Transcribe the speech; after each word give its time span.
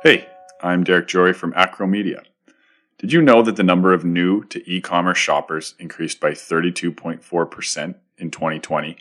Hey, 0.00 0.28
I'm 0.62 0.84
Derek 0.84 1.08
Jory 1.08 1.32
from 1.32 1.52
Acro 1.56 1.88
Media. 1.88 2.22
Did 2.98 3.12
you 3.12 3.20
know 3.20 3.42
that 3.42 3.56
the 3.56 3.64
number 3.64 3.92
of 3.92 4.04
new 4.04 4.44
to 4.44 4.62
e 4.70 4.80
commerce 4.80 5.18
shoppers 5.18 5.74
increased 5.80 6.20
by 6.20 6.30
32.4% 6.30 7.94
in 8.16 8.30
2020, 8.30 8.96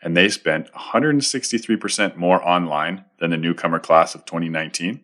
and 0.00 0.16
they 0.16 0.28
spent 0.28 0.72
163% 0.72 2.14
more 2.14 2.46
online 2.46 3.06
than 3.18 3.32
the 3.32 3.36
newcomer 3.36 3.80
class 3.80 4.14
of 4.14 4.24
2019? 4.24 5.00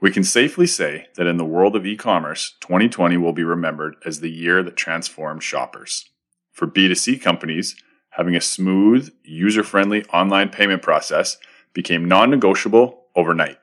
We 0.00 0.10
can 0.10 0.24
safely 0.24 0.66
say 0.66 1.08
that 1.16 1.26
in 1.26 1.36
the 1.36 1.44
world 1.44 1.76
of 1.76 1.84
e 1.84 1.94
commerce, 1.94 2.54
2020 2.62 3.18
will 3.18 3.34
be 3.34 3.44
remembered 3.44 3.96
as 4.06 4.20
the 4.20 4.30
year 4.30 4.62
that 4.62 4.76
transformed 4.76 5.42
shoppers. 5.42 6.08
For 6.52 6.66
B2C 6.66 7.20
companies, 7.20 7.76
having 8.12 8.34
a 8.34 8.40
smooth, 8.40 9.12
user 9.24 9.62
friendly 9.62 10.06
online 10.06 10.48
payment 10.48 10.80
process 10.80 11.36
became 11.74 12.06
non 12.06 12.30
negotiable 12.30 13.08
overnight. 13.14 13.58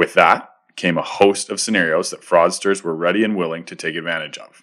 With 0.00 0.14
that 0.14 0.50
came 0.76 0.96
a 0.96 1.02
host 1.02 1.50
of 1.50 1.60
scenarios 1.60 2.08
that 2.08 2.22
fraudsters 2.22 2.82
were 2.82 2.94
ready 2.94 3.22
and 3.22 3.36
willing 3.36 3.64
to 3.64 3.76
take 3.76 3.96
advantage 3.96 4.38
of. 4.38 4.62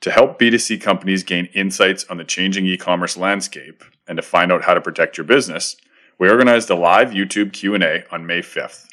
To 0.00 0.10
help 0.10 0.40
B2C 0.40 0.80
companies 0.80 1.22
gain 1.22 1.46
insights 1.54 2.04
on 2.10 2.16
the 2.16 2.24
changing 2.24 2.66
e-commerce 2.66 3.16
landscape 3.16 3.84
and 4.08 4.16
to 4.16 4.22
find 4.22 4.50
out 4.50 4.64
how 4.64 4.74
to 4.74 4.80
protect 4.80 5.16
your 5.16 5.24
business, 5.24 5.76
we 6.18 6.28
organized 6.28 6.68
a 6.68 6.74
live 6.74 7.10
YouTube 7.10 7.52
Q&A 7.52 8.02
on 8.10 8.26
May 8.26 8.40
5th. 8.40 8.88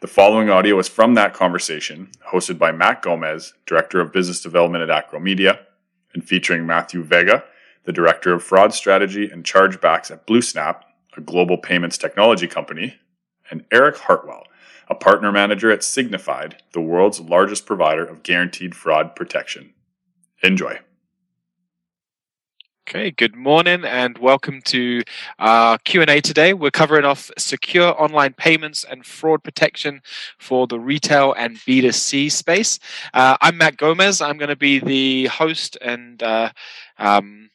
The 0.00 0.06
following 0.06 0.48
audio 0.48 0.78
is 0.78 0.88
from 0.88 1.12
that 1.12 1.34
conversation, 1.34 2.08
hosted 2.32 2.58
by 2.58 2.72
Matt 2.72 3.02
Gomez, 3.02 3.52
Director 3.66 4.00
of 4.00 4.14
Business 4.14 4.40
Development 4.40 4.82
at 4.82 4.88
Acro 4.88 5.20
Media, 5.20 5.60
and 6.14 6.26
featuring 6.26 6.64
Matthew 6.64 7.02
Vega, 7.02 7.44
the 7.84 7.92
Director 7.92 8.32
of 8.32 8.42
Fraud 8.42 8.72
Strategy 8.72 9.28
and 9.28 9.44
Chargebacks 9.44 10.10
at 10.10 10.26
BlueSnap, 10.26 10.80
a 11.18 11.20
global 11.20 11.58
payments 11.58 11.98
technology 11.98 12.46
company, 12.46 12.94
and 13.50 13.62
Eric 13.70 13.98
Hartwell, 13.98 14.44
a 14.88 14.94
partner 14.94 15.32
manager 15.32 15.70
at 15.70 15.80
Signifyd, 15.80 16.54
the 16.72 16.80
world's 16.80 17.20
largest 17.20 17.66
provider 17.66 18.04
of 18.04 18.22
guaranteed 18.22 18.74
fraud 18.74 19.16
protection. 19.16 19.72
Enjoy. 20.42 20.78
Okay, 22.88 23.10
good 23.10 23.34
morning 23.34 23.84
and 23.84 24.16
welcome 24.18 24.62
to 24.66 25.02
our 25.40 25.76
Q&A 25.78 26.20
today. 26.20 26.54
We're 26.54 26.70
covering 26.70 27.04
off 27.04 27.32
secure 27.36 28.00
online 28.00 28.34
payments 28.34 28.84
and 28.84 29.04
fraud 29.04 29.42
protection 29.42 30.02
for 30.38 30.68
the 30.68 30.78
retail 30.78 31.32
and 31.32 31.56
B2C 31.56 32.30
space. 32.30 32.78
Uh, 33.12 33.36
I'm 33.40 33.58
Matt 33.58 33.76
Gomez. 33.76 34.20
I'm 34.20 34.38
going 34.38 34.50
to 34.50 34.56
be 34.56 34.78
the 34.78 35.26
host 35.26 35.76
and, 35.82 36.22
uh, 36.22 36.50
um, 36.96 37.50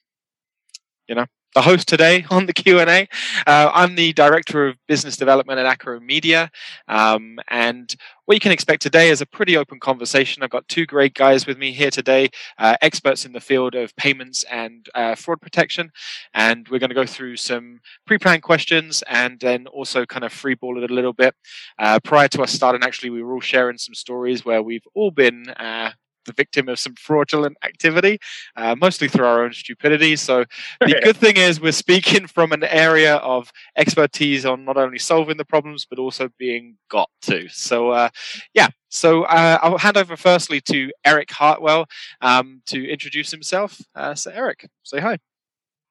you 1.07 1.15
know, 1.15 1.27
the 1.53 1.61
host 1.61 1.87
today 1.87 2.25
on 2.31 2.45
the 2.45 2.53
Q&A. 2.53 3.07
Uh, 3.45 3.71
I'm 3.73 3.95
the 3.95 4.13
Director 4.13 4.67
of 4.67 4.77
Business 4.87 5.17
Development 5.17 5.59
at 5.59 5.65
Acro 5.65 5.99
Media. 5.99 6.49
Um, 6.87 7.39
and 7.49 7.93
what 8.25 8.35
you 8.35 8.39
can 8.39 8.51
expect 8.51 8.81
today 8.81 9.09
is 9.09 9.21
a 9.21 9.25
pretty 9.25 9.57
open 9.57 9.79
conversation. 9.79 10.43
I've 10.43 10.49
got 10.49 10.67
two 10.67 10.85
great 10.85 11.13
guys 11.13 11.45
with 11.45 11.57
me 11.57 11.71
here 11.71 11.91
today, 11.91 12.29
uh, 12.57 12.77
experts 12.81 13.25
in 13.25 13.33
the 13.33 13.41
field 13.41 13.75
of 13.75 13.95
payments 13.95 14.43
and 14.45 14.87
uh, 14.95 15.15
fraud 15.15 15.41
protection. 15.41 15.91
And 16.33 16.67
we're 16.69 16.79
going 16.79 16.89
to 16.89 16.95
go 16.95 17.05
through 17.05 17.37
some 17.37 17.81
pre-planned 18.07 18.43
questions 18.43 19.03
and 19.09 19.39
then 19.39 19.67
also 19.67 20.05
kind 20.05 20.23
of 20.23 20.33
freeball 20.33 20.81
it 20.81 20.89
a 20.89 20.93
little 20.93 21.13
bit. 21.13 21.35
Uh, 21.77 21.99
prior 22.03 22.27
to 22.29 22.41
us 22.43 22.51
starting, 22.53 22.83
actually, 22.83 23.09
we 23.09 23.23
were 23.23 23.33
all 23.33 23.41
sharing 23.41 23.77
some 23.77 23.95
stories 23.95 24.45
where 24.45 24.63
we've 24.63 24.87
all 24.93 25.11
been 25.11 25.49
uh, 25.57 25.91
the 26.25 26.33
victim 26.33 26.69
of 26.69 26.79
some 26.79 26.95
fraudulent 26.95 27.57
activity, 27.63 28.19
uh, 28.55 28.75
mostly 28.75 29.07
through 29.07 29.25
our 29.25 29.43
own 29.43 29.53
stupidity. 29.53 30.15
So 30.15 30.45
the 30.79 30.99
good 31.03 31.17
thing 31.17 31.37
is 31.37 31.61
we're 31.61 31.71
speaking 31.71 32.27
from 32.27 32.51
an 32.51 32.63
area 32.63 33.15
of 33.17 33.51
expertise 33.75 34.45
on 34.45 34.65
not 34.65 34.77
only 34.77 34.99
solving 34.99 35.37
the 35.37 35.45
problems 35.45 35.85
but 35.89 35.99
also 35.99 36.29
being 36.37 36.77
got 36.89 37.09
to. 37.23 37.47
So 37.49 37.91
uh, 37.91 38.09
yeah, 38.53 38.67
so 38.89 39.23
uh, 39.23 39.59
I'll 39.61 39.77
hand 39.77 39.97
over 39.97 40.15
firstly 40.17 40.61
to 40.61 40.91
Eric 41.05 41.31
Hartwell 41.31 41.85
um, 42.21 42.61
to 42.67 42.89
introduce 42.89 43.31
himself. 43.31 43.81
Uh, 43.95 44.15
so 44.15 44.31
Eric, 44.31 44.69
say 44.83 44.99
hi. 44.99 45.17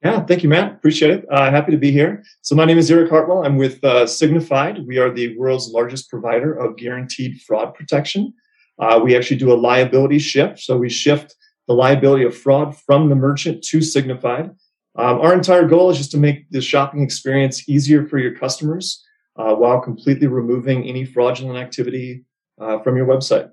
Yeah, 0.02 0.24
thank 0.24 0.42
you, 0.42 0.48
Matt. 0.48 0.72
Appreciate 0.72 1.10
it. 1.10 1.26
Uh, 1.30 1.50
happy 1.50 1.72
to 1.72 1.76
be 1.76 1.90
here. 1.90 2.24
So 2.40 2.54
my 2.54 2.64
name 2.64 2.78
is 2.78 2.90
Eric 2.90 3.10
Hartwell. 3.10 3.44
I'm 3.44 3.58
with 3.58 3.84
uh, 3.84 4.06
Signifyd. 4.06 4.86
We 4.86 4.96
are 4.96 5.10
the 5.10 5.36
world's 5.36 5.68
largest 5.68 6.08
provider 6.08 6.54
of 6.54 6.78
guaranteed 6.78 7.42
fraud 7.42 7.74
protection. 7.74 8.32
Uh, 8.80 9.00
we 9.02 9.16
actually 9.16 9.36
do 9.36 9.52
a 9.52 9.54
liability 9.54 10.18
shift. 10.18 10.58
So 10.60 10.76
we 10.76 10.88
shift 10.88 11.34
the 11.68 11.74
liability 11.74 12.24
of 12.24 12.36
fraud 12.36 12.76
from 12.76 13.08
the 13.08 13.14
merchant 13.14 13.62
to 13.64 13.78
Signifyd. 13.78 14.56
Um, 14.96 15.20
our 15.20 15.34
entire 15.34 15.68
goal 15.68 15.90
is 15.90 15.98
just 15.98 16.10
to 16.12 16.18
make 16.18 16.50
the 16.50 16.60
shopping 16.60 17.02
experience 17.02 17.68
easier 17.68 18.06
for 18.06 18.18
your 18.18 18.34
customers 18.34 19.04
uh, 19.36 19.54
while 19.54 19.80
completely 19.80 20.26
removing 20.26 20.84
any 20.84 21.04
fraudulent 21.04 21.58
activity 21.58 22.24
uh, 22.60 22.78
from 22.80 22.96
your 22.96 23.06
website. 23.06 23.50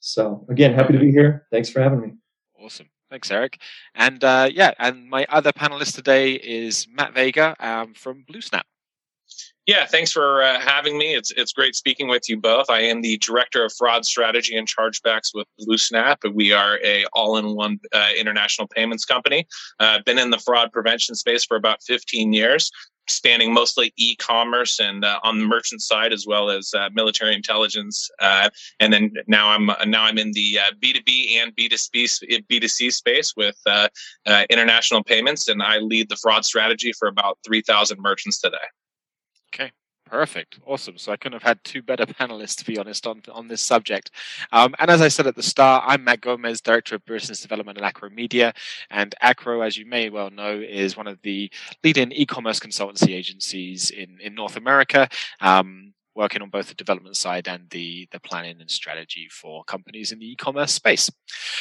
So 0.00 0.46
again, 0.48 0.74
happy 0.74 0.92
to 0.92 0.98
be 0.98 1.10
here. 1.10 1.46
Thanks 1.50 1.68
for 1.68 1.82
having 1.82 2.00
me. 2.00 2.12
Awesome. 2.62 2.88
Thanks, 3.10 3.30
Eric. 3.30 3.60
And 3.94 4.22
uh, 4.22 4.48
yeah, 4.52 4.72
and 4.78 5.08
my 5.08 5.26
other 5.28 5.52
panelist 5.52 5.94
today 5.94 6.34
is 6.34 6.86
Matt 6.88 7.14
Vega 7.14 7.56
um, 7.60 7.94
from 7.94 8.24
BlueSnap. 8.30 8.62
Yeah, 9.66 9.84
thanks 9.84 10.12
for 10.12 10.44
uh, 10.44 10.60
having 10.60 10.96
me. 10.96 11.16
It's 11.16 11.32
it's 11.32 11.52
great 11.52 11.74
speaking 11.74 12.06
with 12.06 12.28
you 12.28 12.36
both. 12.36 12.70
I 12.70 12.82
am 12.82 13.02
the 13.02 13.18
director 13.18 13.64
of 13.64 13.72
fraud 13.72 14.06
strategy 14.06 14.56
and 14.56 14.68
chargebacks 14.68 15.34
with 15.34 15.48
BlueSnap. 15.60 16.32
We 16.32 16.52
are 16.52 16.78
a 16.84 17.04
all-in-one 17.12 17.80
uh, 17.92 18.10
international 18.16 18.68
payments 18.68 19.04
company. 19.04 19.44
Uh, 19.80 19.98
been 20.06 20.20
in 20.20 20.30
the 20.30 20.38
fraud 20.38 20.70
prevention 20.70 21.16
space 21.16 21.44
for 21.44 21.56
about 21.56 21.82
15 21.82 22.32
years, 22.32 22.70
spanning 23.08 23.52
mostly 23.52 23.92
e-commerce 23.96 24.78
and 24.78 25.04
uh, 25.04 25.18
on 25.24 25.40
the 25.40 25.44
merchant 25.44 25.82
side 25.82 26.12
as 26.12 26.28
well 26.28 26.48
as 26.48 26.72
uh, 26.72 26.88
military 26.92 27.34
intelligence. 27.34 28.08
Uh, 28.20 28.48
and 28.78 28.92
then 28.92 29.14
now 29.26 29.48
I'm 29.48 29.68
now 29.90 30.04
I'm 30.04 30.16
in 30.16 30.30
the 30.30 30.58
B2B 30.80 31.38
and 31.38 31.56
B2B 31.56 32.46
B2C 32.48 32.92
space 32.92 33.34
with 33.36 33.60
international 34.48 35.02
payments, 35.02 35.48
and 35.48 35.60
I 35.60 35.78
lead 35.78 36.08
the 36.08 36.16
fraud 36.16 36.44
strategy 36.44 36.92
for 36.92 37.08
about 37.08 37.38
3,000 37.44 37.98
merchants 38.00 38.40
today. 38.40 38.58
Okay. 39.54 39.72
Perfect. 40.06 40.60
Awesome. 40.64 40.98
So 40.98 41.10
I 41.10 41.16
couldn't 41.16 41.34
have 41.34 41.42
had 41.42 41.64
two 41.64 41.82
better 41.82 42.06
panelists, 42.06 42.56
to 42.58 42.64
be 42.64 42.78
honest, 42.78 43.06
on, 43.06 43.22
on 43.32 43.48
this 43.48 43.60
subject. 43.60 44.12
Um, 44.52 44.74
and 44.78 44.88
as 44.88 45.02
I 45.02 45.08
said 45.08 45.26
at 45.26 45.34
the 45.34 45.42
start, 45.42 45.82
I'm 45.86 46.04
Matt 46.04 46.20
Gomez, 46.20 46.60
Director 46.60 46.94
of 46.94 47.04
Business 47.04 47.40
Development 47.40 47.76
at 47.76 47.84
Acro 47.84 48.10
Media. 48.10 48.54
And 48.90 49.14
Acro, 49.20 49.62
as 49.62 49.76
you 49.76 49.84
may 49.84 50.08
well 50.08 50.30
know, 50.30 50.60
is 50.60 50.96
one 50.96 51.08
of 51.08 51.20
the 51.22 51.50
leading 51.82 52.12
e-commerce 52.12 52.60
consultancy 52.60 53.14
agencies 53.14 53.90
in, 53.90 54.18
in 54.20 54.34
North 54.34 54.56
America. 54.56 55.08
Um, 55.40 55.92
working 56.14 56.40
on 56.40 56.50
both 56.50 56.68
the 56.68 56.74
development 56.74 57.16
side 57.16 57.46
and 57.46 57.68
the, 57.70 58.08
the 58.10 58.20
planning 58.20 58.60
and 58.60 58.70
strategy 58.70 59.28
for 59.30 59.64
companies 59.64 60.12
in 60.12 60.18
the 60.18 60.30
e-commerce 60.32 60.72
space. 60.72 61.10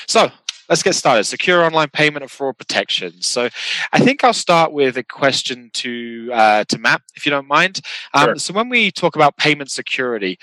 So 0.07 0.31
let's 0.70 0.84
get 0.84 0.96
started. 0.96 1.24
Secure 1.26 1.64
online 1.64 1.90
payment 1.90 2.24
and 2.24 2.31
fraud 2.31 2.58
protection. 2.58 3.22
So, 3.22 3.50
I 3.94 4.00
think 4.00 4.24
I'll 4.24 4.34
start 4.34 4.72
with 4.72 4.98
a 4.98 5.03
question 5.03 5.70
to 5.74 6.30
uh, 6.34 6.64
to 6.66 6.78
Matt, 6.78 7.02
if 7.16 7.26
you 7.26 7.30
don't 7.30 7.48
mind. 7.48 7.81
Um, 8.14 8.26
sure. 8.26 8.36
So, 8.38 8.53
when 8.53 8.70
we 8.70 8.92
talk 8.92 9.16
about 9.16 9.38
payment 9.38 9.72
security, 9.72 10.38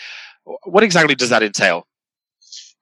what 0.64 0.82
exactly 0.82 1.14
does 1.14 1.30
that 1.30 1.42
entail? 1.42 1.86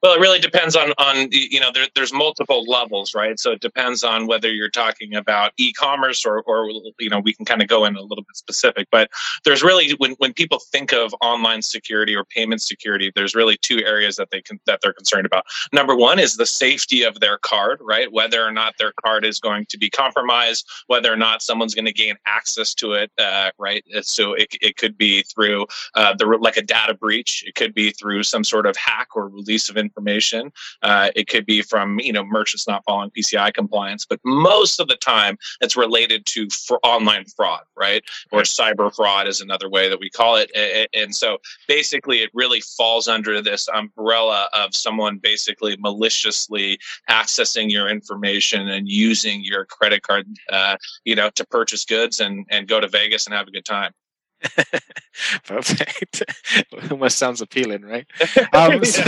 Well, 0.03 0.15
it 0.15 0.21
really 0.21 0.39
depends 0.39 0.77
on 0.77 0.93
on 0.97 1.29
you 1.31 1.61
know 1.61 1.71
there, 1.73 1.87
there's 1.95 2.13
multiple 2.13 2.65
levels, 2.65 3.15
right? 3.15 3.39
So 3.39 3.53
it 3.53 3.61
depends 3.61 4.03
on 4.03 4.27
whether 4.27 4.51
you're 4.51 4.71
talking 4.71 5.15
about 5.15 5.53
e-commerce 5.59 6.25
or 6.25 6.43
or 6.43 6.71
you 6.99 7.11
know 7.11 7.21
we 7.21 7.35
can 7.35 7.45
kind 7.45 7.61
of 7.61 7.69
go 7.69 7.85
in 7.85 7.97
a 7.97 8.01
little 8.01 8.25
bit 8.25 8.37
specific, 8.37 8.89
but 8.91 9.11
there's 9.45 9.63
really 9.63 9.91
when 9.99 10.13
when 10.13 10.33
people 10.33 10.59
think 10.73 10.95
of 10.95 11.15
online 11.21 11.61
security 11.61 12.17
or 12.17 12.25
payment 12.25 12.63
security, 12.63 13.13
there's 13.15 13.35
really 13.35 13.59
two 13.61 13.85
areas 13.85 14.17
that 14.17 14.31
they 14.31 14.41
can 14.41 14.59
that 14.67 14.81
they're 14.83 14.95
concerned 14.95 15.27
about. 15.27 15.45
Number 15.73 15.95
one 15.95 16.19
is 16.19 16.37
the 16.37 16.47
safety 16.47 17.03
of 17.03 17.21
their 17.21 17.37
card, 17.37 17.81
right? 17.83 18.11
Whether 18.11 18.43
or 18.43 18.53
not 18.53 18.77
their 18.79 18.93
card 19.05 19.27
is 19.27 19.39
going 19.39 19.67
to 19.67 19.77
be 19.77 19.91
compromised, 19.91 20.67
whether 20.87 21.13
or 21.13 21.17
not 21.17 21.43
someone's 21.43 21.75
going 21.75 21.85
to 21.85 21.93
gain 21.93 22.15
access 22.27 22.73
to 22.77 22.93
it, 22.93 23.11
uh, 23.19 23.51
right? 23.59 23.85
So 24.01 24.33
it 24.33 24.49
it 24.63 24.79
could 24.79 24.97
be 24.97 25.23
through 25.25 25.67
uh, 25.95 26.15
the 26.15 26.25
like 26.27 26.57
a 26.57 26.63
data 26.63 26.95
breach, 26.95 27.45
it 27.47 27.55
could 27.55 27.75
be 27.75 27.91
through 27.91 28.23
some 28.23 28.45
sort 28.45 28.65
of 28.65 28.77
hack 28.77 29.09
or 29.15 29.29
release 29.29 29.69
of 29.69 29.77
information. 29.91 30.53
Uh, 30.83 31.11
it 31.17 31.29
could 31.29 31.47
be 31.47 31.63
from 31.63 31.99
you 32.01 32.13
know 32.13 32.25
merchants 32.25 32.67
not 32.69 32.85
following 32.85 33.11
PCI 33.11 33.53
compliance, 33.53 34.07
but 34.09 34.21
most 34.25 34.81
of 34.81 34.89
the 34.89 34.97
time 34.97 35.37
it's 35.61 35.77
related 35.77 36.27
to 36.27 36.49
fr- 36.51 36.77
online 36.83 37.25
fraud, 37.37 37.63
right? 37.77 38.03
Or 38.33 38.43
cyber 38.43 38.95
fraud 38.95 39.27
is 39.27 39.41
another 39.41 39.69
way 39.69 39.89
that 39.89 40.01
we 40.01 40.11
call 40.11 40.37
it. 40.37 40.51
And, 40.55 40.89
and 40.95 41.15
so 41.15 41.39
basically, 41.69 42.19
it 42.19 42.31
really 42.35 42.61
falls 42.61 43.09
under 43.09 43.43
this 43.43 43.69
umbrella 43.69 44.49
of 44.53 44.75
someone 44.75 45.19
basically 45.19 45.77
maliciously 45.79 46.79
accessing 47.09 47.71
your 47.71 47.89
information 47.89 48.69
and 48.69 48.89
using 48.89 49.43
your 49.43 49.65
credit 49.65 50.03
card, 50.03 50.27
uh, 50.53 50.77
you 51.05 51.15
know, 51.15 51.31
to 51.31 51.47
purchase 51.47 51.85
goods 51.85 52.21
and 52.21 52.47
and 52.51 52.69
go 52.69 52.81
to 52.81 52.89
Vegas 52.89 53.27
and 53.27 53.35
have 53.35 53.49
a 53.49 53.51
good 53.51 53.65
time. 53.65 53.93
Perfect. 55.45 56.23
Almost 56.91 57.19
sounds 57.19 57.41
appealing, 57.41 57.83
right? 57.83 58.07
Um, 58.53 58.85
so, 58.85 59.03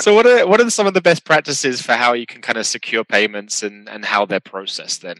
so, 0.00 0.14
what 0.14 0.26
are 0.26 0.46
what 0.46 0.60
are 0.60 0.70
some 0.70 0.86
of 0.86 0.94
the 0.94 1.00
best 1.00 1.24
practices 1.24 1.82
for 1.82 1.92
how 1.92 2.12
you 2.12 2.26
can 2.26 2.40
kind 2.40 2.58
of 2.58 2.66
secure 2.66 3.04
payments 3.04 3.62
and 3.62 3.88
and 3.88 4.04
how 4.04 4.24
they're 4.24 4.40
processed 4.40 5.02
then? 5.02 5.16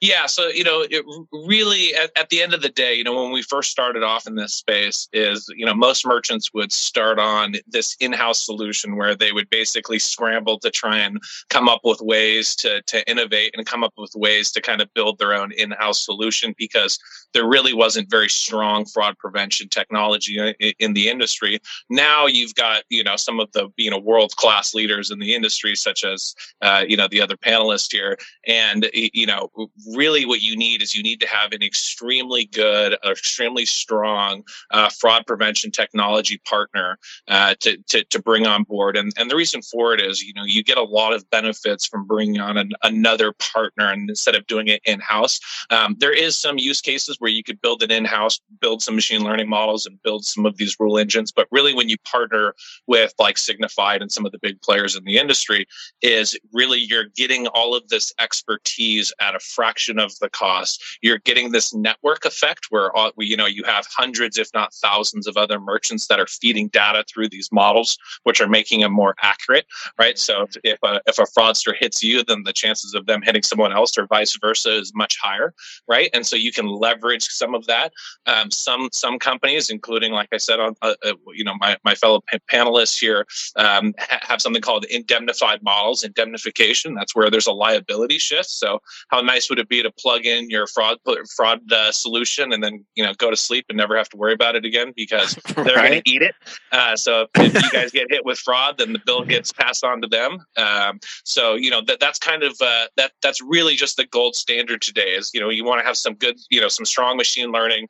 Yeah, 0.00 0.26
so 0.26 0.48
you 0.48 0.64
know, 0.64 0.84
it 0.90 1.04
really 1.46 1.94
at, 1.94 2.10
at, 2.16 2.28
the 2.28 2.42
end 2.42 2.52
of 2.52 2.62
the 2.62 2.68
day, 2.68 2.94
you 2.94 3.04
know, 3.04 3.22
when 3.22 3.32
we 3.32 3.42
first 3.42 3.70
started 3.70 4.02
off 4.02 4.26
in 4.26 4.34
this 4.34 4.52
space, 4.52 5.08
is 5.12 5.46
you 5.56 5.64
know, 5.64 5.72
most 5.72 6.04
merchants 6.04 6.52
would 6.52 6.72
start 6.72 7.18
on 7.18 7.54
this 7.68 7.96
in-house 8.00 8.44
solution 8.44 8.96
where 8.96 9.14
they 9.14 9.32
would 9.32 9.48
basically 9.50 9.98
scramble 9.98 10.58
to 10.58 10.70
try 10.70 10.98
and 10.98 11.22
come 11.48 11.68
up 11.68 11.80
with 11.84 12.00
ways 12.00 12.54
to 12.56 12.82
to 12.82 13.08
innovate 13.08 13.54
and 13.56 13.66
come 13.66 13.84
up 13.84 13.94
with 13.96 14.12
ways 14.14 14.50
to 14.52 14.60
kind 14.60 14.80
of 14.80 14.92
build 14.94 15.18
their 15.18 15.32
own 15.32 15.52
in-house 15.52 16.04
solution 16.04 16.54
because 16.58 16.98
there 17.32 17.46
really 17.46 17.72
wasn't 17.72 18.10
very 18.10 18.28
strong 18.28 18.84
fraud 18.84 19.16
prevention 19.18 19.68
technology 19.68 20.38
in, 20.38 20.72
in 20.78 20.92
the 20.94 21.08
industry. 21.08 21.60
Now 21.88 22.26
you've 22.26 22.54
got 22.56 22.82
you 22.90 23.04
know 23.04 23.16
some 23.16 23.38
of 23.40 23.50
the 23.52 23.68
you 23.76 23.90
know 23.90 23.98
world-class 23.98 24.74
leaders 24.74 25.10
in 25.10 25.18
the 25.18 25.34
industry, 25.34 25.76
such 25.76 26.04
as 26.04 26.34
uh, 26.62 26.84
you 26.86 26.96
know 26.96 27.08
the 27.08 27.20
other 27.20 27.36
panelists 27.36 27.92
here, 27.92 28.18
and 28.46 28.90
you 28.92 29.26
know 29.26 29.50
really 29.94 30.24
what 30.24 30.40
you 30.40 30.56
need 30.56 30.82
is 30.82 30.94
you 30.94 31.02
need 31.02 31.20
to 31.20 31.28
have 31.28 31.52
an 31.52 31.62
extremely 31.62 32.46
good, 32.46 32.96
extremely 33.04 33.66
strong 33.66 34.44
uh, 34.70 34.88
fraud 34.88 35.26
prevention 35.26 35.70
technology 35.70 36.38
partner 36.44 36.98
uh, 37.28 37.54
to, 37.60 37.76
to, 37.88 38.04
to 38.04 38.22
bring 38.22 38.46
on 38.46 38.64
board. 38.64 38.96
And, 38.96 39.12
and 39.16 39.30
the 39.30 39.36
reason 39.36 39.62
for 39.62 39.94
it 39.94 40.00
is, 40.00 40.22
you 40.22 40.32
know, 40.34 40.44
you 40.44 40.62
get 40.62 40.78
a 40.78 40.82
lot 40.82 41.12
of 41.12 41.28
benefits 41.30 41.86
from 41.86 42.06
bringing 42.06 42.40
on 42.40 42.56
an, 42.56 42.72
another 42.82 43.32
partner 43.32 43.90
and 43.90 44.08
instead 44.08 44.34
of 44.34 44.46
doing 44.46 44.68
it 44.68 44.80
in 44.84 45.00
house. 45.00 45.40
Um, 45.70 45.96
there 45.98 46.12
is 46.12 46.36
some 46.36 46.58
use 46.58 46.80
cases 46.80 47.16
where 47.18 47.30
you 47.30 47.42
could 47.42 47.60
build 47.60 47.82
it 47.82 47.90
in 47.90 48.04
house, 48.04 48.40
build 48.60 48.82
some 48.82 48.94
machine 48.94 49.22
learning 49.22 49.48
models, 49.48 49.86
and 49.86 50.02
build 50.02 50.24
some 50.24 50.46
of 50.46 50.56
these 50.56 50.76
rule 50.78 50.98
engines. 50.98 51.32
But 51.32 51.48
really, 51.50 51.74
when 51.74 51.88
you 51.88 51.96
partner 52.04 52.54
with 52.86 53.12
like 53.18 53.36
Signifyd 53.36 54.00
and 54.00 54.10
some 54.10 54.26
of 54.26 54.32
the 54.32 54.38
big 54.38 54.60
players 54.62 54.96
in 54.96 55.04
the 55.04 55.18
industry, 55.18 55.66
is 56.02 56.38
really 56.52 56.78
you're 56.78 57.06
getting 57.16 57.46
all 57.48 57.74
of 57.74 57.88
this 57.88 58.12
expertise 58.18 59.12
at 59.20 59.34
a 59.34 59.40
fraction 59.40 59.73
fraction 59.74 59.98
of 59.98 60.16
the 60.20 60.28
cost. 60.30 60.82
You're 61.02 61.18
getting 61.18 61.50
this 61.50 61.74
network 61.74 62.24
effect 62.24 62.66
where 62.70 62.94
all, 62.96 63.10
you 63.18 63.36
know 63.36 63.46
you 63.46 63.64
have 63.64 63.86
hundreds, 63.90 64.38
if 64.38 64.48
not 64.54 64.72
thousands, 64.72 65.26
of 65.26 65.36
other 65.36 65.58
merchants 65.58 66.06
that 66.06 66.20
are 66.20 66.26
feeding 66.26 66.68
data 66.68 67.04
through 67.12 67.28
these 67.28 67.48
models, 67.50 67.98
which 68.22 68.40
are 68.40 68.48
making 68.48 68.80
them 68.80 68.92
more 68.92 69.14
accurate, 69.22 69.66
right? 69.98 70.18
So 70.18 70.46
if 70.62 70.78
a, 70.84 71.00
if 71.06 71.18
a 71.18 71.22
fraudster 71.22 71.74
hits 71.76 72.02
you, 72.02 72.22
then 72.22 72.42
the 72.44 72.52
chances 72.52 72.94
of 72.94 73.06
them 73.06 73.22
hitting 73.22 73.42
someone 73.42 73.72
else 73.72 73.98
or 73.98 74.06
vice 74.06 74.36
versa 74.40 74.76
is 74.78 74.92
much 74.94 75.16
higher, 75.20 75.54
right? 75.88 76.08
And 76.14 76.24
so 76.24 76.36
you 76.36 76.52
can 76.52 76.66
leverage 76.66 77.24
some 77.24 77.54
of 77.54 77.66
that. 77.66 77.92
Um, 78.26 78.50
some 78.50 78.88
some 78.92 79.18
companies, 79.18 79.70
including 79.70 80.12
like 80.12 80.28
I 80.32 80.38
said, 80.38 80.60
on 80.60 80.74
uh, 80.82 80.94
uh, 81.04 81.14
you 81.32 81.44
know 81.44 81.54
my 81.58 81.76
my 81.84 81.94
fellow 81.96 82.20
p- 82.28 82.38
panelists 82.52 82.98
here, 83.00 83.26
um, 83.56 83.92
ha- 83.98 84.20
have 84.22 84.40
something 84.40 84.62
called 84.62 84.84
indemnified 84.84 85.62
models, 85.62 86.04
indemnification. 86.04 86.94
That's 86.94 87.14
where 87.16 87.30
there's 87.30 87.48
a 87.48 87.52
liability 87.52 88.18
shift. 88.18 88.50
So 88.50 88.80
how 89.08 89.20
nice 89.20 89.48
would 89.50 89.58
it 89.58 89.63
be 89.66 89.74
be 89.74 89.82
to 89.82 89.90
plug 89.90 90.26
in 90.26 90.50
your 90.50 90.66
fraud 90.66 90.98
fraud 91.34 91.60
uh, 91.72 91.90
solution 91.90 92.52
and 92.52 92.62
then 92.62 92.84
you 92.94 93.04
know 93.04 93.12
go 93.14 93.30
to 93.30 93.36
sleep 93.36 93.66
and 93.68 93.76
never 93.76 93.96
have 93.96 94.08
to 94.08 94.16
worry 94.16 94.32
about 94.32 94.54
it 94.54 94.64
again 94.64 94.92
because 94.94 95.34
they're 95.54 95.64
right. 95.64 95.90
going 95.90 96.02
to 96.02 96.10
eat 96.10 96.22
it. 96.22 96.34
Uh, 96.72 96.96
so 96.96 97.26
if 97.36 97.54
you 97.54 97.70
guys 97.70 97.90
get 97.90 98.06
hit 98.10 98.24
with 98.24 98.38
fraud, 98.38 98.78
then 98.78 98.92
the 98.92 99.00
bill 99.04 99.24
gets 99.24 99.52
passed 99.52 99.84
on 99.84 100.00
to 100.00 100.08
them. 100.08 100.38
Um, 100.56 101.00
so 101.24 101.54
you 101.54 101.70
know 101.70 101.80
that 101.82 102.00
that's 102.00 102.18
kind 102.18 102.42
of 102.42 102.56
uh, 102.60 102.86
that 102.96 103.12
that's 103.22 103.40
really 103.42 103.74
just 103.74 103.96
the 103.96 104.06
gold 104.06 104.34
standard 104.36 104.82
today. 104.82 105.14
Is 105.14 105.30
you 105.34 105.40
know 105.40 105.48
you 105.48 105.64
want 105.64 105.80
to 105.80 105.86
have 105.86 105.96
some 105.96 106.14
good 106.14 106.36
you 106.50 106.60
know 106.60 106.68
some 106.68 106.84
strong 106.84 107.16
machine 107.16 107.50
learning, 107.50 107.88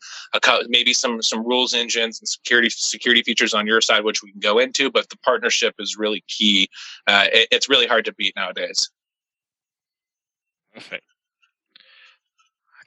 maybe 0.69 0.93
some 0.93 1.23
some 1.23 1.47
rules 1.47 1.75
engines 1.75 2.21
and 2.21 2.29
security 2.29 2.71
security 2.71 3.23
features 3.23 3.55
on 3.55 3.67
your 3.67 3.81
side, 3.81 4.05
which 4.05 4.23
we 4.23 4.31
can 4.31 4.41
go 4.41 4.59
into. 4.59 4.91
But 4.91 5.09
the 5.11 5.19
partnership 5.19 5.75
is 5.79 5.97
really 5.99 6.25
key. 6.29 6.69
Uh, 7.07 7.27
it, 7.33 7.49
it's 7.51 7.69
really 7.69 7.87
hard 7.87 8.05
to 8.07 8.15
beat 8.15 8.35
nowadays. 8.37 8.91
Perfect 10.73 11.05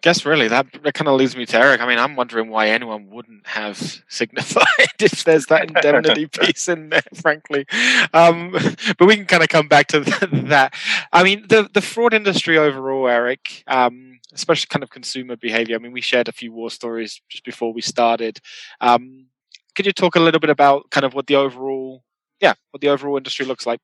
guess 0.02 0.26
really 0.26 0.48
that, 0.48 0.68
that 0.84 0.94
kind 0.94 1.08
of 1.08 1.16
leads 1.16 1.36
me 1.36 1.46
to 1.46 1.58
Eric. 1.58 1.82
I 1.82 1.88
mean, 1.88 2.00
I'm 2.00 2.16
wondering 2.16 2.50
why 2.50 2.70
anyone 2.70 3.10
wouldn't 3.10 3.48
have 3.48 3.78
Signifyd 4.10 4.66
if 5.00 5.24
there's 5.24 5.46
that 5.48 5.70
indemnity 5.70 6.28
piece 6.40 6.68
in 6.68 6.90
there, 6.90 7.02
frankly. 7.14 7.66
Um, 8.14 8.52
but 8.98 9.08
we 9.08 9.16
can 9.16 9.26
kind 9.26 9.44
of 9.44 9.50
come 9.50 9.68
back 9.68 9.88
to 9.88 10.00
that. 10.50 10.74
I 11.12 11.24
mean, 11.24 11.46
the 11.48 11.70
the 11.74 11.82
fraud 11.82 12.14
industry 12.14 12.58
overall, 12.58 13.08
Eric, 13.08 13.64
um, 13.68 14.20
especially 14.34 14.68
kind 14.68 14.84
of 14.84 14.90
consumer 14.90 15.36
behavior. 15.36 15.76
I 15.76 15.80
mean, 15.80 15.92
we 15.92 16.02
shared 16.02 16.28
a 16.28 16.34
few 16.34 16.52
war 16.52 16.70
stories 16.70 17.22
just 17.30 17.44
before 17.44 17.74
we 17.74 17.82
started. 17.82 18.40
Um, 18.82 19.28
could 19.76 19.86
you 19.86 19.94
talk 19.94 20.16
a 20.16 20.20
little 20.20 20.40
bit 20.40 20.50
about 20.50 20.90
kind 20.90 21.06
of 21.06 21.14
what 21.14 21.28
the 21.28 21.36
overall, 21.36 22.04
yeah, 22.42 22.54
what 22.72 22.82
the 22.82 22.90
overall 22.90 23.18
industry 23.18 23.46
looks 23.46 23.66
like? 23.66 23.80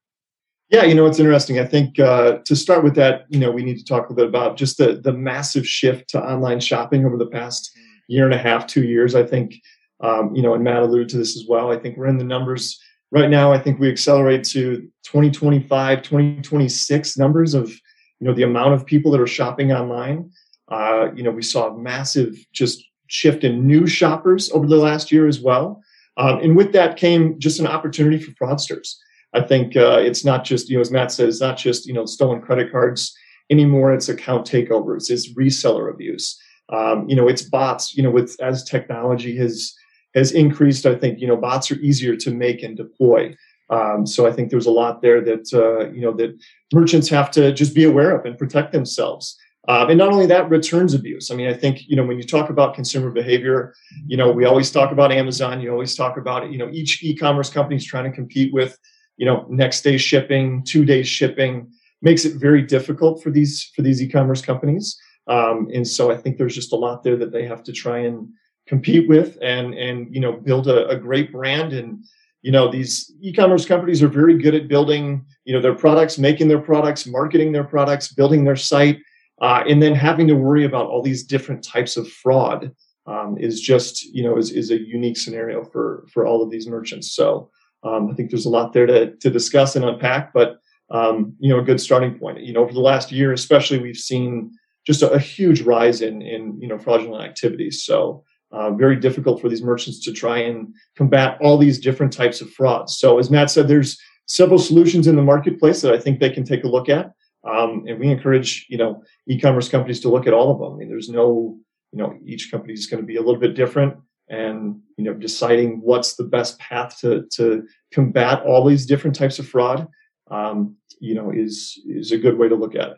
Yeah, 0.73 0.85
you 0.85 0.95
know, 0.95 1.05
it's 1.05 1.19
interesting. 1.19 1.59
I 1.59 1.65
think 1.65 1.99
uh, 1.99 2.39
to 2.45 2.55
start 2.55 2.83
with 2.83 2.95
that, 2.95 3.25
you 3.29 3.37
know, 3.37 3.51
we 3.51 3.63
need 3.63 3.77
to 3.77 3.85
talk 3.85 4.09
a 4.09 4.13
bit 4.15 4.25
about 4.25 4.57
just 4.57 4.79
the 4.79 4.95
the 4.95 5.13
massive 5.13 5.67
shift 5.67 6.09
to 6.09 6.19
online 6.19 6.59
shopping 6.59 7.05
over 7.05 7.15
the 7.15 7.27
past 7.27 7.77
year 8.07 8.25
and 8.25 8.33
a 8.33 8.39
half, 8.39 8.65
two 8.65 8.83
years. 8.83 9.13
I 9.13 9.21
think, 9.21 9.53
um, 10.01 10.35
you 10.35 10.41
know, 10.41 10.55
and 10.55 10.63
Matt 10.63 10.81
alluded 10.81 11.09
to 11.09 11.17
this 11.17 11.37
as 11.37 11.45
well. 11.47 11.71
I 11.71 11.77
think 11.77 11.95
we're 11.95 12.07
in 12.07 12.17
the 12.17 12.23
numbers 12.23 12.81
right 13.11 13.29
now. 13.29 13.53
I 13.53 13.59
think 13.59 13.79
we 13.79 13.87
accelerate 13.87 14.45
to 14.45 14.77
2025, 15.03 16.01
2026 16.01 17.17
numbers 17.19 17.53
of, 17.53 17.69
you 17.69 18.27
know, 18.27 18.33
the 18.33 18.41
amount 18.41 18.73
of 18.73 18.83
people 18.83 19.11
that 19.11 19.21
are 19.21 19.27
shopping 19.27 19.71
online. 19.71 20.31
Uh, 20.69 21.09
you 21.13 21.21
know, 21.21 21.29
we 21.29 21.43
saw 21.43 21.67
a 21.67 21.77
massive 21.77 22.35
just 22.51 22.83
shift 23.05 23.43
in 23.43 23.67
new 23.67 23.85
shoppers 23.85 24.49
over 24.49 24.65
the 24.65 24.77
last 24.77 25.11
year 25.11 25.27
as 25.27 25.39
well. 25.39 25.83
Um, 26.17 26.39
and 26.39 26.57
with 26.57 26.73
that 26.73 26.97
came 26.97 27.37
just 27.37 27.59
an 27.59 27.67
opportunity 27.67 28.17
for 28.17 28.31
fraudsters. 28.31 28.95
I 29.33 29.41
think 29.41 29.75
uh, 29.75 29.99
it's 29.99 30.23
not 30.23 30.43
just, 30.43 30.69
you 30.69 30.77
know, 30.77 30.81
as 30.81 30.91
Matt 30.91 31.11
said, 31.11 31.27
it's 31.27 31.41
not 31.41 31.57
just, 31.57 31.85
you 31.85 31.93
know, 31.93 32.05
stolen 32.05 32.41
credit 32.41 32.71
cards 32.71 33.15
anymore. 33.49 33.93
It's 33.93 34.09
account 34.09 34.47
takeovers, 34.47 35.09
it's 35.09 35.33
reseller 35.33 35.91
abuse. 35.91 36.39
Um, 36.71 37.07
you 37.09 37.15
know, 37.15 37.27
it's 37.27 37.41
bots, 37.41 37.95
you 37.95 38.03
know, 38.03 38.11
with 38.11 38.39
as 38.41 38.63
technology 38.63 39.35
has 39.37 39.73
has 40.15 40.31
increased, 40.31 40.85
I 40.85 40.95
think, 40.95 41.19
you 41.19 41.27
know, 41.27 41.35
bots 41.35 41.71
are 41.71 41.75
easier 41.75 42.15
to 42.17 42.31
make 42.31 42.61
and 42.61 42.77
deploy. 42.77 43.35
Um, 43.69 44.05
so 44.05 44.27
I 44.27 44.31
think 44.31 44.51
there's 44.51 44.67
a 44.67 44.71
lot 44.71 45.01
there 45.01 45.21
that, 45.21 45.51
uh, 45.53 45.91
you 45.91 46.01
know, 46.01 46.13
that 46.13 46.37
merchants 46.71 47.09
have 47.09 47.31
to 47.31 47.51
just 47.51 47.73
be 47.73 47.85
aware 47.85 48.15
of 48.15 48.23
and 48.25 48.37
protect 48.37 48.71
themselves. 48.71 49.35
Um, 49.67 49.89
and 49.89 49.97
not 49.97 50.11
only 50.11 50.25
that, 50.27 50.49
returns 50.49 50.93
abuse. 50.93 51.31
I 51.31 51.35
mean, 51.35 51.47
I 51.47 51.53
think, 51.53 51.87
you 51.87 51.95
know, 51.95 52.05
when 52.05 52.17
you 52.17 52.23
talk 52.23 52.49
about 52.49 52.75
consumer 52.75 53.09
behavior, 53.09 53.73
you 54.05 54.17
know, 54.17 54.29
we 54.29 54.45
always 54.45 54.69
talk 54.69 54.91
about 54.91 55.11
Amazon, 55.11 55.61
you 55.61 55.71
always 55.71 55.95
talk 55.95 56.17
about, 56.17 56.51
you 56.51 56.57
know, 56.57 56.69
each 56.71 57.01
e-commerce 57.01 57.49
company 57.49 57.77
is 57.77 57.85
trying 57.85 58.03
to 58.03 58.15
compete 58.15 58.53
with 58.53 58.77
you 59.17 59.25
know 59.25 59.45
next 59.49 59.81
day 59.81 59.97
shipping 59.97 60.63
two 60.63 60.85
days 60.85 61.07
shipping 61.07 61.71
makes 62.01 62.25
it 62.25 62.35
very 62.35 62.61
difficult 62.61 63.23
for 63.23 63.31
these 63.31 63.71
for 63.75 63.81
these 63.81 64.01
e-commerce 64.01 64.41
companies. 64.41 64.97
Um, 65.27 65.69
and 65.73 65.87
so 65.87 66.11
i 66.11 66.17
think 66.17 66.37
there's 66.37 66.55
just 66.55 66.73
a 66.73 66.75
lot 66.75 67.01
there 67.01 67.15
that 67.15 67.31
they 67.31 67.45
have 67.47 67.63
to 67.63 67.71
try 67.71 67.99
and 67.99 68.27
compete 68.67 69.07
with 69.09 69.37
and 69.41 69.73
and 69.73 70.13
you 70.13 70.21
know 70.21 70.33
build 70.33 70.67
a, 70.67 70.87
a 70.87 70.97
great 70.97 71.31
brand. 71.31 71.73
And 71.73 72.03
you 72.41 72.51
know 72.51 72.71
these 72.71 73.11
e-commerce 73.21 73.65
companies 73.65 74.03
are 74.03 74.07
very 74.07 74.37
good 74.37 74.55
at 74.55 74.67
building 74.67 75.25
you 75.45 75.53
know 75.53 75.61
their 75.61 75.75
products 75.75 76.17
making 76.17 76.47
their 76.47 76.59
products 76.59 77.05
marketing 77.05 77.51
their 77.51 77.63
products 77.63 78.13
building 78.13 78.43
their 78.43 78.55
site. 78.55 78.99
Uh, 79.41 79.63
and 79.67 79.81
then 79.81 79.95
having 79.95 80.27
to 80.27 80.35
worry 80.35 80.63
about 80.63 80.87
all 80.87 81.01
these 81.01 81.23
different 81.23 81.63
types 81.63 81.97
of 81.97 82.07
fraud 82.07 82.71
um, 83.07 83.35
is 83.37 83.59
just 83.59 84.03
you 84.05 84.23
know 84.23 84.37
is, 84.37 84.51
is 84.51 84.71
a 84.71 84.79
unique 84.79 85.17
scenario 85.17 85.63
for 85.63 86.05
for 86.11 86.25
all 86.25 86.41
of 86.41 86.49
these 86.49 86.67
merchants. 86.67 87.13
So 87.13 87.49
um, 87.83 88.09
I 88.09 88.13
think 88.13 88.29
there's 88.29 88.45
a 88.45 88.49
lot 88.49 88.73
there 88.73 88.85
to, 88.85 89.15
to 89.15 89.29
discuss 89.29 89.75
and 89.75 89.85
unpack, 89.85 90.33
but 90.33 90.59
um, 90.91 91.35
you 91.39 91.49
know, 91.49 91.59
a 91.59 91.63
good 91.63 91.81
starting 91.81 92.17
point. 92.17 92.41
You 92.41 92.53
know, 92.53 92.61
over 92.61 92.73
the 92.73 92.79
last 92.79 93.11
year, 93.11 93.33
especially, 93.33 93.79
we've 93.79 93.97
seen 93.97 94.51
just 94.85 95.01
a, 95.01 95.11
a 95.11 95.19
huge 95.19 95.61
rise 95.61 96.01
in 96.01 96.21
in 96.21 96.59
you 96.61 96.67
know 96.67 96.77
fraudulent 96.77 97.23
activities. 97.23 97.83
So 97.83 98.23
uh, 98.51 98.71
very 98.71 98.95
difficult 98.95 99.41
for 99.41 99.49
these 99.49 99.63
merchants 99.63 99.99
to 100.01 100.13
try 100.13 100.37
and 100.39 100.73
combat 100.95 101.37
all 101.41 101.57
these 101.57 101.79
different 101.79 102.13
types 102.13 102.41
of 102.41 102.51
frauds. 102.51 102.97
So 102.97 103.17
as 103.17 103.31
Matt 103.31 103.49
said, 103.49 103.67
there's 103.67 103.99
several 104.27 104.59
solutions 104.59 105.07
in 105.07 105.15
the 105.15 105.21
marketplace 105.23 105.81
that 105.81 105.93
I 105.93 105.97
think 105.97 106.19
they 106.19 106.29
can 106.29 106.43
take 106.43 106.63
a 106.63 106.69
look 106.69 106.89
at, 106.89 107.11
um, 107.43 107.83
and 107.87 107.99
we 107.99 108.09
encourage 108.09 108.65
you 108.69 108.77
know 108.77 109.03
e-commerce 109.27 109.69
companies 109.69 109.99
to 110.01 110.09
look 110.09 110.27
at 110.27 110.33
all 110.33 110.51
of 110.51 110.59
them. 110.59 110.73
I 110.73 110.77
mean, 110.77 110.89
there's 110.89 111.09
no 111.09 111.57
you 111.91 111.99
know 111.99 112.17
each 112.25 112.51
company 112.51 112.73
is 112.73 112.87
going 112.87 113.01
to 113.01 113.07
be 113.07 113.17
a 113.17 113.21
little 113.21 113.41
bit 113.41 113.55
different 113.55 113.95
and 114.33 114.81
you 114.97 115.03
know 115.03 115.13
deciding 115.13 115.79
what's 115.81 116.15
the 116.15 116.23
best 116.23 116.59
path 116.59 116.99
to 116.99 117.25
to 117.31 117.65
combat 117.93 118.41
all 118.43 118.65
these 118.65 118.85
different 118.85 119.15
types 119.15 119.39
of 119.39 119.47
fraud 119.47 119.87
um, 120.31 120.75
you 120.99 121.13
know 121.13 121.31
is 121.31 121.79
is 121.87 122.11
a 122.11 122.17
good 122.17 122.37
way 122.37 122.49
to 122.49 122.55
look 122.55 122.75
at 122.75 122.89
it 122.89 122.97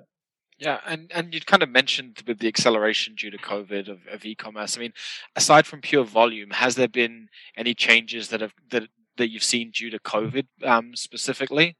yeah, 0.57 0.79
and, 0.85 1.11
and 1.13 1.33
you'd 1.33 1.47
kind 1.47 1.63
of 1.63 1.69
mentioned 1.69 2.23
with 2.25 2.39
the 2.39 2.47
acceleration 2.47 3.13
due 3.15 3.29
to 3.29 3.37
COVID 3.37 3.89
of, 3.89 3.99
of 4.09 4.23
e-commerce. 4.23 4.77
I 4.77 4.79
mean, 4.79 4.93
aside 5.35 5.67
from 5.67 5.81
pure 5.81 6.05
volume, 6.05 6.51
has 6.51 6.75
there 6.75 6.87
been 6.87 7.27
any 7.57 7.73
changes 7.73 8.29
that 8.29 8.39
have 8.39 8.53
that 8.69 8.87
that 9.17 9.31
you've 9.31 9.43
seen 9.43 9.71
due 9.71 9.89
to 9.89 9.99
COVID 9.99 10.47
um, 10.63 10.95
specifically? 10.95 11.75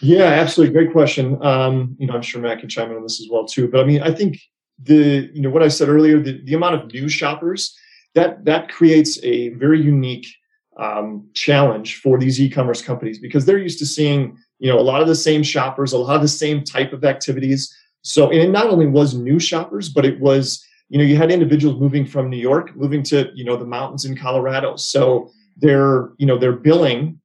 Yeah, 0.00 0.26
absolutely. 0.26 0.74
Great 0.74 0.92
question. 0.92 1.44
Um, 1.44 1.96
you 1.98 2.06
know, 2.06 2.14
I'm 2.14 2.22
sure 2.22 2.40
Matt 2.40 2.60
can 2.60 2.68
chime 2.68 2.90
in 2.92 2.96
on 2.96 3.02
this 3.02 3.20
as 3.20 3.28
well 3.28 3.46
too. 3.46 3.66
But 3.66 3.80
I 3.80 3.84
mean, 3.84 4.00
I 4.02 4.12
think 4.12 4.38
the 4.80 5.28
you 5.34 5.42
know 5.42 5.50
what 5.50 5.64
I 5.64 5.68
said 5.68 5.88
earlier, 5.88 6.20
the, 6.20 6.40
the 6.44 6.54
amount 6.54 6.76
of 6.76 6.92
new 6.92 7.08
shoppers 7.08 7.76
that 8.14 8.44
that 8.44 8.68
creates 8.68 9.18
a 9.22 9.50
very 9.50 9.80
unique 9.80 10.26
um, 10.78 11.28
challenge 11.34 12.00
for 12.00 12.18
these 12.18 12.40
e-commerce 12.40 12.82
companies 12.82 13.18
because 13.18 13.44
they're 13.44 13.58
used 13.58 13.78
to 13.78 13.86
seeing 13.86 14.36
you 14.58 14.70
know 14.70 14.78
a 14.78 14.82
lot 14.82 15.00
of 15.02 15.08
the 15.08 15.14
same 15.14 15.42
shoppers 15.42 15.92
a 15.92 15.98
lot 15.98 16.16
of 16.16 16.22
the 16.22 16.28
same 16.28 16.62
type 16.64 16.92
of 16.92 17.04
activities 17.04 17.74
So, 18.02 18.30
and 18.30 18.38
it 18.40 18.50
not 18.50 18.68
only 18.68 18.86
was 18.86 19.14
new 19.14 19.40
shoppers, 19.40 19.88
but 19.88 20.04
it 20.04 20.20
was, 20.20 20.62
you 20.90 20.98
know, 20.98 21.04
you 21.04 21.16
had 21.16 21.30
individuals 21.30 21.80
moving 21.80 22.04
from 22.06 22.28
New 22.28 22.36
York, 22.36 22.76
moving 22.76 23.02
to, 23.04 23.30
you 23.34 23.44
know, 23.44 23.56
the 23.56 23.64
mountains 23.64 24.04
in 24.04 24.14
Colorado. 24.16 24.76
So 24.76 25.30
their, 25.56 26.10
you 26.18 26.26
know, 26.26 26.38
their 26.38 26.52
billing 26.52 27.18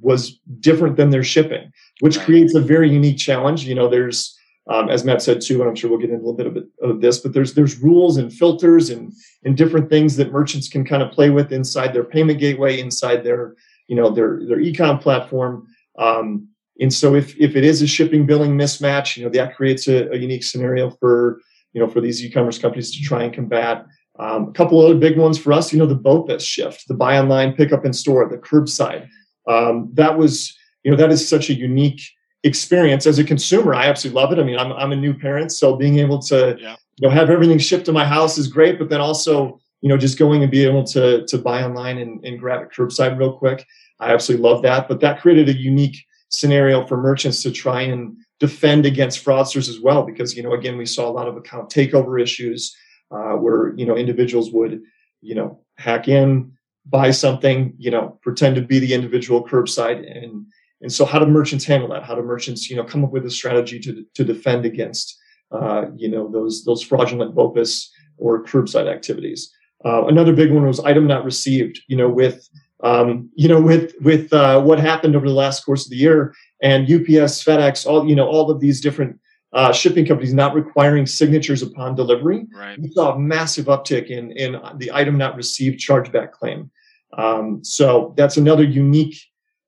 was 0.00 0.38
different 0.60 0.96
than 0.96 1.10
their 1.10 1.24
shipping, 1.24 1.72
which 2.00 2.20
creates 2.20 2.54
a 2.54 2.60
very 2.60 2.90
unique 2.90 3.16
challenge. 3.18 3.64
You 3.64 3.74
know, 3.74 3.88
there's, 3.88 4.36
um, 4.68 4.90
as 4.90 5.04
Matt 5.04 5.22
said 5.22 5.40
too, 5.40 5.60
and 5.60 5.68
I'm 5.70 5.74
sure 5.74 5.88
we'll 5.88 5.98
get 6.00 6.10
into 6.10 6.22
a 6.22 6.26
little 6.26 6.36
bit 6.36 6.46
of, 6.46 6.56
of 6.90 7.00
this, 7.00 7.18
but 7.18 7.32
there's 7.32 7.54
there's 7.54 7.78
rules 7.78 8.16
and 8.16 8.32
filters 8.32 8.90
and 8.90 9.12
and 9.44 9.56
different 9.56 9.88
things 9.88 10.16
that 10.16 10.32
merchants 10.32 10.68
can 10.68 10.84
kind 10.84 11.02
of 11.02 11.12
play 11.12 11.30
with 11.30 11.52
inside 11.52 11.92
their 11.92 12.04
payment 12.04 12.38
gateway, 12.38 12.80
inside 12.80 13.24
their 13.24 13.54
you 13.88 13.96
know 13.96 14.10
their 14.10 14.40
their 14.46 14.58
ecom 14.58 15.00
platform. 15.00 15.66
Um, 15.98 16.48
and 16.80 16.92
so 16.92 17.14
if 17.14 17.36
if 17.38 17.56
it 17.56 17.64
is 17.64 17.82
a 17.82 17.86
shipping 17.86 18.26
billing 18.26 18.56
mismatch, 18.56 19.16
you 19.16 19.24
know 19.24 19.30
that 19.30 19.56
creates 19.56 19.88
a, 19.88 20.10
a 20.10 20.16
unique 20.16 20.44
scenario 20.44 20.90
for 20.90 21.40
you 21.72 21.80
know 21.80 21.88
for 21.88 22.00
these 22.00 22.24
e-commerce 22.24 22.58
companies 22.58 22.94
to 22.96 23.02
try 23.02 23.24
and 23.24 23.34
combat. 23.34 23.86
Um, 24.18 24.48
a 24.48 24.52
couple 24.52 24.80
other 24.80 24.94
big 24.94 25.18
ones 25.18 25.36
for 25.36 25.52
us, 25.52 25.74
you 25.74 25.78
know, 25.78 25.84
the 25.84 25.94
BOPIS 25.94 26.40
shift, 26.40 26.88
the 26.88 26.94
buy 26.94 27.18
online, 27.18 27.52
pick 27.52 27.70
up 27.70 27.84
in 27.84 27.92
store, 27.92 28.26
the 28.26 28.38
curbside. 28.38 29.06
Um, 29.46 29.90
that 29.92 30.16
was 30.16 30.56
you 30.84 30.90
know 30.90 30.96
that 30.96 31.12
is 31.12 31.26
such 31.26 31.50
a 31.50 31.54
unique 31.54 32.00
experience 32.44 33.06
as 33.06 33.18
a 33.18 33.24
consumer. 33.24 33.74
I 33.74 33.86
absolutely 33.86 34.20
love 34.20 34.32
it. 34.32 34.38
I 34.38 34.44
mean, 34.44 34.58
I'm 34.58 34.72
I'm 34.72 34.92
a 34.92 34.96
new 34.96 35.14
parent, 35.14 35.52
so 35.52 35.76
being 35.76 35.98
able 35.98 36.20
to 36.22 36.56
yeah. 36.60 36.76
you 36.96 37.08
know 37.08 37.14
have 37.14 37.30
everything 37.30 37.58
shipped 37.58 37.86
to 37.86 37.92
my 37.92 38.04
house 38.04 38.38
is 38.38 38.48
great. 38.48 38.78
But 38.78 38.88
then 38.88 39.00
also 39.00 39.60
you 39.80 39.88
know 39.88 39.96
just 39.96 40.18
going 40.18 40.42
and 40.42 40.50
be 40.50 40.64
able 40.64 40.84
to 40.84 41.26
to 41.26 41.38
buy 41.38 41.62
online 41.62 41.98
and, 41.98 42.24
and 42.24 42.38
grab 42.38 42.62
it 42.62 42.70
curbside 42.70 43.18
real 43.18 43.32
quick. 43.32 43.66
I 44.00 44.12
absolutely 44.12 44.48
love 44.48 44.62
that. 44.62 44.88
But 44.88 45.00
that 45.00 45.20
created 45.20 45.48
a 45.48 45.56
unique 45.56 45.96
scenario 46.30 46.86
for 46.86 46.96
merchants 46.96 47.42
to 47.42 47.50
try 47.50 47.82
and 47.82 48.16
defend 48.40 48.84
against 48.84 49.24
fraudsters 49.24 49.68
as 49.68 49.80
well, 49.80 50.02
because 50.04 50.36
you 50.36 50.42
know 50.42 50.52
again 50.52 50.76
we 50.76 50.86
saw 50.86 51.08
a 51.08 51.12
lot 51.12 51.28
of 51.28 51.36
account 51.36 51.70
takeover 51.70 52.20
issues 52.20 52.76
uh, 53.10 53.32
where 53.32 53.74
you 53.76 53.86
know 53.86 53.96
individuals 53.96 54.50
would 54.52 54.82
you 55.20 55.34
know 55.34 55.60
hack 55.78 56.08
in, 56.08 56.52
buy 56.84 57.10
something, 57.10 57.74
you 57.78 57.90
know 57.90 58.18
pretend 58.22 58.56
to 58.56 58.62
be 58.62 58.78
the 58.78 58.94
individual 58.94 59.46
curbside 59.46 59.98
and 60.22 60.46
and 60.82 60.92
so, 60.92 61.04
how 61.04 61.18
do 61.18 61.26
merchants 61.26 61.64
handle 61.64 61.88
that? 61.90 62.04
How 62.04 62.14
do 62.14 62.22
merchants, 62.22 62.68
you 62.68 62.76
know, 62.76 62.84
come 62.84 63.04
up 63.04 63.10
with 63.10 63.24
a 63.26 63.30
strategy 63.30 63.78
to 63.80 64.04
to 64.14 64.24
defend 64.24 64.66
against, 64.66 65.18
uh, 65.50 65.86
you 65.96 66.08
know, 66.08 66.30
those 66.30 66.64
those 66.64 66.82
fraudulent 66.82 67.34
BOPIS 67.34 67.88
or 68.18 68.44
curbside 68.44 68.90
activities? 68.90 69.52
Uh, 69.84 70.06
another 70.06 70.34
big 70.34 70.52
one 70.52 70.66
was 70.66 70.80
item 70.80 71.06
not 71.06 71.24
received. 71.24 71.80
You 71.88 71.96
know, 71.96 72.08
with 72.08 72.48
um, 72.82 73.30
you 73.34 73.48
know, 73.48 73.60
with 73.60 73.94
with 74.02 74.32
uh, 74.32 74.60
what 74.60 74.78
happened 74.78 75.16
over 75.16 75.26
the 75.26 75.34
last 75.34 75.64
course 75.64 75.86
of 75.86 75.90
the 75.90 75.96
year, 75.96 76.34
and 76.62 76.84
UPS, 76.84 77.42
FedEx, 77.42 77.86
all 77.86 78.06
you 78.06 78.14
know, 78.14 78.26
all 78.26 78.50
of 78.50 78.60
these 78.60 78.80
different 78.80 79.18
uh, 79.54 79.72
shipping 79.72 80.04
companies 80.04 80.34
not 80.34 80.54
requiring 80.54 81.06
signatures 81.06 81.62
upon 81.62 81.94
delivery, 81.94 82.46
right. 82.54 82.78
we 82.78 82.90
saw 82.90 83.14
a 83.14 83.18
massive 83.18 83.66
uptick 83.66 84.08
in 84.08 84.30
in 84.32 84.60
the 84.76 84.92
item 84.92 85.16
not 85.16 85.36
received 85.36 85.80
chargeback 85.80 86.32
claim. 86.32 86.70
Um, 87.16 87.64
so 87.64 88.12
that's 88.18 88.36
another 88.36 88.64
unique 88.64 89.16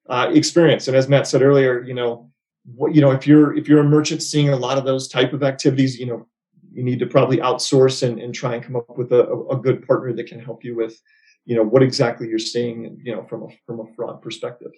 uh, 0.09 0.31
experience. 0.33 0.89
And 0.89 0.97
as 0.97 1.09
Matt 1.09 1.27
said 1.27 1.43
earlier, 1.43 1.83
you 1.83 1.95
know, 1.95 2.31
what, 2.75 2.95
you 2.95 3.01
know, 3.01 3.11
if 3.11 3.27
you're 3.27 3.57
if 3.57 3.69
you're 3.69 3.81
a 3.81 3.85
merchant 3.85 4.23
seeing 4.23 4.51
a 4.51 4.57
lot 4.57 4.79
of 4.79 4.85
those 4.85 5.09
type 5.09 5.33
of 5.33 5.43
activities, 5.43 5.99
you 5.99 6.07
know, 6.07 6.27
you 6.73 6.83
need 6.83 6.99
to 6.99 7.07
probably 7.07 7.39
outsource 7.39 8.03
and, 8.07 8.21
and 8.21 8.35
try 8.35 8.55
and 8.55 8.65
come 8.65 8.77
up 8.77 8.97
with 8.97 9.13
a, 9.13 9.31
a 9.51 9.57
good 9.57 9.87
partner 9.87 10.13
that 10.13 10.27
can 10.27 10.39
help 10.39 10.65
you 10.65 10.77
with, 10.77 11.01
you 11.45 11.57
know, 11.57 11.63
what 11.63 11.83
exactly 11.83 12.29
you're 12.29 12.39
seeing, 12.39 13.01
you 13.03 13.15
know, 13.15 13.25
from 13.25 13.43
a 13.45 13.49
from 13.67 13.81
a 13.81 13.95
fraud 13.95 14.21
perspective. 14.23 14.73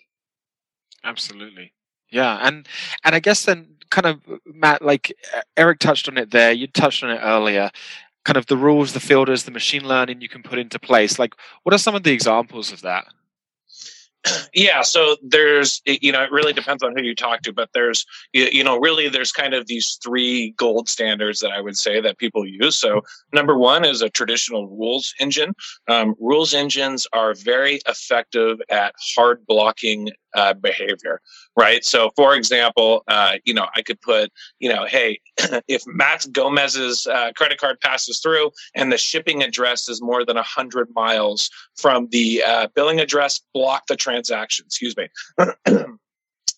Absolutely. 1.04 1.72
Yeah, 2.10 2.38
and 2.46 2.66
and 3.04 3.14
I 3.14 3.20
guess 3.20 3.44
then 3.44 3.76
kind 3.90 4.06
of 4.06 4.20
Matt, 4.46 4.82
like 4.82 5.12
Eric 5.56 5.78
touched 5.80 6.08
on 6.08 6.16
it 6.16 6.30
there. 6.30 6.52
You 6.52 6.66
touched 6.66 7.02
on 7.02 7.10
it 7.10 7.20
earlier. 7.22 7.70
Kind 8.24 8.36
of 8.36 8.46
the 8.46 8.56
rules, 8.56 8.92
the 8.92 9.00
filters, 9.00 9.44
the 9.44 9.50
machine 9.50 9.86
learning 9.86 10.20
you 10.20 10.28
can 10.28 10.42
put 10.42 10.58
into 10.58 10.78
place. 10.78 11.18
Like, 11.18 11.34
what 11.62 11.74
are 11.74 11.78
some 11.78 11.94
of 11.94 12.02
the 12.02 12.12
examples 12.12 12.70
of 12.70 12.82
that? 12.82 13.06
Yeah 14.52 14.82
so 14.82 15.16
there's 15.22 15.80
you 15.86 16.12
know 16.12 16.22
it 16.22 16.30
really 16.30 16.52
depends 16.52 16.82
on 16.82 16.94
who 16.94 17.02
you 17.02 17.14
talk 17.14 17.40
to 17.40 17.52
but 17.52 17.70
there's 17.72 18.04
you 18.32 18.62
know 18.62 18.78
really 18.78 19.08
there's 19.08 19.32
kind 19.32 19.54
of 19.54 19.66
these 19.66 19.98
three 20.02 20.50
gold 20.58 20.88
standards 20.88 21.40
that 21.40 21.52
i 21.52 21.60
would 21.60 21.76
say 21.76 22.00
that 22.00 22.18
people 22.18 22.46
use. 22.46 22.76
So 22.76 23.02
number 23.32 23.58
one 23.58 23.84
is 23.84 24.02
a 24.02 24.10
traditional 24.10 24.68
rules 24.68 25.14
engine. 25.18 25.54
Um, 25.88 26.14
rules 26.20 26.54
engines 26.54 27.06
are 27.12 27.34
very 27.34 27.80
effective 27.88 28.60
at 28.70 28.94
hard 29.14 29.44
blocking 29.46 30.10
uh, 30.34 30.54
behavior, 30.54 31.20
right? 31.56 31.84
So, 31.84 32.10
for 32.16 32.34
example, 32.34 33.02
uh, 33.08 33.34
you 33.44 33.54
know, 33.54 33.66
I 33.74 33.82
could 33.82 34.00
put, 34.00 34.30
you 34.58 34.68
know, 34.68 34.86
hey, 34.86 35.20
if 35.68 35.82
Matt 35.86 36.26
Gomez's 36.32 37.06
uh, 37.06 37.32
credit 37.36 37.58
card 37.58 37.80
passes 37.80 38.20
through 38.20 38.50
and 38.74 38.92
the 38.92 38.98
shipping 38.98 39.42
address 39.42 39.88
is 39.88 40.02
more 40.02 40.24
than 40.24 40.36
100 40.36 40.88
miles 40.94 41.50
from 41.76 42.08
the 42.10 42.42
uh, 42.46 42.68
billing 42.74 43.00
address, 43.00 43.40
block 43.54 43.86
the 43.86 43.96
transaction. 43.96 44.66
Excuse 44.66 44.96
me. 44.96 45.08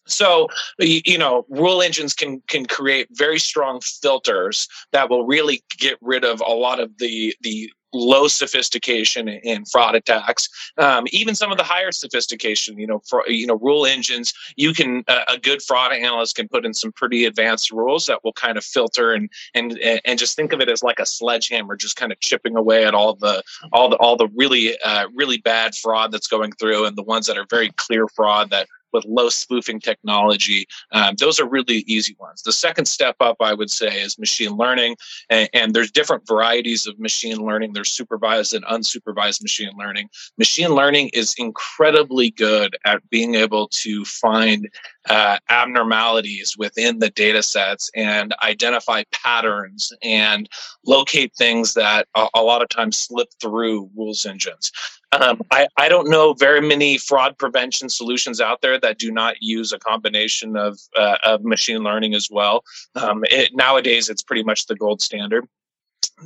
so 0.06 0.48
you 0.78 1.18
know 1.18 1.44
rule 1.48 1.82
engines 1.82 2.14
can 2.14 2.42
can 2.48 2.66
create 2.66 3.08
very 3.12 3.38
strong 3.38 3.80
filters 3.80 4.68
that 4.92 5.08
will 5.08 5.26
really 5.26 5.62
get 5.78 5.98
rid 6.00 6.24
of 6.24 6.40
a 6.40 6.52
lot 6.52 6.80
of 6.80 6.96
the 6.98 7.34
the 7.42 7.70
low 7.94 8.26
sophistication 8.26 9.28
in 9.28 9.64
fraud 9.66 9.94
attacks. 9.94 10.48
Um, 10.78 11.04
even 11.10 11.34
some 11.34 11.52
of 11.52 11.58
the 11.58 11.64
higher 11.64 11.92
sophistication 11.92 12.78
you 12.78 12.86
know 12.86 13.00
for 13.08 13.22
you 13.28 13.46
know 13.46 13.58
rule 13.58 13.86
engines 13.86 14.32
you 14.56 14.72
can 14.72 15.04
uh, 15.08 15.24
a 15.28 15.38
good 15.38 15.62
fraud 15.62 15.92
analyst 15.92 16.36
can 16.36 16.48
put 16.48 16.64
in 16.64 16.74
some 16.74 16.92
pretty 16.92 17.24
advanced 17.24 17.70
rules 17.70 18.06
that 18.06 18.24
will 18.24 18.32
kind 18.32 18.56
of 18.56 18.64
filter 18.64 19.12
and 19.12 19.30
and 19.54 19.78
and 19.78 20.18
just 20.18 20.36
think 20.36 20.52
of 20.52 20.60
it 20.60 20.68
as 20.68 20.82
like 20.82 20.98
a 20.98 21.06
sledgehammer 21.06 21.76
just 21.76 21.96
kind 21.96 22.12
of 22.12 22.20
chipping 22.20 22.56
away 22.56 22.84
at 22.84 22.94
all 22.94 23.14
the 23.14 23.42
all 23.72 23.88
the 23.88 23.96
all 23.96 24.16
the 24.16 24.28
really 24.34 24.78
uh, 24.84 25.06
really 25.14 25.38
bad 25.38 25.74
fraud 25.74 26.10
that's 26.12 26.26
going 26.26 26.52
through 26.52 26.86
and 26.86 26.96
the 26.96 27.02
ones 27.02 27.26
that 27.26 27.36
are 27.36 27.46
very 27.50 27.70
clear 27.76 28.08
fraud 28.08 28.50
that 28.50 28.66
with 28.92 29.04
low 29.04 29.28
spoofing 29.28 29.80
technology. 29.80 30.66
Um, 30.92 31.14
those 31.16 31.40
are 31.40 31.48
really 31.48 31.84
easy 31.86 32.16
ones. 32.18 32.42
The 32.42 32.52
second 32.52 32.86
step 32.86 33.16
up, 33.20 33.36
I 33.40 33.54
would 33.54 33.70
say, 33.70 34.00
is 34.00 34.18
machine 34.18 34.56
learning. 34.56 34.96
And, 35.30 35.48
and, 35.52 35.72
there's 35.72 35.90
different 35.90 36.26
varieties 36.26 36.86
of 36.86 36.98
machine 36.98 37.38
learning. 37.38 37.72
There's 37.72 37.90
supervised 37.90 38.52
and 38.52 38.64
unsupervised 38.66 39.40
machine 39.40 39.72
learning. 39.78 40.10
Machine 40.36 40.70
learning 40.70 41.08
is 41.14 41.34
incredibly 41.38 42.30
good 42.30 42.76
at 42.84 43.08
being 43.08 43.36
able 43.36 43.68
to 43.68 44.04
find 44.04 44.68
uh, 45.08 45.38
abnormalities 45.48 46.56
within 46.58 46.98
the 46.98 47.10
data 47.10 47.42
sets 47.42 47.90
and 47.94 48.34
identify 48.42 49.02
patterns 49.12 49.92
and 50.02 50.48
locate 50.86 51.34
things 51.34 51.74
that 51.74 52.06
a, 52.14 52.26
a 52.34 52.42
lot 52.42 52.62
of 52.62 52.68
times 52.68 52.98
slip 52.98 53.28
through 53.40 53.90
rules 53.96 54.26
engines. 54.26 54.70
Um, 55.12 55.42
I, 55.50 55.68
I 55.76 55.88
don't 55.88 56.08
know 56.08 56.32
very 56.32 56.62
many 56.62 56.96
fraud 56.96 57.36
prevention 57.38 57.90
solutions 57.90 58.40
out 58.40 58.62
there 58.62 58.80
that 58.80 58.98
do 58.98 59.12
not 59.12 59.36
use 59.40 59.72
a 59.72 59.78
combination 59.78 60.56
of, 60.56 60.78
uh, 60.96 61.18
of 61.22 61.44
machine 61.44 61.82
learning 61.82 62.14
as 62.14 62.28
well. 62.30 62.64
Um, 62.94 63.22
it, 63.30 63.50
nowadays, 63.54 64.08
it's 64.08 64.22
pretty 64.22 64.42
much 64.42 64.66
the 64.66 64.74
gold 64.74 65.02
standard. 65.02 65.46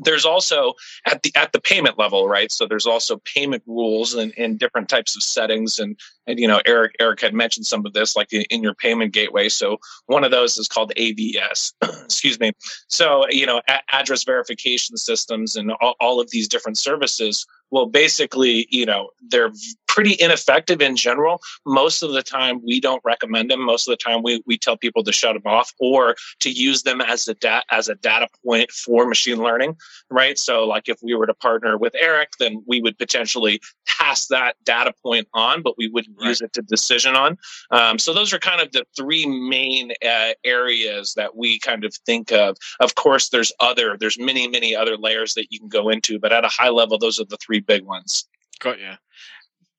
There's 0.05 0.25
also 0.25 0.75
at 1.07 1.23
the 1.23 1.33
at 1.35 1.53
the 1.53 1.61
payment 1.61 1.99
level 1.99 2.29
right? 2.29 2.53
So 2.53 2.67
there's 2.67 2.87
also 2.87 3.19
payment 3.19 3.63
rules 3.67 4.15
and, 4.15 4.33
and 4.37 4.59
different 4.59 4.89
types 4.89 5.17
of 5.17 5.23
settings. 5.23 5.79
And 5.79 5.99
and 6.27 6.39
you 6.39 6.47
know 6.47 6.61
eric 6.67 6.97
eric 7.01 7.21
had 7.21 7.33
mentioned 7.35 7.67
some 7.67 7.87
of 7.87 7.93
this 7.93 8.17
like 8.17 8.33
in, 8.33 8.63
your 8.63 8.75
payment 8.75 9.13
gateway. 9.13 9.49
So 9.49 9.79
one 10.07 10.25
of 10.25 10.31
those 10.31 10.59
is 10.59 10.69
called 10.69 10.93
avs 10.99 11.73
excuse 12.05 12.39
me. 12.39 12.53
So 12.89 13.27
you 13.31 13.47
know 13.47 13.63
address 13.91 14.25
verification 14.25 14.97
systems 14.97 15.57
and 15.57 15.73
all, 15.81 15.95
all 16.01 16.21
of 16.21 16.31
these 16.31 16.49
different 16.49 16.79
services 16.79 17.47
well 17.71 17.87
basically 17.87 18.67
you 18.71 18.87
know 18.87 19.11
they're 19.29 19.51
pretty 19.97 20.17
ineffective 20.21 20.83
in 20.83 20.95
general. 20.95 21.41
Most 21.65 22.03
of 22.03 22.13
the 22.13 22.23
time 22.23 22.61
we 22.63 22.81
don't 22.81 23.01
recommend 23.03 23.51
them. 23.51 23.65
Most 23.65 23.89
of 23.89 23.93
the 23.93 23.97
time 23.97 24.23
we, 24.23 24.43
we 24.45 24.59
tell 24.59 24.77
people 24.77 25.03
to 25.03 25.11
shut 25.11 25.33
them 25.33 25.51
off 25.51 25.73
or 25.81 26.17
to 26.41 26.51
use 26.51 26.83
them 26.83 27.01
as 27.01 27.27
a 27.29 27.35
da- 27.35 27.63
as 27.71 27.89
a 27.89 27.95
data 27.95 28.29
point 28.45 28.71
for 28.71 29.07
machine 29.07 29.39
learning 29.39 29.75
right? 30.11 30.39
So 30.39 30.65
like 30.65 30.89
if 30.89 30.99
we 31.03 31.15
were 31.15 31.27
to 31.27 31.35
partner 31.35 31.79
with 31.79 31.95
eric 31.99 32.29
then 32.39 32.63
we 32.67 32.81
would 32.81 32.99
potentially 32.99 33.61
pass 33.87 34.27
that 34.27 34.57
data 34.65 34.93
point 35.03 35.27
on 35.33 35.63
but 35.63 35.79
we 35.79 35.89
wouldn't 35.89 36.17
right. 36.21 36.29
use 36.29 36.43
it 36.43 36.53
to 36.53 36.63
decision 36.63 37.17
on. 37.17 37.39
Um, 37.71 37.99
so 37.99 38.13
those 38.13 38.33
are 38.33 38.39
kind 38.39 38.61
of 38.61 38.73
the 38.73 38.85
three 38.97 39.27
main 39.27 39.93
uh, 40.07 40.33
areas 40.45 41.15
that 41.15 41.37
we 41.37 41.59
kind 41.61 41.85
of 41.85 41.95
think 42.05 42.33
of. 42.33 42.57
Of 42.81 42.95
course 42.95 43.31
there's 43.31 43.53
other 43.61 43.97
there's 43.99 44.19
many 44.19 44.47
many 44.49 44.77
other 44.77 44.97
layers 44.97 45.35
that 45.35 45.47
you 45.51 45.59
can 45.59 45.69
go 45.69 45.89
into 45.89 46.19
but 46.19 46.33
at 46.33 46.45
a 46.45 46.49
high 46.49 46.69
level 46.69 46.99
those 46.99 47.19
are 47.19 47.25
the 47.25 47.39
three 47.39 47.56
big 47.61 47.85
ones. 47.85 48.27
Got 48.61 48.79
you. 48.79 48.93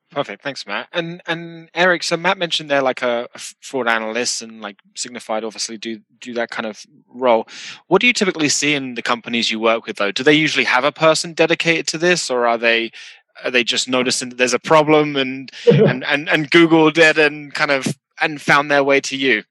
Perfect. 0.09 0.41
Thanks, 0.41 0.65
Matt. 0.65 0.87
And 0.93 1.21
and 1.27 1.69
Eric, 1.73 2.01
so 2.01 2.15
Matt 2.15 2.37
mentioned 2.37 2.69
they're 2.69 2.81
like 2.81 3.01
a, 3.01 3.27
a, 3.35 3.39
fraud 3.61 3.89
analyst 3.89 4.41
and 4.41 4.61
like 4.61 4.77
Signifyd 4.95 5.43
obviously 5.43 5.77
do 5.77 5.99
do 6.21 6.33
that 6.35 6.49
kind 6.49 6.65
of 6.65 6.85
role. 7.07 7.45
What 7.87 7.99
do 7.99 8.07
you 8.07 8.13
typically 8.13 8.47
see 8.47 8.73
in 8.73 8.95
the 8.95 9.01
companies 9.01 9.51
you 9.51 9.59
work 9.59 9.85
with 9.85 9.97
though? 9.97 10.13
Do 10.13 10.23
they 10.23 10.33
usually 10.33 10.63
have 10.63 10.85
a 10.85 10.93
person 10.93 11.33
dedicated 11.33 11.87
to 11.87 11.97
this 11.97 12.29
or 12.29 12.47
are 12.47 12.57
they 12.57 12.91
are 13.43 13.51
they 13.51 13.65
just 13.65 13.89
noticing 13.89 14.29
that 14.29 14.37
there's 14.37 14.53
a 14.53 14.59
problem 14.59 15.17
and 15.17 15.51
and, 15.71 16.05
and, 16.05 16.29
and 16.29 16.49
Googled 16.51 16.97
it 16.97 17.17
and 17.17 17.53
kind 17.53 17.71
of 17.71 17.85
and 18.21 18.41
found 18.41 18.71
their 18.71 18.85
way 18.85 19.01
to 19.01 19.17
you? 19.17 19.43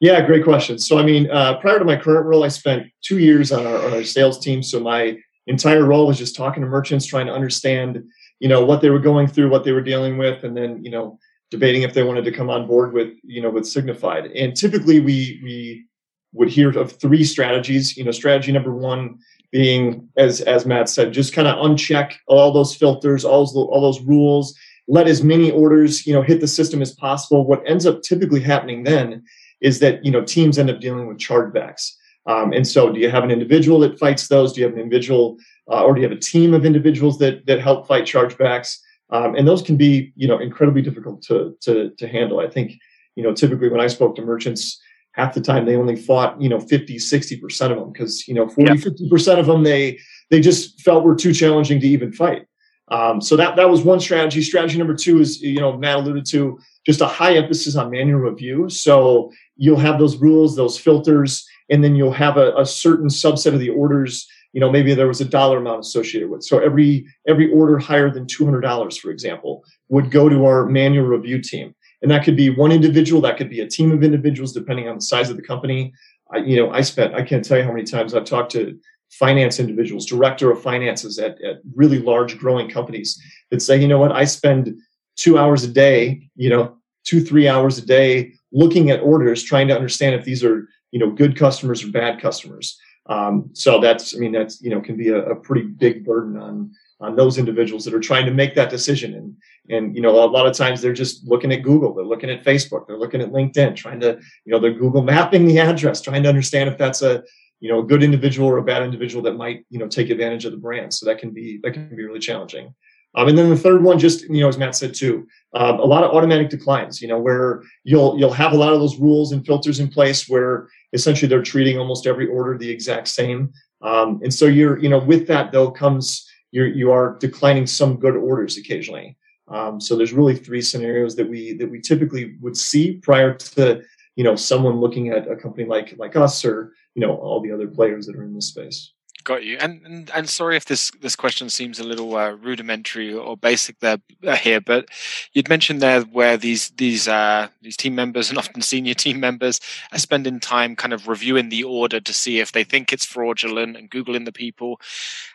Yeah, 0.00 0.20
great 0.26 0.42
question. 0.42 0.78
So, 0.78 0.98
I 0.98 1.04
mean, 1.04 1.30
uh, 1.30 1.60
prior 1.60 1.78
to 1.78 1.84
my 1.84 1.96
current 1.96 2.26
role, 2.26 2.42
I 2.42 2.48
spent 2.48 2.88
two 3.02 3.18
years 3.18 3.52
on 3.52 3.64
our, 3.64 3.86
on 3.86 3.92
our 3.92 4.02
sales 4.02 4.40
team. 4.40 4.60
So, 4.60 4.80
my 4.80 5.16
entire 5.46 5.84
role 5.84 6.06
was 6.06 6.18
just 6.18 6.36
talking 6.36 6.62
to 6.62 6.68
merchants, 6.68 7.06
trying 7.06 7.26
to 7.26 7.32
understand, 7.32 8.02
you 8.38 8.48
know, 8.48 8.64
what 8.64 8.80
they 8.80 8.90
were 8.90 8.98
going 8.98 9.26
through, 9.26 9.50
what 9.50 9.64
they 9.64 9.72
were 9.72 9.80
dealing 9.82 10.18
with, 10.18 10.44
and 10.44 10.56
then, 10.56 10.82
you 10.84 10.90
know, 10.90 11.18
debating 11.50 11.82
if 11.82 11.94
they 11.94 12.02
wanted 12.02 12.24
to 12.24 12.32
come 12.32 12.48
on 12.48 12.66
board 12.66 12.92
with, 12.92 13.12
you 13.22 13.40
know, 13.40 13.50
with 13.50 13.64
Signifyd. 13.64 14.30
And 14.34 14.56
typically, 14.56 15.00
we 15.00 15.40
we 15.42 15.84
would 16.32 16.48
hear 16.48 16.76
of 16.78 16.92
three 16.92 17.24
strategies. 17.24 17.96
You 17.96 18.04
know, 18.04 18.10
strategy 18.10 18.52
number 18.52 18.74
one 18.74 19.18
being, 19.50 20.08
as 20.16 20.40
as 20.40 20.64
Matt 20.64 20.88
said, 20.88 21.12
just 21.12 21.34
kind 21.34 21.48
of 21.48 21.56
uncheck 21.56 22.14
all 22.26 22.52
those 22.52 22.74
filters, 22.74 23.24
all 23.24 23.44
those 23.44 23.54
all 23.54 23.80
those 23.82 24.00
rules, 24.00 24.56
let 24.88 25.06
as 25.06 25.22
many 25.22 25.50
orders, 25.50 26.06
you 26.06 26.12
know, 26.12 26.22
hit 26.22 26.40
the 26.40 26.48
system 26.48 26.82
as 26.82 26.92
possible. 26.92 27.46
What 27.46 27.62
ends 27.66 27.86
up 27.86 28.02
typically 28.02 28.40
happening 28.40 28.84
then 28.84 29.22
is 29.60 29.78
that 29.80 30.04
you 30.04 30.10
know 30.10 30.22
teams 30.22 30.58
end 30.58 30.70
up 30.70 30.80
dealing 30.80 31.06
with 31.06 31.18
chargebacks. 31.18 31.92
Um, 32.26 32.52
and 32.52 32.66
so, 32.66 32.92
do 32.92 33.00
you 33.00 33.10
have 33.10 33.24
an 33.24 33.30
individual 33.30 33.80
that 33.80 33.98
fights 33.98 34.28
those? 34.28 34.52
Do 34.52 34.60
you 34.60 34.66
have 34.66 34.74
an 34.74 34.80
individual, 34.80 35.36
uh, 35.70 35.82
or 35.82 35.94
do 35.94 36.00
you 36.00 36.08
have 36.08 36.16
a 36.16 36.20
team 36.20 36.54
of 36.54 36.64
individuals 36.64 37.18
that 37.18 37.46
that 37.46 37.60
help 37.60 37.86
fight 37.86 38.04
chargebacks? 38.04 38.78
Um, 39.10 39.34
and 39.34 39.46
those 39.46 39.62
can 39.62 39.76
be 39.76 40.12
you 40.14 40.28
know 40.28 40.38
incredibly 40.38 40.82
difficult 40.82 41.22
to 41.22 41.56
to 41.62 41.90
to 41.98 42.08
handle. 42.08 42.40
I 42.40 42.48
think 42.48 42.74
you 43.16 43.22
know 43.22 43.34
typically 43.34 43.68
when 43.68 43.80
I 43.80 43.88
spoke 43.88 44.14
to 44.16 44.22
merchants, 44.22 44.80
half 45.12 45.34
the 45.34 45.40
time 45.40 45.66
they 45.66 45.76
only 45.76 45.96
fought 45.96 46.40
you 46.40 46.48
know 46.48 46.60
50 46.60 46.98
60 46.98 47.36
percent 47.38 47.72
of 47.72 47.78
them 47.78 47.92
because 47.92 48.26
you 48.28 48.34
know 48.34 48.48
40 48.48 48.78
50 48.78 49.08
percent 49.08 49.40
of 49.40 49.46
them 49.46 49.62
they 49.62 49.98
they 50.30 50.40
just 50.40 50.80
felt 50.80 51.04
were 51.04 51.16
too 51.16 51.32
challenging 51.32 51.80
to 51.80 51.86
even 51.86 52.12
fight 52.12 52.46
um, 52.88 53.20
so 53.20 53.36
that 53.36 53.56
that 53.56 53.68
was 53.68 53.82
one 53.82 54.00
strategy 54.00 54.42
strategy 54.42 54.78
number 54.78 54.94
two 54.94 55.20
is 55.20 55.40
you 55.42 55.60
know 55.60 55.76
matt 55.76 55.98
alluded 55.98 56.24
to 56.26 56.58
just 56.86 57.00
a 57.00 57.06
high 57.06 57.34
emphasis 57.34 57.76
on 57.76 57.90
manual 57.90 58.20
review 58.20 58.68
so 58.70 59.30
you'll 59.62 59.76
have 59.76 59.98
those 59.98 60.16
rules, 60.16 60.56
those 60.56 60.78
filters, 60.78 61.46
and 61.72 61.82
then 61.82 61.96
you'll 61.96 62.12
have 62.26 62.36
a, 62.36 62.54
a 62.56 62.66
certain 62.66 63.08
subset 63.08 63.54
of 63.54 63.60
the 63.60 63.70
orders. 63.70 64.28
You 64.52 64.60
know, 64.60 64.70
maybe 64.70 64.94
there 64.94 65.08
was 65.08 65.22
a 65.22 65.24
dollar 65.38 65.58
amount 65.58 65.80
associated 65.80 66.28
with. 66.30 66.44
So 66.44 66.58
every 66.58 67.06
every 67.26 67.50
order 67.50 67.78
higher 67.78 68.10
than 68.10 68.26
two 68.26 68.44
hundred 68.44 68.60
dollars, 68.60 68.96
for 68.98 69.10
example, 69.10 69.64
would 69.88 70.10
go 70.10 70.28
to 70.28 70.44
our 70.44 70.66
manual 70.66 71.06
review 71.06 71.40
team, 71.40 71.74
and 72.02 72.10
that 72.10 72.24
could 72.24 72.36
be 72.36 72.50
one 72.50 72.70
individual, 72.70 73.22
that 73.22 73.38
could 73.38 73.50
be 73.50 73.60
a 73.60 73.66
team 73.66 73.90
of 73.92 74.04
individuals, 74.04 74.52
depending 74.52 74.88
on 74.88 74.96
the 74.96 75.08
size 75.12 75.30
of 75.30 75.36
the 75.36 75.42
company. 75.42 75.92
I, 76.34 76.38
you 76.38 76.56
know, 76.56 76.70
I 76.70 76.82
spent 76.82 77.14
I 77.14 77.22
can't 77.22 77.44
tell 77.44 77.58
you 77.58 77.64
how 77.64 77.72
many 77.72 77.84
times 77.84 78.14
I've 78.14 78.26
talked 78.26 78.52
to 78.52 78.78
finance 79.10 79.60
individuals, 79.60 80.06
director 80.06 80.50
of 80.50 80.62
finances 80.62 81.18
at, 81.18 81.42
at 81.42 81.56
really 81.74 81.98
large 81.98 82.38
growing 82.38 82.68
companies 82.68 83.20
that 83.50 83.60
say, 83.60 83.78
you 83.80 83.88
know 83.88 83.98
what, 83.98 84.12
I 84.12 84.24
spend 84.24 84.74
two 85.16 85.38
hours 85.38 85.64
a 85.64 85.68
day, 85.68 86.28
you 86.34 86.50
know, 86.50 86.76
two 87.04 87.20
three 87.20 87.48
hours 87.48 87.78
a 87.78 87.86
day 87.86 88.32
looking 88.52 88.90
at 88.90 89.00
orders, 89.00 89.42
trying 89.42 89.68
to 89.68 89.74
understand 89.74 90.14
if 90.14 90.24
these 90.24 90.44
are 90.44 90.66
you 90.92 91.00
know 91.00 91.10
good 91.10 91.36
customers 91.36 91.82
or 91.82 91.90
bad 91.90 92.20
customers. 92.20 92.78
Um, 93.06 93.50
so 93.52 93.80
that's 93.80 94.14
I 94.14 94.18
mean 94.18 94.30
that's 94.30 94.62
you 94.62 94.70
know 94.70 94.80
can 94.80 94.96
be 94.96 95.08
a, 95.08 95.18
a, 95.24 95.34
pretty 95.34 95.62
big 95.62 96.04
burden 96.04 96.36
on 96.36 96.70
on 97.00 97.16
those 97.16 97.36
individuals 97.36 97.84
that 97.84 97.94
are 97.94 98.00
trying 98.00 98.26
to 98.26 98.32
make 98.32 98.54
that 98.54 98.70
decision 98.70 99.14
and 99.14 99.36
and 99.70 99.96
you 99.96 100.02
know 100.02 100.24
a 100.24 100.26
lot 100.26 100.46
of 100.46 100.56
times 100.56 100.80
they're 100.80 100.92
just 100.92 101.26
looking 101.26 101.52
at 101.52 101.62
Google, 101.62 101.94
they're 101.94 102.04
looking 102.04 102.30
at 102.30 102.44
Facebook, 102.44 102.86
they're 102.86 102.98
looking 102.98 103.20
at 103.20 103.32
LinkedIn, 103.32 103.74
trying 103.74 103.98
to 104.00 104.20
you 104.44 104.52
know 104.52 104.60
they're 104.60 104.72
Google 104.72 105.02
mapping 105.02 105.46
the 105.46 105.58
address, 105.58 106.00
trying 106.00 106.22
to 106.22 106.28
understand 106.28 106.70
if 106.70 106.78
that's 106.78 107.02
a 107.02 107.24
you 107.58 107.68
know 107.68 107.80
a 107.80 107.84
good 107.84 108.04
individual 108.04 108.48
or 108.48 108.58
a 108.58 108.62
bad 108.62 108.84
individual 108.84 109.22
that 109.24 109.34
might 109.34 109.64
you 109.68 109.80
know 109.80 109.88
take 109.88 110.10
advantage 110.10 110.44
of 110.44 110.52
the 110.52 110.58
brand. 110.58 110.94
So 110.94 111.06
that 111.06 111.18
can 111.18 111.30
be 111.30 111.58
that 111.64 111.72
can 111.72 111.88
be 111.88 112.04
really 112.04 112.20
challenging. 112.20 112.72
Um, 113.14 113.28
and 113.28 113.36
then 113.36 113.50
the 113.50 113.56
third 113.56 113.82
one, 113.82 113.98
just 113.98 114.22
you 114.22 114.40
know, 114.40 114.48
as 114.48 114.58
Matt 114.58 114.74
said 114.74 114.94
too, 114.94 115.26
um, 115.54 115.78
a 115.78 115.84
lot 115.84 116.02
of 116.02 116.12
automatic 116.12 116.48
declines. 116.48 117.02
You 117.02 117.08
know, 117.08 117.18
where 117.18 117.62
you'll 117.84 118.18
you'll 118.18 118.32
have 118.32 118.52
a 118.52 118.56
lot 118.56 118.72
of 118.72 118.80
those 118.80 118.98
rules 118.98 119.32
and 119.32 119.44
filters 119.44 119.80
in 119.80 119.88
place 119.88 120.28
where 120.28 120.68
essentially 120.92 121.28
they're 121.28 121.42
treating 121.42 121.78
almost 121.78 122.06
every 122.06 122.26
order 122.26 122.56
the 122.56 122.70
exact 122.70 123.08
same. 123.08 123.52
Um, 123.82 124.20
and 124.22 124.32
so 124.32 124.46
you're 124.46 124.78
you 124.78 124.88
know 124.88 124.98
with 124.98 125.26
that 125.28 125.52
though 125.52 125.70
comes 125.70 126.28
you're 126.50 126.68
you 126.68 126.92
are 126.92 127.16
declining 127.18 127.66
some 127.66 127.96
good 127.96 128.16
orders 128.16 128.56
occasionally. 128.56 129.16
Um, 129.48 129.80
so 129.80 129.96
there's 129.96 130.12
really 130.12 130.36
three 130.36 130.62
scenarios 130.62 131.16
that 131.16 131.28
we 131.28 131.54
that 131.54 131.70
we 131.70 131.80
typically 131.80 132.36
would 132.40 132.56
see 132.56 132.94
prior 132.98 133.34
to 133.34 133.82
you 134.16 134.24
know 134.24 134.36
someone 134.36 134.80
looking 134.80 135.08
at 135.08 135.30
a 135.30 135.36
company 135.36 135.66
like 135.66 135.94
like 135.98 136.16
us 136.16 136.44
or 136.44 136.72
you 136.94 137.04
know 137.04 137.16
all 137.16 137.40
the 137.40 137.50
other 137.50 137.66
players 137.66 138.06
that 138.06 138.16
are 138.16 138.22
in 138.22 138.34
this 138.34 138.46
space. 138.46 138.92
Got 139.24 139.44
you. 139.44 139.56
And, 139.60 139.80
and 139.84 140.10
and 140.14 140.28
sorry 140.28 140.56
if 140.56 140.64
this 140.64 140.90
this 141.00 141.14
question 141.14 141.48
seems 141.48 141.78
a 141.78 141.84
little 141.84 142.16
uh, 142.16 142.30
rudimentary 142.30 143.12
or 143.14 143.36
basic 143.36 143.78
there 143.78 143.98
uh, 144.26 144.34
here, 144.34 144.60
but 144.60 144.88
you'd 145.32 145.48
mentioned 145.48 145.80
there 145.80 146.00
where 146.02 146.36
these 146.36 146.70
these 146.70 147.06
uh, 147.06 147.48
these 147.60 147.76
team 147.76 147.94
members 147.94 148.30
and 148.30 148.38
often 148.38 148.62
senior 148.62 148.94
team 148.94 149.20
members 149.20 149.60
are 149.92 149.98
spending 149.98 150.40
time 150.40 150.74
kind 150.74 150.92
of 150.92 151.06
reviewing 151.06 151.50
the 151.50 151.62
order 151.62 152.00
to 152.00 152.12
see 152.12 152.40
if 152.40 152.50
they 152.50 152.64
think 152.64 152.92
it's 152.92 153.04
fraudulent 153.04 153.76
and 153.76 153.90
googling 153.90 154.24
the 154.24 154.32
people. 154.32 154.80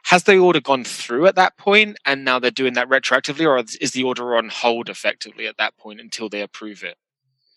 Has 0.04 0.24
the 0.24 0.38
order 0.38 0.60
gone 0.60 0.84
through 0.84 1.28
at 1.28 1.36
that 1.36 1.58
point, 1.58 1.98
and 2.06 2.26
now 2.26 2.40
they're 2.40 2.52
doing 2.52 2.74
that 2.74 2.90
retroactively, 2.90 3.46
or 3.46 3.58
is 3.80 3.92
the 3.92 4.04
order 4.04 4.36
on 4.36 4.50
hold 4.50 4.90
effectively 4.90 5.48
at 5.48 5.58
that 5.58 5.78
point 5.78 6.02
until 6.02 6.28
they 6.28 6.42
approve 6.42 6.84
it? 6.84 6.98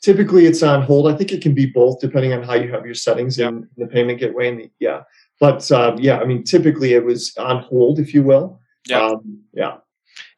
Typically, 0.00 0.46
it's 0.46 0.62
on 0.62 0.82
hold. 0.82 1.12
I 1.12 1.16
think 1.16 1.32
it 1.32 1.42
can 1.42 1.54
be 1.54 1.66
both, 1.66 2.00
depending 2.00 2.32
on 2.32 2.42
how 2.42 2.54
you 2.54 2.70
have 2.72 2.86
your 2.86 2.94
settings 2.94 3.36
yep. 3.36 3.50
in 3.50 3.68
the 3.76 3.86
payment 3.86 4.20
gateway. 4.20 4.48
And 4.48 4.60
the, 4.60 4.70
yeah, 4.78 5.02
but 5.40 5.70
uh, 5.72 5.96
yeah, 5.98 6.20
I 6.20 6.24
mean, 6.26 6.44
typically 6.44 6.92
it 6.92 7.05
was 7.05 7.37
on 7.38 7.62
hold, 7.62 7.98
if 7.98 8.14
you 8.14 8.22
will. 8.22 8.61
Yeah. 8.87 9.07
Um, 9.07 9.40
yeah. 9.53 9.79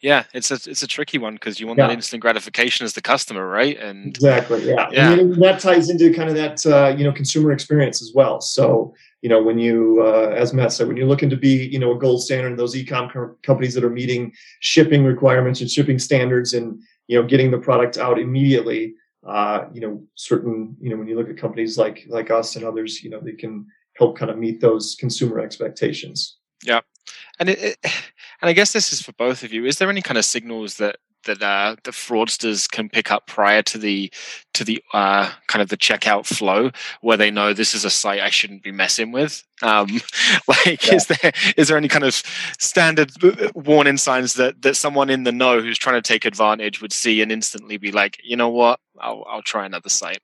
Yeah, 0.00 0.24
it's 0.34 0.50
a 0.50 0.54
it's 0.68 0.82
a 0.82 0.86
tricky 0.86 1.18
one 1.18 1.34
because 1.34 1.60
you 1.60 1.66
want 1.66 1.78
yeah. 1.78 1.86
that 1.86 1.92
instant 1.92 2.22
gratification 2.22 2.84
as 2.84 2.92
the 2.92 3.00
customer, 3.00 3.46
right? 3.46 3.78
And 3.78 4.06
exactly, 4.08 4.68
yeah, 4.68 4.88
yeah. 4.90 5.12
And 5.12 5.40
that 5.42 5.60
ties 5.60 5.90
into 5.90 6.12
kind 6.12 6.28
of 6.28 6.34
that 6.34 6.66
uh, 6.66 6.94
you 6.96 7.04
know 7.04 7.12
consumer 7.12 7.52
experience 7.52 8.02
as 8.02 8.12
well. 8.14 8.40
So 8.40 8.94
you 9.22 9.28
know 9.28 9.40
when 9.40 9.58
you, 9.58 10.02
uh, 10.02 10.34
as 10.36 10.52
Matt 10.52 10.72
said, 10.72 10.88
when 10.88 10.96
you're 10.96 11.06
looking 11.06 11.30
to 11.30 11.36
be 11.36 11.66
you 11.66 11.78
know 11.78 11.92
a 11.92 11.98
gold 11.98 12.22
standard 12.22 12.48
in 12.48 12.56
those 12.56 12.76
e-com 12.76 13.10
co- 13.10 13.36
companies 13.42 13.74
that 13.74 13.84
are 13.84 13.90
meeting 13.90 14.32
shipping 14.60 15.04
requirements 15.04 15.60
and 15.60 15.70
shipping 15.70 16.00
standards, 16.00 16.52
and 16.52 16.80
you 17.06 17.20
know 17.20 17.26
getting 17.26 17.50
the 17.50 17.58
product 17.58 17.96
out 17.96 18.18
immediately. 18.18 18.94
Uh, 19.24 19.66
you 19.72 19.80
know, 19.80 20.02
certain 20.16 20.76
you 20.80 20.90
know 20.90 20.96
when 20.96 21.06
you 21.06 21.16
look 21.16 21.30
at 21.30 21.36
companies 21.36 21.78
like 21.78 22.04
like 22.08 22.30
us 22.30 22.56
and 22.56 22.64
others, 22.64 23.04
you 23.04 23.10
know 23.10 23.20
they 23.20 23.32
can 23.32 23.66
help 23.96 24.16
kind 24.16 24.30
of 24.30 24.38
meet 24.38 24.60
those 24.60 24.96
consumer 24.98 25.40
expectations. 25.40 26.36
Yeah, 26.64 26.80
and 27.38 27.48
it, 27.48 27.58
it, 27.62 27.78
and 28.40 28.48
I 28.48 28.52
guess 28.52 28.72
this 28.72 28.92
is 28.92 29.02
for 29.02 29.12
both 29.12 29.42
of 29.42 29.52
you. 29.52 29.66
Is 29.66 29.78
there 29.78 29.90
any 29.90 30.02
kind 30.02 30.18
of 30.18 30.24
signals 30.24 30.76
that 30.76 30.96
that 31.24 31.42
uh, 31.42 31.76
the 31.84 31.90
fraudsters 31.90 32.70
can 32.70 32.88
pick 32.88 33.10
up 33.10 33.26
prior 33.26 33.62
to 33.62 33.78
the 33.78 34.12
to 34.54 34.64
the 34.64 34.82
uh, 34.92 35.30
kind 35.46 35.62
of 35.62 35.68
the 35.68 35.76
checkout 35.76 36.26
flow, 36.26 36.70
where 37.00 37.16
they 37.16 37.30
know 37.30 37.52
this 37.52 37.74
is 37.74 37.84
a 37.84 37.90
site 37.90 38.20
I 38.20 38.30
shouldn't 38.30 38.62
be 38.62 38.72
messing 38.72 39.12
with? 39.12 39.42
Um, 39.62 40.00
like, 40.48 40.86
yeah. 40.86 40.94
is 40.94 41.06
there 41.06 41.32
is 41.56 41.68
there 41.68 41.76
any 41.76 41.88
kind 41.88 42.04
of 42.04 42.14
standard 42.58 43.12
warning 43.54 43.96
signs 43.96 44.34
that 44.34 44.62
that 44.62 44.76
someone 44.76 45.10
in 45.10 45.24
the 45.24 45.32
know 45.32 45.60
who's 45.60 45.78
trying 45.78 46.00
to 46.00 46.06
take 46.06 46.24
advantage 46.24 46.80
would 46.80 46.92
see 46.92 47.22
and 47.22 47.32
instantly 47.32 47.76
be 47.76 47.92
like, 47.92 48.18
you 48.22 48.36
know 48.36 48.48
what, 48.48 48.80
I'll 49.00 49.24
I'll 49.28 49.42
try 49.42 49.64
another 49.64 49.90
site. 49.90 50.20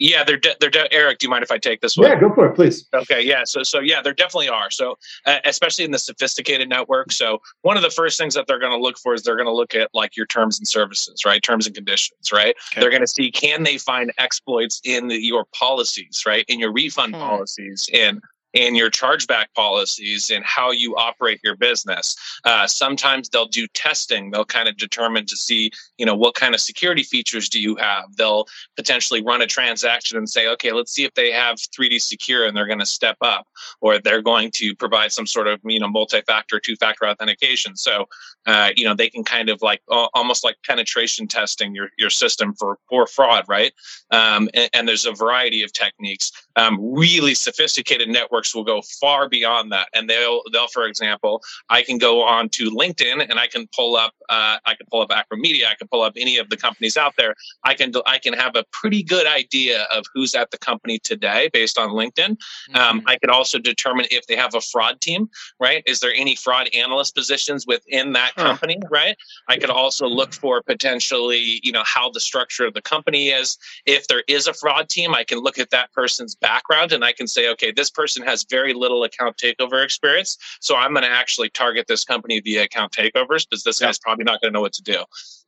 Yeah, 0.00 0.24
they're 0.24 0.38
de- 0.38 0.56
they're 0.60 0.70
de- 0.70 0.92
Eric. 0.92 1.18
Do 1.18 1.26
you 1.26 1.30
mind 1.30 1.44
if 1.44 1.52
I 1.52 1.58
take 1.58 1.82
this 1.82 1.96
one? 1.96 2.08
Yeah, 2.08 2.18
go 2.18 2.34
for 2.34 2.46
it, 2.46 2.54
please. 2.54 2.88
Okay, 2.92 3.22
yeah. 3.22 3.44
So 3.44 3.62
so 3.62 3.80
yeah, 3.80 4.00
there 4.00 4.14
definitely 4.14 4.48
are. 4.48 4.70
So 4.70 4.98
uh, 5.26 5.38
especially 5.44 5.84
in 5.84 5.90
the 5.90 5.98
sophisticated 5.98 6.68
network. 6.68 7.12
So 7.12 7.42
one 7.62 7.76
of 7.76 7.82
the 7.82 7.90
first 7.90 8.18
things 8.18 8.34
that 8.34 8.46
they're 8.46 8.58
going 8.58 8.72
to 8.72 8.78
look 8.78 8.98
for 8.98 9.12
is 9.12 9.22
they're 9.22 9.36
going 9.36 9.46
to 9.46 9.54
look 9.54 9.74
at 9.74 9.90
like 9.92 10.16
your 10.16 10.26
terms 10.26 10.58
and 10.58 10.66
services, 10.66 11.24
right? 11.26 11.42
Terms 11.42 11.66
and 11.66 11.74
conditions, 11.76 12.32
right? 12.32 12.56
Okay. 12.72 12.80
They're 12.80 12.90
going 12.90 13.02
to 13.02 13.06
see 13.06 13.30
can 13.30 13.62
they 13.62 13.76
find 13.76 14.10
exploits 14.16 14.80
in 14.84 15.08
the, 15.08 15.22
your 15.22 15.44
policies, 15.54 16.24
right? 16.26 16.46
In 16.48 16.58
your 16.58 16.72
refund 16.72 17.14
hmm. 17.14 17.20
policies, 17.20 17.88
in 17.92 18.22
and 18.54 18.76
your 18.76 18.90
chargeback 18.90 19.46
policies 19.54 20.30
and 20.30 20.44
how 20.44 20.70
you 20.70 20.96
operate 20.96 21.40
your 21.42 21.56
business. 21.56 22.16
Uh, 22.44 22.66
sometimes 22.66 23.28
they'll 23.28 23.46
do 23.46 23.66
testing. 23.74 24.30
They'll 24.30 24.44
kind 24.44 24.68
of 24.68 24.76
determine 24.76 25.26
to 25.26 25.36
see, 25.36 25.70
you 25.98 26.06
know, 26.06 26.14
what 26.14 26.34
kind 26.34 26.54
of 26.54 26.60
security 26.60 27.02
features 27.02 27.48
do 27.48 27.60
you 27.60 27.76
have. 27.76 28.04
They'll 28.16 28.46
potentially 28.76 29.22
run 29.22 29.42
a 29.42 29.46
transaction 29.46 30.18
and 30.18 30.28
say, 30.28 30.48
okay, 30.48 30.72
let's 30.72 30.92
see 30.92 31.04
if 31.04 31.14
they 31.14 31.30
have 31.30 31.56
3D 31.56 32.00
secure 32.00 32.46
and 32.46 32.56
they're 32.56 32.66
going 32.66 32.80
to 32.80 32.86
step 32.86 33.16
up, 33.20 33.46
or 33.80 33.98
they're 33.98 34.22
going 34.22 34.50
to 34.52 34.74
provide 34.74 35.12
some 35.12 35.26
sort 35.26 35.46
of, 35.46 35.60
you 35.64 35.78
know, 35.78 35.88
multi-factor, 35.88 36.58
two-factor 36.58 37.06
authentication. 37.06 37.76
So, 37.76 38.06
uh, 38.46 38.70
you 38.76 38.84
know, 38.84 38.94
they 38.94 39.08
can 39.08 39.22
kind 39.24 39.48
of 39.48 39.62
like 39.62 39.82
almost 39.88 40.44
like 40.44 40.56
penetration 40.66 41.28
testing 41.28 41.74
your 41.74 41.90
your 41.98 42.10
system 42.10 42.54
for 42.54 42.78
for 42.88 43.06
fraud, 43.06 43.44
right? 43.48 43.72
Um, 44.10 44.48
and, 44.54 44.70
and, 44.72 44.88
there's 44.88 45.04
a 45.04 45.12
variety 45.12 45.62
of 45.62 45.72
techniques. 45.72 46.32
Um, 46.56 46.78
really 46.80 47.34
sophisticated 47.34 48.08
network 48.08 48.39
networks 48.40 48.54
will 48.54 48.64
go 48.64 48.82
far 49.00 49.28
beyond 49.28 49.72
that, 49.72 49.88
and 49.94 50.08
they'll 50.08 50.42
they'll, 50.52 50.68
for 50.68 50.86
example, 50.86 51.42
I 51.68 51.82
can 51.82 51.98
go 51.98 52.22
on 52.22 52.48
to 52.50 52.70
LinkedIn 52.70 53.28
and 53.28 53.38
I 53.38 53.46
can 53.46 53.68
pull 53.74 53.96
up 53.96 54.12
uh, 54.28 54.58
I 54.64 54.74
can 54.74 54.86
pull 54.90 55.02
up 55.02 55.10
Acro 55.10 55.38
Media, 55.38 55.68
I 55.68 55.74
can 55.74 55.88
pull 55.88 56.02
up 56.02 56.14
any 56.16 56.38
of 56.38 56.48
the 56.48 56.56
companies 56.56 56.96
out 56.96 57.14
there. 57.16 57.34
I 57.64 57.74
can 57.74 57.92
I 58.06 58.18
can 58.18 58.34
have 58.34 58.56
a 58.56 58.64
pretty 58.72 59.02
good 59.02 59.26
idea 59.26 59.86
of 59.94 60.04
who's 60.14 60.34
at 60.34 60.50
the 60.50 60.58
company 60.58 60.98
today 60.98 61.50
based 61.52 61.78
on 61.78 61.90
LinkedIn. 61.90 62.30
Um, 62.30 62.36
mm-hmm. 62.36 62.76
Um, 62.76 63.02
I 63.06 63.16
can 63.18 63.30
also 63.30 63.58
determine 63.58 64.06
if 64.10 64.26
they 64.26 64.36
have 64.36 64.54
a 64.54 64.60
fraud 64.60 65.00
team. 65.00 65.28
Right? 65.60 65.82
Is 65.86 66.00
there 66.00 66.12
any 66.14 66.36
fraud 66.36 66.68
analyst 66.74 67.14
positions 67.14 67.66
within 67.66 68.12
that 68.12 68.34
company? 68.36 68.78
Huh. 68.82 68.88
Right? 68.90 69.16
I 69.48 69.58
could 69.58 69.70
also 69.70 70.06
look 70.06 70.32
for 70.32 70.62
potentially 70.62 71.60
you 71.62 71.72
know 71.72 71.84
how 71.84 72.10
the 72.10 72.20
structure 72.20 72.66
of 72.66 72.74
the 72.74 72.82
company 72.82 73.28
is. 73.28 73.58
If 73.86 74.06
there 74.08 74.22
is 74.28 74.46
a 74.46 74.54
fraud 74.54 74.88
team, 74.88 75.14
I 75.14 75.24
can 75.24 75.38
look 75.38 75.58
at 75.58 75.70
that 75.70 75.92
person's 75.92 76.34
background 76.34 76.92
and 76.92 77.04
I 77.04 77.12
can 77.12 77.26
say, 77.26 77.48
okay, 77.50 77.72
this 77.72 77.90
person 77.90 78.22
has 78.30 78.46
very 78.48 78.72
little 78.72 79.02
account 79.04 79.36
takeover 79.36 79.84
experience, 79.84 80.38
so 80.60 80.76
I'm 80.76 80.92
going 80.92 81.04
to 81.04 81.10
actually 81.10 81.50
target 81.50 81.86
this 81.88 82.04
company 82.04 82.40
via 82.40 82.62
account 82.64 82.92
takeovers 82.92 83.42
because 83.48 83.64
this 83.64 83.78
guy's 83.80 83.98
probably 83.98 84.24
not 84.24 84.40
going 84.40 84.52
to 84.52 84.56
know 84.56 84.60
what 84.60 84.72
to 84.74 84.82
do. 84.82 85.00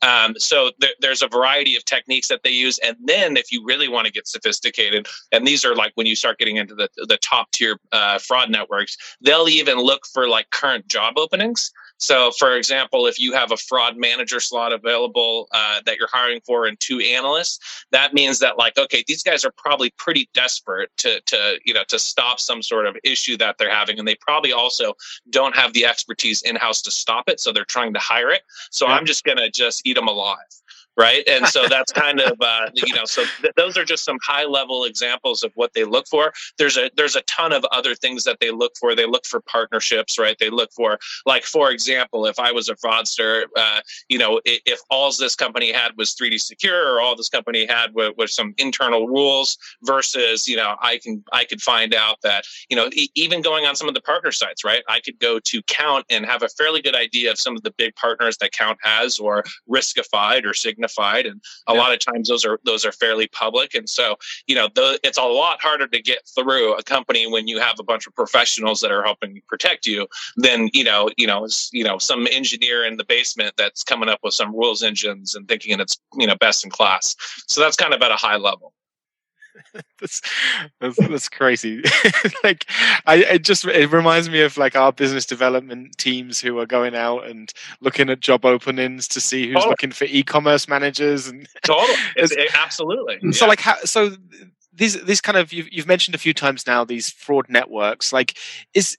Um, 0.03 0.35
so 0.37 0.73
there, 0.81 0.91
there's 1.01 1.23
a 1.23 1.29
variety 1.29 1.77
of 1.77 1.85
techniques 1.85 2.29
that 2.29 2.43
they 2.43 2.51
use, 2.51 2.79
and 2.79 2.97
then 3.05 3.37
if 3.37 3.53
you 3.53 3.65
really 3.65 3.89
want 3.89 4.07
to 4.07 4.13
get 4.13 4.27
sophisticated, 4.27 5.07
and 5.31 5.47
these 5.47 5.65
are 5.65 5.77
like 5.77 5.93
when 5.95 6.07
you 6.07 6.17
start 6.17 6.39
getting 6.39 6.57
into 6.57 6.75
the 6.75 6.89
the 7.13 7.19
top 7.19 7.51
tier 7.53 7.79
uh, 7.93 8.19
fraud 8.19 8.51
networks, 8.51 8.97
they'll 9.21 9.49
even 9.49 9.79
look 9.79 10.03
for 10.13 10.29
like 10.29 10.51
current 10.51 10.89
job 10.89 11.15
openings. 11.17 11.71
So, 12.03 12.33
for 12.33 12.57
example, 12.57 13.07
if 13.07 13.21
you 13.21 13.33
have 13.33 13.53
a 13.53 13.57
fraud 13.57 13.97
manager 13.97 14.41
slot 14.41 14.73
available 14.73 15.49
uh, 15.53 15.81
that 15.87 15.99
you're 15.99 16.09
hiring 16.11 16.41
for 16.45 16.67
and 16.67 16.79
two 16.81 16.99
analysts, 16.99 17.85
that 17.93 18.13
means 18.13 18.41
that 18.41 18.59
like, 18.59 18.77
okay, 18.77 19.05
these 19.07 19.23
guys 19.23 19.45
are 19.45 19.53
probably 19.57 19.91
pretty 19.99 20.29
desperate 20.35 20.91
to 20.99 21.21
to 21.21 21.61
you 21.65 21.73
know 21.73 21.85
to 21.89 21.99
stop 22.01 22.41
some 22.41 22.61
sort 22.61 22.87
of 22.87 22.97
issue 23.05 23.37
that 23.37 23.57
they're 23.57 23.71
having, 23.71 24.01
and 24.01 24.09
they 24.09 24.17
probably 24.17 24.53
also 24.53 24.95
don't 25.31 25.55
have 25.55 25.73
the 25.75 25.87
expertise 25.87 26.43
in 26.43 26.57
house 26.57 26.83
to 26.83 26.91
stop 26.91 27.29
it, 27.29 27.39
so 27.39 27.53
they're 27.53 27.65
trying 27.65 27.93
to 27.93 28.01
hire 28.01 28.31
it. 28.31 28.43
So 28.73 28.89
yeah. 28.89 28.95
I'm 28.95 29.07
just 29.07 29.23
gonna 29.25 29.49
just 29.49 29.87
eat 29.87 29.95
them 29.95 30.09
alive 30.09 30.39
right? 30.97 31.27
And 31.29 31.47
so 31.47 31.69
that's 31.69 31.93
kind 32.05 32.21
of 32.21 32.37
uh, 32.41 32.71
you 32.75 32.95
know 32.95 33.05
so 33.05 33.25
th- 33.41 33.53
those 33.57 33.77
are 33.77 33.85
just 33.85 34.05
some 34.05 34.19
high 34.23 34.45
level 34.45 34.85
examples 34.85 35.43
of 35.43 35.53
what 35.55 35.73
they 35.75 35.85
look 35.85 36.07
for. 36.09 36.33
There's 36.59 36.77
a 36.77 36.91
there's 36.97 37.17
a 37.17 37.23
ton 37.23 37.53
of 37.53 37.65
other 37.73 37.95
things 37.95 38.25
that 38.25 38.39
they 38.41 38.51
look 38.51 38.73
for. 38.79 38.95
They 38.95 39.07
look 39.07 39.27
for 39.27 39.41
partnerships 39.41 40.19
right? 40.19 40.37
They 40.39 40.51
look 40.51 40.71
for 40.73 40.99
like 41.27 41.45
for 41.45 41.71
example 41.71 42.27
if 42.27 42.39
i 42.39 42.53
was 42.53 42.69
a 42.69 42.75
fraudster 42.77 43.45
uh, 43.57 43.81
you 44.09 44.19
know 44.19 44.41
if, 44.45 44.61
if 44.67 44.81
all 44.91 45.11
this 45.19 45.35
company 45.35 45.73
had 45.73 45.93
was 45.97 46.15
3d 46.15 46.41
secure 46.41 46.95
or 46.95 47.01
all 47.01 47.15
this 47.17 47.29
company 47.29 47.67
had 47.67 47.95
was, 47.95 48.13
was 48.17 48.35
some 48.35 48.55
internal 48.59 49.07
rules 49.07 49.59
versus 49.83 50.49
you 50.49 50.57
know 50.57 50.77
i 50.81 50.99
can 50.99 51.23
i 51.33 51.45
could 51.45 51.61
find 51.61 51.95
out 51.95 52.17
that 52.23 52.45
you 52.71 52.77
know 52.77 52.89
e- 52.93 53.11
even 53.15 53.43
going 53.43 53.67
on 53.67 53.77
some 53.77 53.89
of 53.89 53.95
the 53.95 54.01
partner 54.01 54.33
sites 54.33 54.63
right? 54.65 54.83
I 54.89 55.01
could 55.01 55.19
go 55.19 55.39
to 55.39 55.63
Kount 55.63 56.05
and 56.11 56.25
have 56.27 56.43
a 56.43 56.49
fairly 56.49 56.83
good 56.83 56.95
idea 56.95 57.31
of 57.31 57.39
some 57.39 57.57
of 57.57 57.63
the 57.63 57.73
big 57.73 57.95
partners 57.97 58.37
that 58.39 58.53
Kount 58.53 58.77
has 58.83 59.19
or 59.19 59.45
Riskified 59.69 60.45
or 60.45 60.55
Signal 60.55 60.82
magnified 60.83 61.27
and 61.27 61.41
a 61.69 61.75
yeah. 61.75 61.79
lot 61.79 61.93
of 61.93 61.99
times 61.99 62.29
those 62.29 62.45
are 62.45 62.59
those 62.65 62.85
are 62.85 62.93
fairly 62.93 63.29
public. 63.29 63.75
And 63.75 63.89
so 63.89 64.17
you 64.47 64.55
know 64.55 64.69
the, 64.75 64.99
it's 65.03 65.19
a 65.19 65.23
lot 65.23 65.61
harder 65.61 65.87
to 65.87 66.03
get 66.03 66.21
through 66.35 66.75
a 66.75 66.83
company 66.83 67.27
when 67.27 67.47
you 67.47 67.61
have 67.61 67.79
a 67.79 67.83
bunch 67.83 68.07
of 68.07 68.15
professionals 68.15 68.81
that 68.81 68.91
are 68.91 69.03
helping 69.03 69.41
protect 69.49 69.87
you 69.87 70.07
than 70.37 70.69
you 70.73 70.85
know 70.85 71.11
you 71.17 71.27
know 71.27 71.49
you 71.73 71.85
know 71.85 71.99
some 71.99 72.27
engineer 72.31 72.85
in 72.85 72.97
the 72.97 73.05
basement 73.05 73.55
that's 73.57 73.85
coming 73.85 74.09
up 74.09 74.21
with 74.23 74.35
some 74.35 74.55
rules 74.55 74.83
engines 74.83 75.35
and 75.35 75.49
thinking 75.49 75.79
it's 75.81 75.99
you 76.19 76.27
know 76.27 76.37
best 76.37 76.65
in 76.65 76.71
class. 76.71 77.17
So 77.47 77.61
that's 77.61 77.77
kind 77.77 77.95
of 77.95 78.03
at 78.03 78.11
a 78.11 78.17
high 78.17 78.37
level 78.37 78.73
that's, 80.01 80.21
that's, 80.81 80.97
that's 80.97 81.29
crazy. 81.29 81.83
like, 82.45 82.67
I 83.07 83.17
it 83.17 83.45
just 83.45 83.65
it 83.65 83.91
reminds 83.91 84.29
me 84.29 84.43
of 84.43 84.57
like 84.57 84.77
our 84.77 84.93
business 84.93 85.27
development 85.27 85.97
teams 85.99 86.41
who 86.41 86.59
are 86.59 86.67
going 86.67 86.95
out 86.95 87.27
and 87.27 87.53
looking 87.81 88.11
at 88.11 88.21
job 88.21 88.45
openings 88.45 89.09
to 89.09 89.21
see 89.21 89.47
who's 89.47 89.57
totally. 89.57 89.71
looking 89.71 89.93
for 89.93 90.05
e-commerce 90.05 90.69
managers 90.69 91.29
and 91.29 91.49
totally, 91.65 91.95
it's, 92.17 92.33
it, 92.33 92.51
absolutely. 92.57 93.33
So, 93.33 93.47
like, 93.47 93.61
how 93.61 93.77
so 93.85 94.13
these 94.73 95.03
these 95.05 95.21
kind 95.21 95.39
of 95.39 95.53
you've 95.53 95.73
you've 95.73 95.87
mentioned 95.87 96.15
a 96.15 96.19
few 96.19 96.35
times 96.35 96.67
now 96.67 96.85
these 96.85 97.11
fraud 97.11 97.47
networks. 97.49 98.13
Like, 98.13 98.39
is 98.75 98.97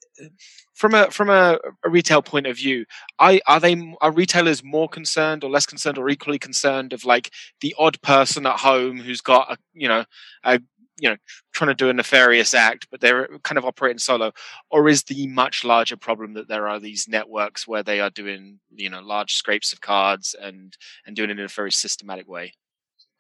from 0.73 0.93
a 0.93 1.09
from 1.11 1.29
a, 1.29 1.59
a, 1.83 1.89
retail 1.89 2.21
point 2.21 2.47
of 2.47 2.57
view, 2.57 2.85
I, 3.19 3.39
are 3.47 3.59
they 3.59 3.95
are 4.01 4.11
retailers 4.11 4.63
more 4.63 4.89
concerned 4.89 5.43
or 5.43 5.49
less 5.49 5.65
concerned 5.65 5.97
or 5.97 6.09
equally 6.09 6.39
concerned 6.39 6.93
of 6.93 7.05
like 7.05 7.31
the 7.61 7.75
odd 7.77 8.01
person 8.01 8.45
at 8.45 8.59
home 8.59 8.99
who's 8.99 9.21
got 9.21 9.51
a 9.51 9.57
you 9.73 9.87
know 9.87 10.05
a 10.43 10.59
you 10.99 11.09
know 11.09 11.17
trying 11.53 11.69
to 11.69 11.75
do 11.75 11.89
a 11.89 11.93
nefarious 11.93 12.53
act, 12.53 12.87
but 12.91 13.01
they're 13.01 13.27
kind 13.43 13.57
of 13.57 13.65
operating 13.65 13.99
solo, 13.99 14.31
or 14.71 14.89
is 14.89 15.03
the 15.03 15.27
much 15.27 15.63
larger 15.63 15.97
problem 15.97 16.33
that 16.33 16.47
there 16.47 16.67
are 16.67 16.79
these 16.79 17.07
networks 17.07 17.67
where 17.67 17.83
they 17.83 17.99
are 17.99 18.09
doing 18.09 18.59
you 18.75 18.89
know 18.89 19.01
large 19.01 19.33
scrapes 19.33 19.73
of 19.73 19.81
cards 19.81 20.35
and 20.39 20.77
and 21.05 21.15
doing 21.15 21.29
it 21.29 21.39
in 21.39 21.45
a 21.45 21.47
very 21.47 21.71
systematic 21.71 22.27
way? 22.27 22.53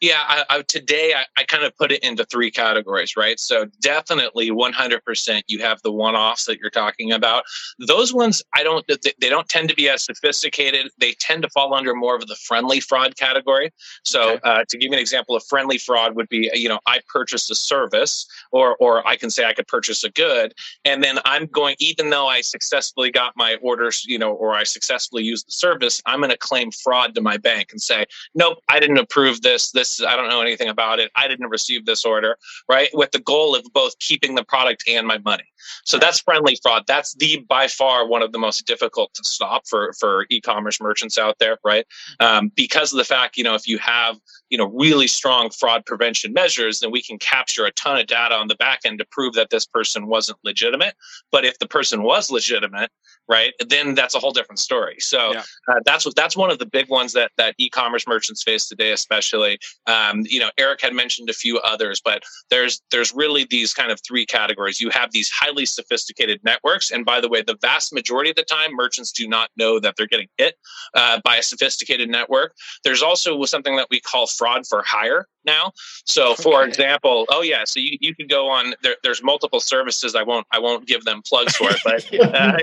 Yeah, 0.03 0.21
I, 0.27 0.43
I, 0.49 0.61
today 0.63 1.13
I, 1.15 1.23
I 1.37 1.45
kind 1.45 1.63
of 1.63 1.73
put 1.77 1.89
it 1.89 2.03
into 2.03 2.25
three 2.25 2.51
categories, 2.51 3.15
right? 3.15 3.39
So 3.39 3.67
definitely 3.79 4.51
100% 4.51 5.43
you 5.47 5.59
have 5.59 5.81
the 5.81 5.93
one-offs 5.93 6.43
that 6.43 6.59
you're 6.59 6.69
talking 6.69 7.13
about. 7.13 7.45
Those 7.79 8.13
ones 8.13 8.43
I 8.53 8.63
don't 8.63 8.85
they 8.85 9.29
don't 9.29 9.47
tend 9.47 9.69
to 9.69 9.75
be 9.75 9.87
as 9.87 10.03
sophisticated. 10.03 10.91
They 10.97 11.13
tend 11.13 11.43
to 11.43 11.49
fall 11.51 11.73
under 11.73 11.95
more 11.95 12.17
of 12.17 12.27
the 12.27 12.35
friendly 12.35 12.81
fraud 12.81 13.15
category. 13.15 13.71
So 14.03 14.31
okay. 14.31 14.39
uh, 14.43 14.65
to 14.67 14.77
give 14.77 14.89
you 14.89 14.93
an 14.93 14.99
example 14.99 15.37
of 15.37 15.43
friendly 15.45 15.77
fraud 15.77 16.17
would 16.17 16.27
be 16.27 16.51
you 16.53 16.67
know 16.67 16.79
I 16.85 16.99
purchased 17.07 17.49
a 17.49 17.55
service 17.55 18.27
or 18.51 18.75
or 18.81 19.07
I 19.07 19.15
can 19.15 19.29
say 19.29 19.45
I 19.45 19.53
could 19.53 19.67
purchase 19.69 20.03
a 20.03 20.09
good 20.09 20.53
and 20.83 21.01
then 21.01 21.19
I'm 21.23 21.45
going 21.45 21.77
even 21.79 22.09
though 22.09 22.27
I 22.27 22.41
successfully 22.41 23.09
got 23.09 23.37
my 23.37 23.55
orders, 23.61 24.03
you 24.05 24.19
know, 24.19 24.33
or 24.33 24.53
I 24.53 24.65
successfully 24.65 25.23
used 25.23 25.47
the 25.47 25.53
service, 25.53 26.01
I'm 26.05 26.19
going 26.19 26.29
to 26.29 26.37
claim 26.37 26.71
fraud 26.71 27.15
to 27.15 27.21
my 27.21 27.37
bank 27.37 27.69
and 27.71 27.81
say, 27.81 28.05
"Nope, 28.35 28.57
I 28.67 28.81
didn't 28.81 28.97
approve 28.97 29.43
this. 29.43 29.71
This 29.71 29.92
I 30.01 30.15
don't 30.15 30.29
know 30.29 30.41
anything 30.41 30.69
about 30.69 30.99
it. 30.99 31.11
I 31.15 31.27
didn't 31.27 31.49
receive 31.49 31.85
this 31.85 32.05
order, 32.05 32.37
right? 32.69 32.89
With 32.93 33.11
the 33.11 33.19
goal 33.19 33.55
of 33.55 33.65
both 33.73 33.97
keeping 33.99 34.35
the 34.35 34.43
product 34.43 34.83
and 34.87 35.07
my 35.07 35.17
money. 35.19 35.45
So 35.85 35.97
that's 35.97 36.19
friendly 36.19 36.57
fraud. 36.61 36.83
That's 36.87 37.13
the 37.15 37.45
by 37.47 37.67
far 37.67 38.07
one 38.07 38.21
of 38.21 38.31
the 38.31 38.39
most 38.39 38.65
difficult 38.65 39.13
to 39.15 39.23
stop 39.23 39.67
for 39.67 39.93
for 39.99 40.25
e-commerce 40.29 40.81
merchants 40.81 41.17
out 41.17 41.39
there, 41.39 41.57
right? 41.63 41.85
Um, 42.19 42.51
because 42.55 42.91
of 42.91 42.97
the 42.97 43.05
fact, 43.05 43.37
you 43.37 43.43
know, 43.43 43.55
if 43.55 43.67
you 43.67 43.77
have 43.79 44.17
you 44.49 44.57
know 44.57 44.67
really 44.67 45.07
strong 45.07 45.49
fraud 45.49 45.85
prevention 45.85 46.33
measures, 46.33 46.79
then 46.79 46.91
we 46.91 47.01
can 47.01 47.17
capture 47.17 47.65
a 47.65 47.71
ton 47.71 47.99
of 47.99 48.07
data 48.07 48.35
on 48.35 48.47
the 48.47 48.55
back 48.55 48.79
end 48.85 48.99
to 48.99 49.05
prove 49.11 49.33
that 49.33 49.49
this 49.49 49.65
person 49.65 50.07
wasn't 50.07 50.37
legitimate. 50.43 50.95
But 51.31 51.45
if 51.45 51.59
the 51.59 51.67
person 51.67 52.03
was 52.03 52.31
legitimate, 52.31 52.91
right 53.27 53.53
then 53.67 53.95
that's 53.95 54.15
a 54.15 54.19
whole 54.19 54.31
different 54.31 54.59
story 54.59 54.97
so 54.99 55.33
yeah. 55.33 55.43
uh, 55.67 55.79
that's 55.85 56.05
what 56.05 56.15
that's 56.15 56.35
one 56.35 56.51
of 56.51 56.59
the 56.59 56.65
big 56.65 56.89
ones 56.89 57.13
that 57.13 57.31
that 57.37 57.55
e-commerce 57.57 58.07
merchants 58.07 58.43
face 58.43 58.67
today 58.67 58.91
especially 58.91 59.57
um, 59.87 60.23
you 60.25 60.39
know 60.39 60.49
eric 60.57 60.81
had 60.81 60.93
mentioned 60.93 61.29
a 61.29 61.33
few 61.33 61.57
others 61.59 62.01
but 62.03 62.23
there's 62.49 62.81
there's 62.91 63.13
really 63.13 63.45
these 63.49 63.73
kind 63.73 63.91
of 63.91 63.99
three 64.05 64.25
categories 64.25 64.81
you 64.81 64.89
have 64.89 65.11
these 65.11 65.29
highly 65.29 65.65
sophisticated 65.65 66.39
networks 66.43 66.91
and 66.91 67.05
by 67.05 67.21
the 67.21 67.29
way 67.29 67.41
the 67.41 67.57
vast 67.61 67.93
majority 67.93 68.29
of 68.29 68.35
the 68.35 68.43
time 68.43 68.73
merchants 68.73 69.11
do 69.11 69.27
not 69.27 69.49
know 69.57 69.79
that 69.79 69.95
they're 69.97 70.07
getting 70.07 70.27
hit 70.37 70.55
uh, 70.95 71.19
by 71.23 71.37
a 71.37 71.43
sophisticated 71.43 72.09
network 72.09 72.53
there's 72.83 73.01
also 73.01 73.43
something 73.45 73.75
that 73.75 73.87
we 73.89 73.99
call 73.99 74.27
fraud 74.27 74.65
for 74.67 74.83
hire 74.83 75.27
now. 75.45 75.71
So, 76.05 76.35
for 76.35 76.61
okay. 76.61 76.69
example, 76.69 77.25
oh 77.29 77.41
yeah, 77.41 77.63
so 77.65 77.79
you, 77.79 77.97
you 77.99 78.15
can 78.15 78.27
go 78.27 78.49
on. 78.49 78.73
There, 78.81 78.95
there's 79.03 79.23
multiple 79.23 79.59
services. 79.59 80.15
I 80.15 80.23
won't 80.23 80.47
I 80.51 80.59
won't 80.59 80.87
give 80.87 81.03
them 81.05 81.21
plugs 81.25 81.55
for 81.55 81.69
it, 81.69 81.79
but 81.83 82.13
uh, 82.35 82.57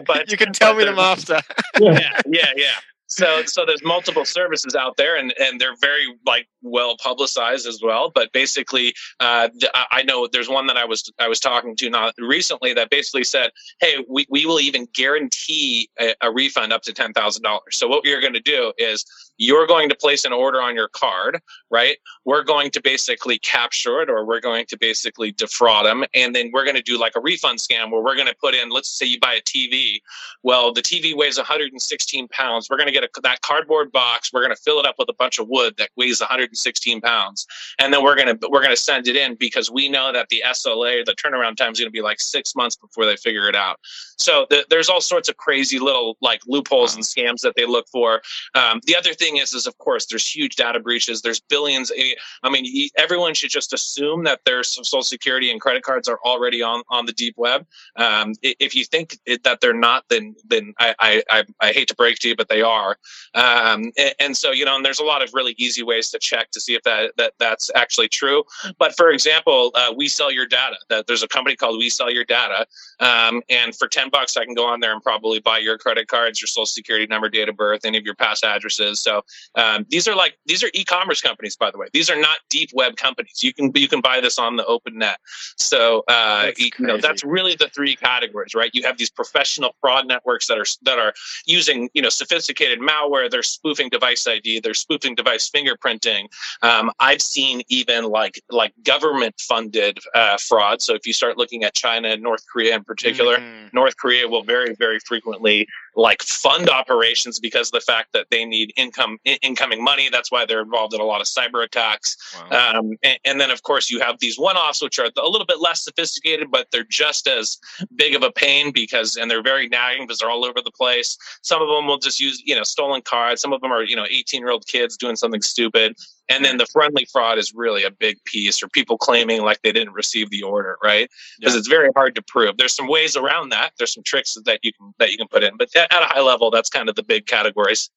but 0.06 0.30
you 0.30 0.36
can 0.36 0.52
tell 0.52 0.74
me 0.74 0.84
them 0.84 0.98
uh, 0.98 1.02
after. 1.02 1.40
yeah, 1.80 2.20
yeah, 2.26 2.52
yeah 2.56 2.72
so 3.08 3.42
so 3.44 3.64
there's 3.64 3.84
multiple 3.84 4.24
services 4.24 4.74
out 4.74 4.96
there 4.96 5.16
and 5.16 5.32
and 5.38 5.60
they're 5.60 5.76
very 5.80 6.06
like 6.24 6.48
well 6.62 6.96
publicized 7.02 7.66
as 7.66 7.80
well. 7.82 8.10
But 8.14 8.32
basically 8.32 8.94
uh, 9.20 9.48
i 9.90 10.02
know 10.02 10.28
there's 10.30 10.48
one 10.48 10.66
that 10.66 10.76
i 10.76 10.84
was 10.84 11.10
i 11.18 11.28
was 11.28 11.40
talking 11.40 11.76
to 11.76 11.88
not 11.88 12.14
recently 12.18 12.72
that 12.74 12.90
basically 12.90 13.24
said 13.24 13.50
hey 13.80 14.04
we, 14.08 14.26
we 14.28 14.46
will 14.46 14.60
even 14.60 14.86
guarantee 14.94 15.88
a, 16.00 16.14
a 16.22 16.32
refund 16.32 16.72
up 16.72 16.82
to 16.82 16.92
$10000 16.92 17.58
so 17.72 17.88
what 17.88 18.04
you're 18.04 18.20
going 18.20 18.32
to 18.32 18.40
do 18.40 18.72
is 18.78 19.04
you're 19.38 19.66
going 19.66 19.88
to 19.88 19.94
place 19.94 20.24
an 20.24 20.32
order 20.32 20.60
on 20.60 20.74
your 20.74 20.88
card 20.88 21.40
right? 21.70 21.96
We're 22.24 22.44
going 22.44 22.70
to 22.72 22.80
basically 22.80 23.38
capture 23.38 24.00
it 24.00 24.08
or 24.08 24.24
we're 24.24 24.40
going 24.40 24.66
to 24.66 24.78
basically 24.78 25.32
defraud 25.32 25.86
them 25.86 26.04
and 26.14 26.34
then 26.34 26.50
we're 26.52 26.64
going 26.64 26.76
to 26.76 26.82
do 26.82 26.98
like 26.98 27.16
a 27.16 27.20
refund 27.20 27.58
scam 27.58 27.90
where 27.90 28.02
we're 28.02 28.14
going 28.14 28.28
to 28.28 28.36
put 28.40 28.54
in 28.54 28.70
let's 28.70 28.88
say 28.88 29.06
you 29.06 29.18
buy 29.18 29.34
a 29.34 29.40
tv 29.42 30.00
well 30.42 30.72
the 30.72 30.82
tv 30.82 31.14
weighs 31.14 31.38
116 31.38 32.28
pounds. 32.28 32.68
We're 32.70 32.76
going 32.76 32.88
to 32.88 32.92
get 32.92 33.04
that 33.22 33.42
cardboard 33.42 33.92
box. 33.92 34.32
We're 34.32 34.42
going 34.42 34.54
to 34.54 34.62
fill 34.62 34.78
it 34.78 34.86
up 34.86 34.96
with 34.98 35.08
a 35.08 35.14
bunch 35.14 35.38
of 35.38 35.48
wood 35.48 35.74
that 35.78 35.90
weighs 35.96 36.20
116 36.20 36.76
116 36.76 37.00
pounds, 37.00 37.46
and 37.78 37.92
then 37.92 38.02
we're 38.02 38.16
gonna 38.16 38.36
we're 38.48 38.62
gonna 38.62 38.76
send 38.76 39.08
it 39.08 39.16
in 39.16 39.34
because 39.34 39.70
we 39.70 39.88
know 39.88 40.12
that 40.12 40.28
the 40.28 40.42
SLA, 40.46 41.04
the 41.04 41.14
turnaround 41.14 41.56
time, 41.56 41.72
is 41.72 41.78
gonna 41.78 41.90
be 41.90 42.02
like 42.02 42.20
six 42.20 42.54
months 42.54 42.76
before 42.76 43.04
they 43.04 43.16
figure 43.16 43.48
it 43.48 43.56
out. 43.56 43.78
So 44.18 44.46
the, 44.50 44.64
there's 44.70 44.88
all 44.88 45.00
sorts 45.00 45.28
of 45.28 45.36
crazy 45.36 45.78
little 45.78 46.16
like 46.20 46.40
loopholes 46.46 46.94
and 46.94 47.04
scams 47.04 47.40
that 47.42 47.54
they 47.56 47.66
look 47.66 47.86
for. 47.88 48.22
Um, 48.54 48.80
the 48.86 48.96
other 48.96 49.14
thing 49.14 49.36
is, 49.36 49.52
is 49.52 49.66
of 49.66 49.76
course, 49.78 50.06
there's 50.06 50.26
huge 50.26 50.56
data 50.56 50.80
breaches. 50.80 51.22
There's 51.22 51.40
billions. 51.40 51.92
Eh, 51.96 52.14
I 52.42 52.50
mean, 52.50 52.90
everyone 52.96 53.34
should 53.34 53.50
just 53.50 53.72
assume 53.72 54.24
that 54.24 54.40
their 54.44 54.62
social 54.62 55.02
security 55.02 55.50
and 55.50 55.60
credit 55.60 55.82
cards 55.82 56.08
are 56.08 56.18
already 56.24 56.62
on 56.62 56.82
on 56.88 57.06
the 57.06 57.12
deep 57.12 57.34
web. 57.36 57.66
Um, 57.96 58.34
if 58.42 58.74
you 58.74 58.84
think 58.84 59.18
that 59.44 59.60
they're 59.60 59.74
not, 59.74 60.04
then 60.08 60.34
then 60.44 60.74
I, 60.78 61.22
I 61.30 61.44
I 61.60 61.72
hate 61.72 61.88
to 61.88 61.94
break 61.94 62.18
to 62.20 62.28
you, 62.28 62.36
but 62.36 62.48
they 62.48 62.62
are. 62.62 62.85
Um, 63.34 63.92
and, 63.96 64.14
and, 64.20 64.36
so 64.36 64.50
you 64.52 64.64
know, 64.64 64.76
and 64.76 64.84
there's 64.84 65.00
a 65.00 65.04
lot 65.04 65.22
of 65.22 65.30
really 65.34 65.54
easy 65.58 65.82
ways 65.82 66.10
to 66.10 66.18
check 66.18 66.50
to 66.52 66.60
see 66.60 66.74
if 66.74 66.82
that 66.82 67.12
that 67.16 67.34
that's 67.38 67.70
actually 67.74 68.08
true. 68.08 68.44
But 68.78 68.96
for 68.96 69.10
example, 69.10 69.72
uh, 69.74 69.92
we 69.96 70.08
sell 70.08 70.30
your 70.30 70.46
data. 70.46 70.76
That 70.88 71.06
there's 71.06 71.22
a 71.22 71.28
company 71.28 71.56
called 71.56 71.78
We 71.78 71.90
Sell 71.90 72.10
Your 72.10 72.24
Data, 72.24 72.66
um, 73.00 73.42
and 73.48 73.74
for 73.74 73.88
ten 73.88 74.10
bucks, 74.10 74.36
I 74.36 74.44
can 74.44 74.54
go 74.54 74.66
on 74.66 74.80
there 74.80 74.92
and 74.92 75.02
probably 75.02 75.40
buy 75.40 75.58
your 75.58 75.78
credit 75.78 76.08
cards, 76.08 76.40
your 76.40 76.48
social 76.48 76.66
security 76.66 77.06
number, 77.06 77.28
date 77.28 77.48
of 77.48 77.56
birth, 77.56 77.84
any 77.84 77.98
of 77.98 78.04
your 78.04 78.14
past 78.14 78.44
addresses. 78.44 79.00
So 79.00 79.22
um, 79.54 79.86
these 79.88 80.06
are 80.08 80.14
like 80.14 80.38
these 80.46 80.62
are 80.62 80.70
e-commerce 80.74 81.20
companies, 81.20 81.56
by 81.56 81.70
the 81.70 81.78
way. 81.78 81.86
These 81.92 82.10
are 82.10 82.20
not 82.20 82.38
deep 82.50 82.70
web 82.74 82.96
companies. 82.96 83.42
You 83.42 83.52
can 83.52 83.72
you 83.74 83.88
can 83.88 84.00
buy 84.00 84.20
this 84.20 84.38
on 84.38 84.56
the 84.56 84.64
open 84.66 84.98
net. 84.98 85.18
So 85.56 86.04
uh, 86.08 86.50
you 86.56 86.70
know 86.78 86.98
that's 86.98 87.24
really 87.24 87.54
the 87.54 87.68
three 87.68 87.96
categories, 87.96 88.54
right? 88.54 88.70
You 88.72 88.82
have 88.84 88.98
these 88.98 89.10
professional 89.10 89.74
fraud 89.80 90.06
networks 90.06 90.46
that 90.48 90.58
are 90.58 90.66
that 90.82 90.98
are 90.98 91.14
using 91.46 91.88
you 91.94 92.02
know 92.02 92.08
sophisticated 92.08 92.75
malware. 92.80 93.30
They're 93.30 93.42
spoofing 93.42 93.88
device 93.88 94.26
ID. 94.26 94.60
They're 94.60 94.74
spoofing 94.74 95.14
device 95.14 95.50
fingerprinting. 95.50 96.26
Um, 96.62 96.90
I've 97.00 97.22
seen 97.22 97.62
even 97.68 98.04
like 98.04 98.40
like 98.50 98.72
government 98.84 99.34
funded 99.40 99.98
uh, 100.14 100.38
fraud. 100.38 100.82
So 100.82 100.94
if 100.94 101.06
you 101.06 101.12
start 101.12 101.38
looking 101.38 101.64
at 101.64 101.74
China 101.74 102.08
and 102.08 102.22
North 102.22 102.44
Korea 102.52 102.76
in 102.76 102.84
particular, 102.84 103.38
mm-hmm. 103.38 103.68
North 103.72 103.96
Korea 103.96 104.28
will 104.28 104.42
very 104.42 104.74
very 104.74 104.98
frequently 105.00 105.66
like 105.96 106.22
fund 106.22 106.68
operations 106.68 107.40
because 107.40 107.68
of 107.68 107.72
the 107.72 107.80
fact 107.80 108.12
that 108.12 108.26
they 108.30 108.44
need 108.44 108.72
income 108.76 109.18
I- 109.26 109.38
incoming 109.42 109.82
money. 109.82 110.08
That's 110.10 110.30
why 110.30 110.44
they're 110.44 110.62
involved 110.62 110.94
in 110.94 111.00
a 111.00 111.04
lot 111.04 111.20
of 111.20 111.26
cyber 111.26 111.64
attacks. 111.64 112.16
Wow. 112.50 112.78
Um, 112.78 112.92
and, 113.02 113.18
and, 113.24 113.40
then 113.40 113.50
of 113.50 113.62
course 113.62 113.90
you 113.90 114.00
have 114.00 114.18
these 114.18 114.38
one-offs 114.38 114.82
which 114.82 114.98
are 114.98 115.10
a 115.16 115.28
little 115.28 115.46
bit 115.46 115.60
less 115.60 115.82
sophisticated, 115.82 116.50
but 116.50 116.68
they're 116.70 116.86
just 116.88 117.26
as 117.26 117.58
big 117.94 118.14
of 118.14 118.22
a 118.22 118.30
pain 118.30 118.72
because 118.72 119.16
and 119.16 119.30
they're 119.30 119.42
very 119.42 119.68
nagging 119.68 120.06
because 120.06 120.18
they're 120.18 120.30
all 120.30 120.44
over 120.44 120.60
the 120.62 120.70
place. 120.70 121.16
Some 121.42 121.62
of 121.62 121.68
them 121.68 121.86
will 121.86 121.98
just 121.98 122.20
use 122.20 122.42
you 122.44 122.54
know 122.54 122.62
stolen 122.66 123.02
cards. 123.02 123.40
Some 123.40 123.52
of 123.52 123.60
them 123.60 123.72
are 123.72 123.82
you 123.82 123.96
know 123.96 124.06
18 124.08 124.40
year 124.40 124.50
old 124.50 124.66
kids 124.66 124.96
doing 124.96 125.16
something 125.16 125.42
stupid. 125.42 125.96
And 126.28 126.44
then 126.44 126.56
the 126.56 126.66
friendly 126.66 127.06
fraud 127.12 127.38
is 127.38 127.54
really 127.54 127.84
a 127.84 127.90
big 127.90 128.16
piece, 128.24 128.62
or 128.62 128.68
people 128.68 128.98
claiming 128.98 129.42
like 129.42 129.62
they 129.62 129.72
didn't 129.72 129.92
receive 129.92 130.30
the 130.30 130.42
order, 130.42 130.76
right? 130.82 131.08
Because 131.38 131.54
yeah. 131.54 131.58
it's 131.58 131.68
very 131.68 131.90
hard 131.94 132.16
to 132.16 132.22
prove. 132.22 132.56
There's 132.56 132.74
some 132.74 132.88
ways 132.88 133.16
around 133.16 133.50
that. 133.50 133.72
There's 133.78 133.94
some 133.94 134.02
tricks 134.02 134.36
that 134.44 134.60
you 134.62 134.72
can 134.72 134.92
that 134.98 135.12
you 135.12 135.18
can 135.18 135.28
put 135.28 135.44
in, 135.44 135.56
but 135.56 135.74
at 135.76 135.92
a 135.92 136.06
high 136.06 136.20
level, 136.20 136.50
that's 136.50 136.68
kind 136.68 136.88
of 136.88 136.96
the 136.96 137.04
big 137.04 137.26
categories. 137.26 137.90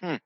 Hmm. 0.00 0.16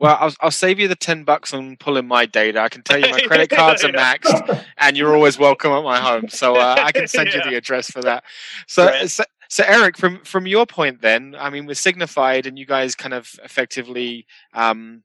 Well, 0.00 0.16
I'll, 0.20 0.34
I'll 0.40 0.50
save 0.50 0.78
you 0.78 0.86
the 0.86 0.94
10 0.94 1.24
bucks 1.24 1.52
on 1.52 1.76
pulling 1.76 2.06
my 2.06 2.24
data. 2.24 2.60
I 2.60 2.68
can 2.68 2.82
tell 2.82 2.98
you 3.00 3.10
my 3.10 3.20
credit 3.20 3.50
cards 3.56 3.84
are 3.84 3.92
maxed 3.92 4.64
and 4.78 4.96
you're 4.96 5.14
always 5.14 5.38
welcome 5.38 5.72
at 5.72 5.82
my 5.82 5.98
home. 5.98 6.28
So 6.28 6.54
uh, 6.54 6.76
I 6.78 6.92
can 6.92 7.08
send 7.08 7.28
yeah. 7.32 7.44
you 7.44 7.50
the 7.50 7.56
address 7.56 7.90
for 7.90 8.00
that. 8.02 8.22
So, 8.68 8.86
right. 8.86 9.10
so, 9.10 9.24
so, 9.48 9.64
Eric, 9.66 9.96
from, 9.96 10.20
from 10.24 10.46
your 10.46 10.66
point 10.66 11.00
then, 11.00 11.34
I 11.38 11.50
mean, 11.50 11.66
with 11.66 11.78
Signifyd, 11.78 12.46
and 12.46 12.58
you 12.58 12.66
guys 12.66 12.94
kind 12.94 13.14
of 13.14 13.30
effectively 13.42 14.26
um, 14.52 15.02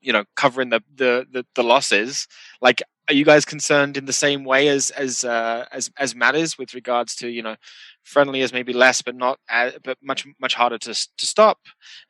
you 0.00 0.12
know 0.12 0.24
covering 0.36 0.70
the, 0.70 0.80
the 0.94 1.26
the 1.30 1.46
the, 1.54 1.62
losses. 1.62 2.26
Like 2.60 2.82
are 3.08 3.14
you 3.14 3.24
guys 3.24 3.44
concerned 3.44 3.96
in 3.96 4.06
the 4.06 4.12
same 4.12 4.44
way 4.44 4.68
as 4.68 4.90
as 4.90 5.24
uh, 5.24 5.66
as 5.72 5.90
as 5.98 6.14
matters 6.14 6.58
with 6.58 6.74
regards 6.74 7.14
to 7.16 7.28
you 7.28 7.42
know 7.42 7.56
friendly 8.02 8.40
as 8.42 8.52
maybe 8.52 8.72
less 8.72 9.02
but 9.02 9.14
not 9.14 9.38
as, 9.48 9.74
but 9.84 9.98
much 10.02 10.26
much 10.40 10.54
harder 10.54 10.78
to 10.78 10.94
to 10.94 11.26
stop? 11.26 11.58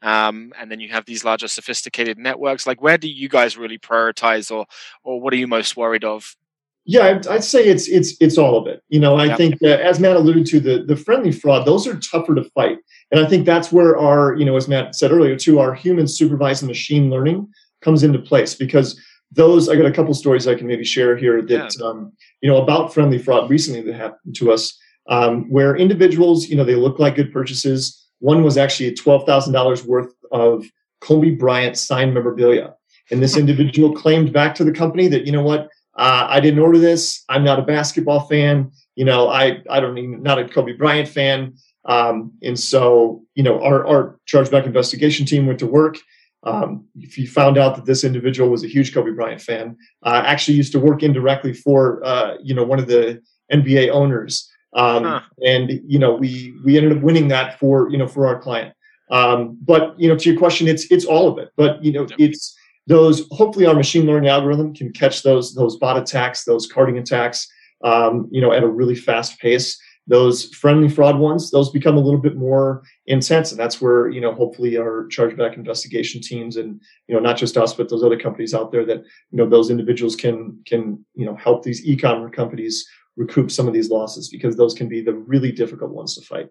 Um, 0.03 0.53
and 0.59 0.71
then 0.71 0.81
you 0.81 0.91
have 0.91 1.05
these 1.05 1.25
larger 1.25 1.49
sophisticated 1.49 2.19
networks. 2.19 2.67
Like 2.67 2.81
where 2.81 2.99
do 2.99 3.09
you 3.09 3.29
guys 3.29 3.57
really 3.57 3.79
prioritize 3.79 4.51
or 4.51 4.67
or 5.05 5.21
what 5.21 5.33
are 5.33 5.39
you 5.39 5.49
most 5.49 5.77
worried 5.77 6.05
of 6.05 6.37
yeah, 6.85 7.07
I'd, 7.07 7.27
I'd, 7.27 7.45
say 7.45 7.65
it's 7.67 7.89
it's 7.89 8.15
it's 8.21 8.39
all 8.39 8.57
of 8.57 8.67
it. 8.67 8.83
You 8.89 9.01
know, 9.01 9.17
I 9.17 9.37
think 9.37 9.59
that, 9.61 9.81
as 9.81 10.01
Matt 10.01 10.17
alluded 10.17 10.47
to, 10.47 10.61
the 10.61 10.85
the 10.85 10.97
friendly 10.97 11.31
fraud, 11.31 11.67
those 11.67 11.87
are 11.87 11.99
tougher 11.99 12.35
to 12.35 12.45
fight, 12.45 12.79
and 13.11 13.25
I 13.25 13.29
think 13.29 13.45
that's 13.45 13.71
where 13.71 13.99
our, 13.99 14.35
you 14.35 14.45
know, 14.45 14.57
as 14.57 14.67
Matt 14.67 14.95
said 14.95 15.13
earlier, 15.13 15.37
too, 15.37 15.61
our 15.61 15.75
human 15.75 16.09
supervised 16.09 16.67
machine 16.67 17.11
learning 17.11 17.49
comes 17.83 18.03
into 18.03 18.19
place 18.19 18.55
because 18.55 19.01
those 19.31 19.69
I 19.69 19.77
got 19.77 19.87
a 19.87 19.93
couple 19.93 20.15
stories 20.15 20.49
I 20.49 20.55
can 20.55 20.67
maybe 20.67 20.85
share 20.85 21.17
here 21.17 21.43
that 21.43 21.77
yeah. 21.79 21.87
um, 21.87 22.13
you 22.41 22.51
know 22.51 22.63
about 22.63 22.93
friendly 22.93 23.19
fraud 23.19 23.51
recently 23.51 23.83
that 23.83 23.95
happened 23.95 24.35
to 24.37 24.53
us 24.53 24.77
um, 25.09 25.51
where 25.51 25.77
individuals 25.77 26.49
you 26.49 26.57
know 26.57 26.65
they 26.65 26.77
look 26.77 26.99
like 26.99 27.17
good 27.17 27.33
purchases. 27.33 27.97
One 28.21 28.43
was 28.43 28.57
actually 28.57 28.95
twelve 28.95 29.27
thousand 29.27 29.53
dollars 29.53 29.85
worth 29.85 30.13
of 30.33 30.65
Kobe 31.01 31.31
Bryant 31.31 31.77
signed 31.77 32.15
memorabilia, 32.15 32.75
and 33.11 33.23
this 33.23 33.37
individual 33.45 33.95
claimed 33.95 34.33
back 34.33 34.55
to 34.57 34.65
the 34.65 34.73
company 34.73 35.09
that 35.09 35.27
you 35.27 35.33
know 35.33 35.43
what 35.43 35.69
uh, 36.01 36.27
I 36.29 36.41
didn't 36.41 36.61
order 36.61 36.79
this. 36.79 37.25
I'm 37.29 37.45
not 37.45 37.61
a 37.61 37.63
basketball 37.63 38.21
fan. 38.21 38.73
You 38.97 39.05
know 39.05 39.29
I 39.29 39.63
I 39.71 39.79
don't 39.81 39.99
even 39.99 40.23
not 40.23 40.39
a 40.39 40.49
Kobe 40.49 40.73
Bryant 40.73 41.09
fan. 41.09 41.55
Um, 41.85 42.33
and 42.43 42.59
so 42.59 43.23
you 43.35 43.43
know 43.43 43.63
our 43.63 43.87
our 43.87 44.19
chargeback 44.27 44.67
investigation 44.67 45.27
team 45.27 45.47
went 45.47 45.61
to 45.61 45.67
work 45.67 45.99
um, 46.43 46.87
if 46.99 47.19
you 47.19 47.29
found 47.29 47.59
out 47.59 47.77
that 47.77 47.85
this 47.85 48.05
individual 48.05 48.49
was 48.49 48.65
a 48.65 48.69
huge 48.69 48.95
Kobe 48.95 49.11
Bryant 49.11 49.43
fan, 49.43 49.77
uh, 50.05 50.23
actually 50.25 50.57
used 50.57 50.73
to 50.73 50.81
work 50.81 51.03
indirectly 51.03 51.53
for 51.53 52.03
uh, 52.05 52.37
you 52.43 52.55
know 52.55 52.65
one 52.65 52.79
of 52.79 52.87
the 52.87 53.21
NBA 53.53 53.91
owners, 53.91 54.51
um, 54.75 55.05
huh. 55.05 55.21
and 55.45 55.81
you 55.87 55.99
know 55.99 56.15
we 56.15 56.55
we 56.65 56.77
ended 56.77 56.97
up 56.97 57.03
winning 57.03 57.29
that 57.29 57.59
for 57.59 57.91
you 57.91 57.99
know 57.99 58.07
for 58.07 58.27
our 58.27 58.41
client. 58.41 58.75
Um, 59.11 59.59
but 59.61 59.99
you 60.01 60.09
know 60.09 60.17
to 60.17 60.31
your 60.31 60.39
question, 60.39 60.67
it's 60.67 60.91
it's 60.91 61.05
all 61.05 61.29
of 61.29 61.39
it. 61.39 61.51
But 61.57 61.85
you 61.85 61.93
know 61.93 62.07
it's 62.19 62.57
those. 62.91 63.27
Hopefully, 63.31 63.67
our 63.67 63.75
machine 63.75 64.07
learning 64.07 64.29
algorithm 64.29 64.75
can 64.75 64.93
catch 64.93 65.23
those 65.23 65.55
those 65.55 65.77
bot 65.77 65.97
attacks, 65.97 66.45
those 66.45 66.67
carding 66.67 66.99
attacks, 66.99 67.49
um, 67.83 68.29
you 68.31 68.41
know, 68.41 68.53
at 68.53 68.63
a 68.63 68.69
really 68.69 68.95
fast 68.95 69.39
pace 69.41 69.81
those 70.11 70.47
friendly 70.55 70.89
fraud 70.89 71.19
ones 71.19 71.51
those 71.51 71.71
become 71.71 71.97
a 71.97 72.01
little 72.01 72.21
bit 72.21 72.37
more 72.37 72.83
intense 73.07 73.53
and 73.53 73.61
that's 73.61 73.81
where 73.81 74.09
you 74.09 74.21
know 74.21 74.35
hopefully 74.35 74.77
our 74.77 75.07
chargeback 75.09 75.55
investigation 75.55 76.21
teams 76.21 76.57
and 76.57 76.81
you 77.07 77.15
know 77.15 77.21
not 77.21 77.37
just 77.37 77.57
us 77.57 77.73
but 77.75 77.89
those 77.89 78.03
other 78.03 78.19
companies 78.19 78.53
out 78.53 78.73
there 78.73 78.85
that 78.85 78.99
you 79.31 79.39
know 79.39 79.49
those 79.49 79.71
individuals 79.71 80.17
can 80.17 80.59
can 80.67 81.03
you 81.15 81.25
know 81.25 81.37
help 81.37 81.63
these 81.63 81.87
e-commerce 81.87 82.33
companies 82.35 82.87
recoup 83.17 83.51
some 83.51 83.69
of 83.69 83.73
these 83.73 83.89
losses 83.89 84.29
because 84.29 84.57
those 84.57 84.75
can 84.75 84.89
be 84.89 85.01
the 85.01 85.15
really 85.15 85.53
difficult 85.53 85.93
ones 85.93 86.17
to 86.17 86.23
fight 86.23 86.49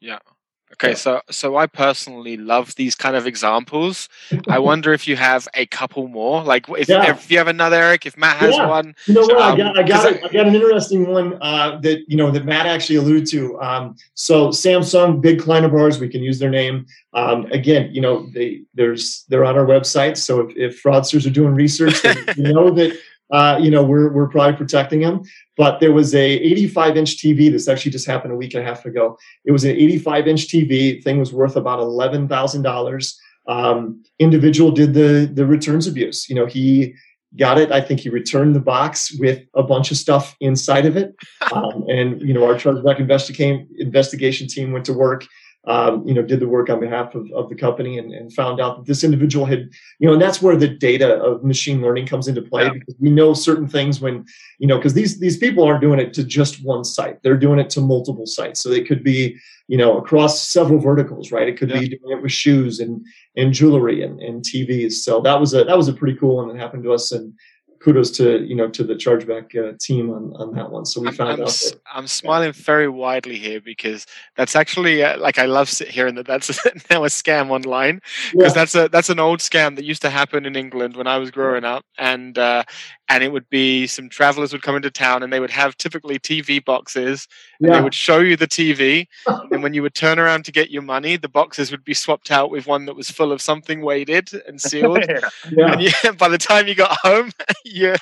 yeah 0.00 0.18
Okay, 0.74 0.94
so 0.94 1.22
so 1.30 1.56
I 1.56 1.66
personally 1.66 2.36
love 2.36 2.74
these 2.74 2.94
kind 2.94 3.16
of 3.16 3.26
examples. 3.26 4.08
I 4.48 4.58
wonder 4.70 4.92
if 4.92 5.08
you 5.08 5.16
have 5.16 5.48
a 5.54 5.66
couple 5.66 6.08
more, 6.08 6.42
like 6.42 6.68
if, 6.68 6.88
yeah. 6.88 7.10
if 7.10 7.30
you 7.30 7.38
have 7.38 7.48
another 7.48 7.76
Eric, 7.76 8.06
if 8.06 8.16
Matt 8.16 8.36
has 8.36 8.54
yeah. 8.54 8.68
one. 8.68 8.94
You 9.06 9.14
know 9.14 9.22
what? 9.22 9.40
Um, 9.40 9.52
I 9.52 9.56
got 9.56 9.78
I 9.78 9.82
got, 9.82 10.12
a, 10.12 10.24
I 10.24 10.28
got 10.28 10.46
an 10.46 10.54
interesting 10.54 11.08
one 11.08 11.38
uh, 11.40 11.78
that 11.80 12.04
you 12.06 12.16
know 12.16 12.30
that 12.30 12.44
Matt 12.44 12.66
actually 12.66 12.96
alluded 12.96 13.26
to. 13.28 13.60
Um, 13.60 13.96
so 14.14 14.48
Samsung, 14.48 15.20
big 15.20 15.40
client 15.40 15.64
of 15.64 15.74
ours, 15.74 15.98
we 15.98 16.08
can 16.08 16.22
use 16.22 16.38
their 16.38 16.50
name. 16.50 16.86
Um, 17.14 17.46
again, 17.46 17.90
you 17.92 18.00
know 18.00 18.28
they 18.34 18.62
there's 18.74 19.24
they're 19.28 19.44
on 19.44 19.56
our 19.56 19.66
website, 19.66 20.16
so 20.16 20.40
if, 20.40 20.56
if 20.56 20.82
fraudsters 20.82 21.26
are 21.26 21.30
doing 21.30 21.54
research, 21.54 22.02
they 22.02 22.14
know 22.36 22.70
that 22.70 22.96
uh, 23.30 23.58
you 23.60 23.70
know, 23.70 23.82
we're, 23.82 24.10
we're 24.12 24.28
probably 24.28 24.56
protecting 24.56 25.00
them. 25.00 25.22
But 25.56 25.80
there 25.80 25.92
was 25.92 26.14
a 26.14 26.24
85 26.24 26.96
inch 26.96 27.16
TV. 27.16 27.50
This 27.50 27.68
actually 27.68 27.92
just 27.92 28.06
happened 28.06 28.32
a 28.32 28.36
week 28.36 28.54
and 28.54 28.62
a 28.62 28.66
half 28.66 28.84
ago. 28.84 29.18
It 29.44 29.52
was 29.52 29.64
an 29.64 29.72
85 29.72 30.28
inch 30.28 30.48
TV. 30.48 31.02
Thing 31.02 31.18
was 31.18 31.32
worth 31.32 31.56
about 31.56 31.80
$11,000. 31.80 33.14
Um, 33.48 34.02
individual 34.18 34.70
did 34.70 34.92
the 34.92 35.30
the 35.32 35.46
returns 35.46 35.86
abuse. 35.86 36.28
You 36.28 36.36
know, 36.36 36.44
he 36.44 36.94
got 37.36 37.58
it. 37.58 37.72
I 37.72 37.80
think 37.80 38.00
he 38.00 38.10
returned 38.10 38.54
the 38.54 38.60
box 38.60 39.12
with 39.18 39.42
a 39.54 39.62
bunch 39.62 39.90
of 39.90 39.96
stuff 39.96 40.36
inside 40.40 40.86
of 40.86 40.96
it. 40.96 41.14
Um, 41.50 41.84
and 41.88 42.20
you 42.20 42.34
know, 42.34 42.44
our 42.44 42.56
chargeback 42.56 43.00
investigation 43.00 43.66
investigation 43.78 44.48
team 44.48 44.70
went 44.70 44.84
to 44.84 44.92
work 44.92 45.24
um, 45.68 46.02
you 46.08 46.14
know, 46.14 46.22
did 46.22 46.40
the 46.40 46.48
work 46.48 46.70
on 46.70 46.80
behalf 46.80 47.14
of, 47.14 47.30
of 47.32 47.50
the 47.50 47.54
company 47.54 47.98
and, 47.98 48.10
and, 48.10 48.32
found 48.32 48.58
out 48.58 48.78
that 48.78 48.86
this 48.86 49.04
individual 49.04 49.44
had, 49.44 49.68
you 49.98 50.06
know, 50.06 50.14
and 50.14 50.22
that's 50.22 50.40
where 50.40 50.56
the 50.56 50.66
data 50.66 51.16
of 51.16 51.44
machine 51.44 51.82
learning 51.82 52.06
comes 52.06 52.26
into 52.26 52.40
play 52.40 52.64
yeah. 52.64 52.72
because 52.72 52.94
we 52.98 53.10
know 53.10 53.34
certain 53.34 53.68
things 53.68 54.00
when, 54.00 54.24
you 54.58 54.66
know, 54.66 54.78
because 54.78 54.94
these 54.94 55.20
these 55.20 55.36
people 55.36 55.64
aren't 55.64 55.82
doing 55.82 56.00
it 56.00 56.14
to 56.14 56.24
just 56.24 56.64
one 56.64 56.84
site; 56.84 57.22
they're 57.22 57.36
doing 57.36 57.58
it 57.58 57.68
to 57.70 57.82
multiple 57.82 58.24
sites. 58.24 58.60
So 58.60 58.70
they 58.70 58.82
could 58.82 59.04
be, 59.04 59.36
you 59.66 59.76
know, 59.76 59.98
across 59.98 60.48
several 60.48 60.80
verticals, 60.80 61.30
right? 61.32 61.48
It 61.48 61.58
could 61.58 61.68
yeah. 61.68 61.80
be 61.80 61.88
doing 61.90 62.16
it 62.16 62.22
with 62.22 62.32
shoes 62.32 62.80
and 62.80 63.04
and 63.36 63.52
jewelry 63.52 64.02
and, 64.02 64.22
and 64.22 64.42
TVs. 64.42 64.92
So 64.92 65.20
that 65.20 65.38
was 65.38 65.52
a 65.52 65.64
that 65.64 65.76
was 65.76 65.88
a 65.88 65.92
pretty 65.92 66.18
cool 66.18 66.36
one 66.36 66.48
that 66.48 66.56
happened 66.56 66.84
to 66.84 66.94
us 66.94 67.12
and 67.12 67.34
kudos 67.80 68.10
to 68.12 68.44
you 68.44 68.54
know 68.54 68.68
to 68.68 68.84
the 68.84 68.94
chargeback 68.94 69.56
uh, 69.56 69.76
team 69.80 70.10
on, 70.10 70.32
on 70.36 70.54
that 70.54 70.70
one. 70.70 70.84
So 70.84 71.00
we 71.00 71.10
found 71.12 71.32
I'm, 71.32 71.42
out. 71.42 71.48
That, 71.48 71.80
I'm 71.92 72.06
smiling 72.06 72.52
very 72.52 72.88
widely 72.88 73.36
here 73.38 73.60
because 73.60 74.06
that's 74.36 74.56
actually 74.56 75.02
uh, 75.02 75.18
like 75.18 75.38
I 75.38 75.46
love 75.46 75.70
hearing 75.70 76.14
that 76.16 76.26
that's 76.26 76.48
now 76.90 77.04
a 77.04 77.08
scam 77.08 77.50
online 77.50 78.00
because 78.32 78.54
yeah, 78.54 78.64
that's 78.64 78.74
a 78.74 78.88
that's 78.88 79.10
an 79.10 79.20
old 79.20 79.40
scam 79.40 79.76
that 79.76 79.84
used 79.84 80.02
to 80.02 80.10
happen 80.10 80.46
in 80.46 80.56
England 80.56 80.96
when 80.96 81.06
I 81.06 81.18
was 81.18 81.30
growing 81.30 81.64
up, 81.64 81.84
and 81.98 82.38
uh, 82.38 82.64
and 83.10 83.24
it 83.24 83.32
would 83.32 83.48
be 83.48 83.86
some 83.86 84.08
travelers 84.08 84.52
would 84.52 84.62
come 84.62 84.76
into 84.76 84.90
town 84.90 85.22
and 85.22 85.32
they 85.32 85.40
would 85.40 85.50
have 85.50 85.76
typically 85.78 86.18
TV 86.18 86.62
boxes 86.64 87.26
and 87.60 87.72
they 87.72 87.80
would 87.80 87.94
show 87.94 88.18
you 88.20 88.36
the 88.36 88.46
TV, 88.46 89.06
and 89.50 89.62
when 89.62 89.74
you 89.74 89.82
would 89.82 89.94
turn 89.94 90.18
around 90.18 90.44
to 90.44 90.52
get 90.52 90.70
your 90.70 90.82
money, 90.82 91.16
the 91.16 91.28
boxes 91.28 91.70
would 91.70 91.84
be 91.84 91.94
swapped 91.94 92.30
out 92.30 92.50
with 92.50 92.66
one 92.66 92.84
that 92.86 92.94
was 92.94 93.10
full 93.10 93.32
of 93.32 93.40
something 93.42 93.80
weighted 93.82 94.30
and 94.46 94.60
sealed. 94.68 95.04
yeah. 95.50 95.72
And 95.72 95.82
you, 96.04 96.12
by 96.18 96.28
the 96.28 96.38
time 96.38 96.68
you 96.68 96.74
got 96.74 96.96
home, 97.02 97.30
you 97.64 97.94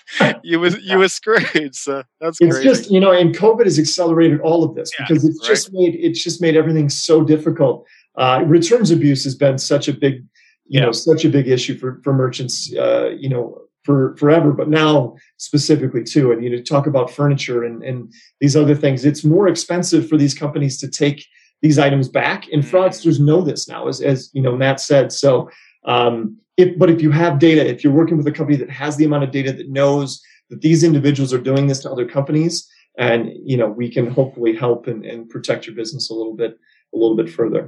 you 0.43 0.61
was 0.61 0.77
you 0.83 0.99
were 0.99 1.09
screwed. 1.09 1.75
So 1.75 2.03
that's 2.21 2.39
It's 2.41 2.57
crazy. 2.57 2.69
just 2.69 2.91
you 2.91 3.01
know, 3.01 3.13
and 3.13 3.35
COVID 3.35 3.65
has 3.65 3.79
accelerated 3.79 4.41
all 4.41 4.65
of 4.65 4.75
this 4.75 4.91
Yeah, 4.99 5.07
because 5.09 5.25
it's 5.25 5.41
right. 5.41 5.49
just 5.49 5.73
made 5.73 5.95
it's 5.95 6.23
just 6.23 6.41
made 6.43 6.57
everything 6.57 6.89
so 6.89 7.23
difficult. 7.25 7.87
Uh, 8.17 8.43
returns 8.47 8.91
abuse 8.91 9.25
has 9.25 9.35
been 9.35 9.59
such 9.59 9.89
a 9.89 9.93
big, 9.93 10.25
you 10.67 10.81
know, 10.81 10.91
such 10.93 11.25
a 11.25 11.29
big 11.29 11.49
issue 11.49 11.77
for 11.79 12.01
for 12.03 12.13
merchants. 12.13 12.75
Uh, 12.75 13.11
you 13.19 13.29
know, 13.29 13.61
for 13.87 14.17
forever, 14.21 14.51
but 14.53 14.69
now 14.69 15.15
specifically 15.49 16.05
too. 16.15 16.33
And 16.33 16.43
you 16.45 16.51
know, 16.51 16.63
talk 16.63 16.87
about 16.87 17.11
furniture 17.19 17.61
and 17.69 17.83
and 17.89 18.13
these 18.43 18.57
other 18.63 18.75
things. 18.83 19.05
It's 19.05 19.25
more 19.25 19.47
expensive 19.49 20.03
for 20.09 20.17
these 20.19 20.35
companies 20.35 20.75
to 20.83 20.89
take 20.89 21.19
these 21.63 21.79
items 21.87 22.09
back, 22.21 22.41
and 22.53 22.63
Mhm. 22.63 22.71
fraudsters 22.73 23.19
know 23.29 23.41
this 23.41 23.63
now, 23.75 23.83
as 23.89 23.99
as 24.13 24.19
you 24.35 24.43
know, 24.43 24.57
Matt 24.57 24.81
said. 24.81 25.07
So. 25.13 25.49
Um, 25.95 26.17
if, 26.63 26.69
but 26.81 26.91
if 26.91 27.03
you 27.05 27.11
have 27.13 27.39
data, 27.39 27.63
if 27.73 27.85
you're 27.85 27.99
working 28.01 28.17
with 28.17 28.27
a 28.27 28.33
company 28.39 28.57
that 28.63 28.71
has 28.71 28.97
the 28.97 29.05
amount 29.05 29.25
of 29.25 29.31
data 29.31 29.53
that 29.53 29.69
knows 29.79 30.09
that 30.51 30.63
these 30.63 30.83
individuals 30.83 31.33
are 31.35 31.45
doing 31.51 31.67
this 31.67 31.81
to 31.83 31.91
other 31.93 32.07
companies, 32.17 32.55
and 32.99 33.21
you 33.51 33.57
know 33.59 33.69
we 33.69 33.89
can 33.97 34.07
hopefully 34.19 34.55
help 34.65 34.81
and, 34.91 35.05
and 35.05 35.29
protect 35.35 35.67
your 35.67 35.77
business 35.77 36.11
a 36.11 36.15
little 36.15 36.37
bit 36.43 36.53
a 36.95 36.97
little 37.01 37.17
bit 37.21 37.29
further. 37.39 37.63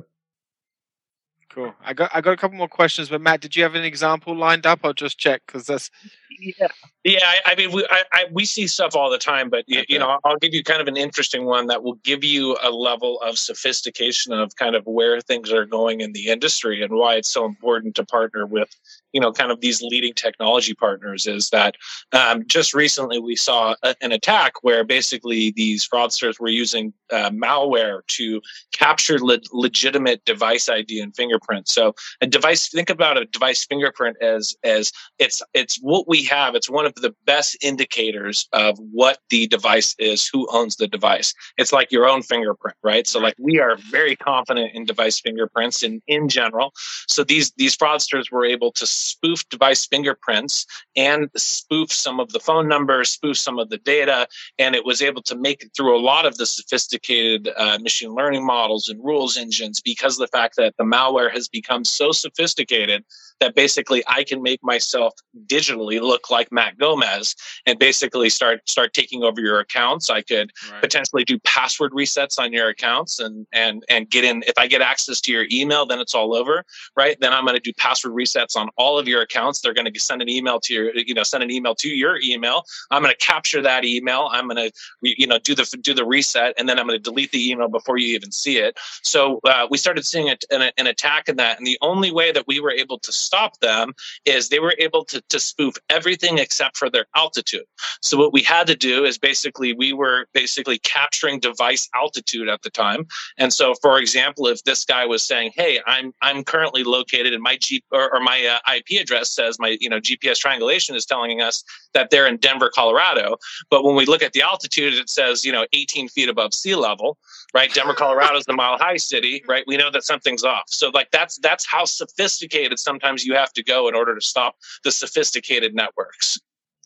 Cool. 1.50 1.74
I 1.84 1.94
got 1.94 2.10
I 2.14 2.20
got 2.20 2.32
a 2.32 2.36
couple 2.36 2.58
more 2.58 2.68
questions, 2.68 3.08
but 3.08 3.20
Matt, 3.20 3.40
did 3.40 3.56
you 3.56 3.62
have 3.62 3.74
an 3.74 3.84
example 3.84 4.36
lined 4.36 4.66
up? 4.66 4.80
I'll 4.84 4.92
just 4.92 5.18
check 5.18 5.42
because 5.46 5.66
that's 5.66 5.90
Yeah, 6.28 6.68
yeah. 7.04 7.20
I, 7.24 7.52
I 7.52 7.54
mean, 7.54 7.72
we 7.72 7.86
I, 7.90 8.02
I, 8.12 8.24
we 8.30 8.44
see 8.44 8.66
stuff 8.66 8.94
all 8.94 9.10
the 9.10 9.18
time, 9.18 9.48
but 9.48 9.64
Okay. 9.70 9.86
you 9.88 9.98
know, 9.98 10.18
I'll 10.24 10.36
give 10.36 10.52
you 10.52 10.62
kind 10.62 10.82
of 10.82 10.88
an 10.88 10.96
interesting 10.98 11.46
one 11.46 11.66
that 11.68 11.82
will 11.82 11.94
give 12.04 12.22
you 12.22 12.56
a 12.62 12.70
level 12.70 13.20
of 13.22 13.38
sophistication 13.38 14.32
of 14.32 14.56
kind 14.56 14.74
of 14.76 14.84
where 14.86 15.20
things 15.22 15.50
are 15.52 15.64
going 15.64 16.00
in 16.02 16.12
the 16.12 16.28
industry 16.28 16.82
and 16.82 16.92
why 16.92 17.14
it's 17.14 17.30
so 17.30 17.46
important 17.46 17.94
to 17.96 18.04
partner 18.04 18.44
with, 18.44 18.68
you 19.12 19.20
know, 19.20 19.32
kind 19.32 19.50
of 19.50 19.60
these 19.60 19.82
leading 19.82 20.14
technology 20.14 20.74
partners. 20.74 21.26
Is 21.26 21.50
that 21.50 21.76
um, 22.12 22.46
just 22.46 22.74
recently 22.74 23.18
we 23.18 23.36
saw 23.36 23.74
a, 23.82 23.94
an 24.00 24.12
attack 24.12 24.62
where 24.62 24.84
basically 24.84 25.52
these 25.52 25.86
fraudsters 25.86 26.40
were 26.40 26.48
using 26.48 26.92
uh, 27.10 27.30
malware 27.30 28.06
to 28.08 28.40
capture 28.72 29.18
le- 29.18 29.38
legitimate 29.52 30.24
device 30.24 30.68
ID 30.68 31.00
and 31.00 31.14
fingerprint. 31.14 31.68
So 31.68 31.94
a 32.20 32.26
device, 32.26 32.68
think 32.68 32.90
about 32.90 33.16
a 33.16 33.24
device 33.26 33.64
fingerprint 33.64 34.16
as 34.20 34.56
as 34.64 34.92
it's 35.18 35.42
it's 35.54 35.76
what 35.80 36.08
we 36.08 36.24
have 36.24 36.54
it's 36.54 36.70
one 36.70 36.86
of 36.86 36.94
the 36.96 37.14
best 37.24 37.56
indicators 37.62 38.48
of 38.52 38.78
what 38.78 39.18
the 39.30 39.46
device 39.46 39.94
is 39.98 40.28
who 40.28 40.46
owns 40.52 40.76
the 40.76 40.88
device 40.88 41.34
it's 41.56 41.72
like 41.72 41.90
your 41.92 42.08
own 42.08 42.22
fingerprint 42.22 42.76
right 42.82 43.06
so 43.06 43.18
like 43.18 43.34
we 43.38 43.58
are 43.58 43.76
very 43.90 44.16
confident 44.16 44.70
in 44.74 44.84
device 44.84 45.20
fingerprints 45.20 45.82
in 45.82 46.00
in 46.06 46.28
general 46.28 46.72
so 47.08 47.24
these 47.24 47.52
these 47.52 47.76
fraudsters 47.76 48.30
were 48.30 48.44
able 48.44 48.72
to 48.72 48.86
spoof 48.98 49.48
device 49.48 49.86
fingerprints 49.86 50.66
and 50.96 51.28
spoof 51.36 51.92
some 51.92 52.20
of 52.20 52.30
the 52.30 52.40
phone 52.40 52.68
numbers 52.68 53.10
spoof 53.10 53.36
some 53.36 53.58
of 53.58 53.68
the 53.70 53.78
data 53.78 54.26
and 54.58 54.74
it 54.74 54.84
was 54.84 55.02
able 55.02 55.22
to 55.22 55.36
make 55.36 55.62
it 55.62 55.70
through 55.76 55.96
a 55.96 56.00
lot 56.00 56.26
of 56.26 56.36
the 56.36 56.46
sophisticated 56.46 57.48
uh, 57.56 57.78
machine 57.80 58.14
learning 58.14 58.44
models 58.44 58.88
and 58.88 59.02
rules 59.04 59.36
engines 59.36 59.80
because 59.80 60.18
of 60.18 60.28
the 60.28 60.36
fact 60.36 60.56
that 60.56 60.74
the 60.78 60.84
malware 60.84 61.30
has 61.30 61.48
become 61.48 61.84
so 61.84 62.12
sophisticated 62.12 63.04
that 63.40 63.54
basically 63.54 64.02
I 64.06 64.24
can 64.24 64.42
make 64.42 64.62
myself 64.62 65.14
digitally 65.46 66.00
look 66.00 66.30
like 66.30 66.50
Matt 66.50 66.78
Gomez 66.78 67.36
and 67.66 67.78
basically 67.78 68.30
start 68.30 68.68
start 68.68 68.92
taking 68.92 69.22
over 69.22 69.40
your 69.40 69.60
accounts. 69.60 70.10
I 70.10 70.22
could 70.22 70.50
right. 70.70 70.82
potentially 70.82 71.24
do 71.24 71.38
password 71.40 71.92
resets 71.92 72.38
on 72.38 72.52
your 72.52 72.68
accounts 72.68 73.20
and 73.20 73.46
and 73.52 73.84
and 73.88 74.10
get 74.10 74.24
in 74.24 74.42
if 74.46 74.54
I 74.58 74.66
get 74.66 74.82
access 74.82 75.20
to 75.22 75.32
your 75.32 75.46
email 75.50 75.86
then 75.86 76.00
it's 76.00 76.14
all 76.14 76.34
over, 76.34 76.64
right? 76.96 77.16
Then 77.20 77.32
I'm 77.32 77.44
going 77.44 77.56
to 77.56 77.60
do 77.60 77.72
password 77.74 78.14
resets 78.14 78.56
on 78.56 78.68
all 78.76 78.87
of 78.96 79.08
your 79.08 79.22
accounts. 79.22 79.60
They're 79.60 79.74
going 79.74 79.92
to 79.92 80.00
send 80.00 80.22
an 80.22 80.28
email 80.28 80.60
to 80.60 80.72
your 80.72 80.96
you 80.96 81.14
know 81.14 81.24
send 81.24 81.42
an 81.42 81.50
email 81.50 81.74
to 81.74 81.88
your 81.88 82.20
email. 82.22 82.64
I'm 82.92 83.02
going 83.02 83.12
to 83.12 83.26
capture 83.26 83.60
that 83.62 83.84
email. 83.84 84.28
I'm 84.30 84.48
going 84.48 84.70
to 84.70 84.72
you 85.02 85.26
know 85.26 85.40
do 85.40 85.56
the 85.56 85.64
do 85.82 85.92
the 85.92 86.04
reset 86.04 86.54
and 86.56 86.68
then 86.68 86.78
I'm 86.78 86.86
going 86.86 86.98
to 86.98 87.02
delete 87.02 87.32
the 87.32 87.50
email 87.50 87.68
before 87.68 87.98
you 87.98 88.14
even 88.14 88.30
see 88.30 88.58
it. 88.58 88.78
So 89.02 89.40
uh, 89.44 89.66
we 89.68 89.78
started 89.78 90.06
seeing 90.06 90.28
a, 90.28 90.36
an, 90.50 90.70
an 90.78 90.86
attack 90.86 91.28
in 91.28 91.36
that 91.36 91.58
and 91.58 91.66
the 91.66 91.78
only 91.82 92.12
way 92.12 92.30
that 92.30 92.46
we 92.46 92.60
were 92.60 92.70
able 92.70 92.98
to 93.00 93.12
stop 93.12 93.58
them 93.58 93.92
is 94.24 94.48
they 94.48 94.60
were 94.60 94.74
able 94.78 95.04
to, 95.06 95.20
to 95.28 95.40
spoof 95.40 95.74
everything 95.90 96.38
except 96.38 96.76
for 96.76 96.88
their 96.88 97.06
altitude. 97.16 97.64
So 98.00 98.16
what 98.16 98.32
we 98.32 98.42
had 98.42 98.66
to 98.68 98.76
do 98.76 99.04
is 99.04 99.18
basically 99.18 99.72
we 99.72 99.92
were 99.92 100.26
basically 100.32 100.78
capturing 100.78 101.40
device 101.40 101.88
altitude 101.94 102.48
at 102.48 102.62
the 102.62 102.70
time. 102.70 103.06
And 103.36 103.52
so, 103.52 103.74
for 103.80 103.98
example, 103.98 104.46
if 104.46 104.62
this 104.64 104.84
guy 104.84 105.06
was 105.06 105.22
saying, 105.22 105.52
"Hey, 105.54 105.80
I'm 105.86 106.12
I'm 106.22 106.44
currently 106.44 106.84
located 106.84 107.32
in 107.32 107.42
my 107.42 107.56
G 107.56 107.82
or, 107.90 108.14
or 108.14 108.20
my 108.20 108.44
uh, 108.44 108.58
IP 108.78 109.00
address 109.00 109.30
says 109.30 109.58
my 109.58 109.76
you 109.80 109.88
know 109.88 110.00
GPS 110.00 110.38
triangulation 110.38 110.96
is 110.96 111.06
telling 111.06 111.40
us 111.40 111.64
that 111.94 112.10
they're 112.10 112.26
in 112.26 112.36
Denver, 112.38 112.70
Colorado," 112.74 113.36
but 113.70 113.84
when 113.84 113.94
we 113.96 114.06
look 114.06 114.22
at 114.22 114.32
the 114.32 114.42
altitude, 114.42 114.94
it 114.94 115.10
says 115.10 115.44
you 115.44 115.52
know 115.52 115.66
18 115.72 116.08
feet 116.08 116.28
above 116.28 116.54
sea 116.54 116.74
level 116.74 117.18
right? 117.54 117.72
Denver, 117.72 117.94
Colorado 117.94 118.36
is 118.36 118.44
the 118.44 118.52
mile 118.52 118.78
high 118.78 118.96
city, 118.96 119.42
right? 119.48 119.64
We 119.66 119.76
know 119.76 119.90
that 119.90 120.04
something's 120.04 120.44
off. 120.44 120.64
So 120.68 120.90
like 120.90 121.10
that's 121.10 121.38
that's 121.38 121.66
how 121.66 121.84
sophisticated 121.84 122.78
sometimes 122.78 123.24
you 123.24 123.34
have 123.34 123.52
to 123.54 123.62
go 123.62 123.88
in 123.88 123.94
order 123.94 124.14
to 124.14 124.20
stop 124.20 124.56
the 124.84 124.92
sophisticated 124.92 125.74
networks. 125.74 126.38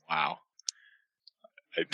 wow. 0.08 0.38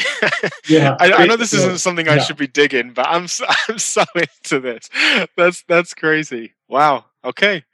Yeah, 0.68 0.96
I, 1.00 1.12
I 1.12 1.26
know 1.26 1.36
this 1.36 1.52
Yeah. 1.52 1.60
isn't 1.60 1.80
something 1.80 2.08
I 2.08 2.16
Yeah. 2.16 2.22
should 2.22 2.36
be 2.36 2.46
digging, 2.48 2.92
but 2.92 3.06
I'm 3.08 3.28
so, 3.28 3.46
I'm 3.68 3.78
so 3.78 4.04
into 4.14 4.60
this. 4.60 4.90
That's 5.36 5.62
that's 5.68 5.94
crazy. 5.94 6.54
Wow. 6.68 7.06
Okay. 7.24 7.64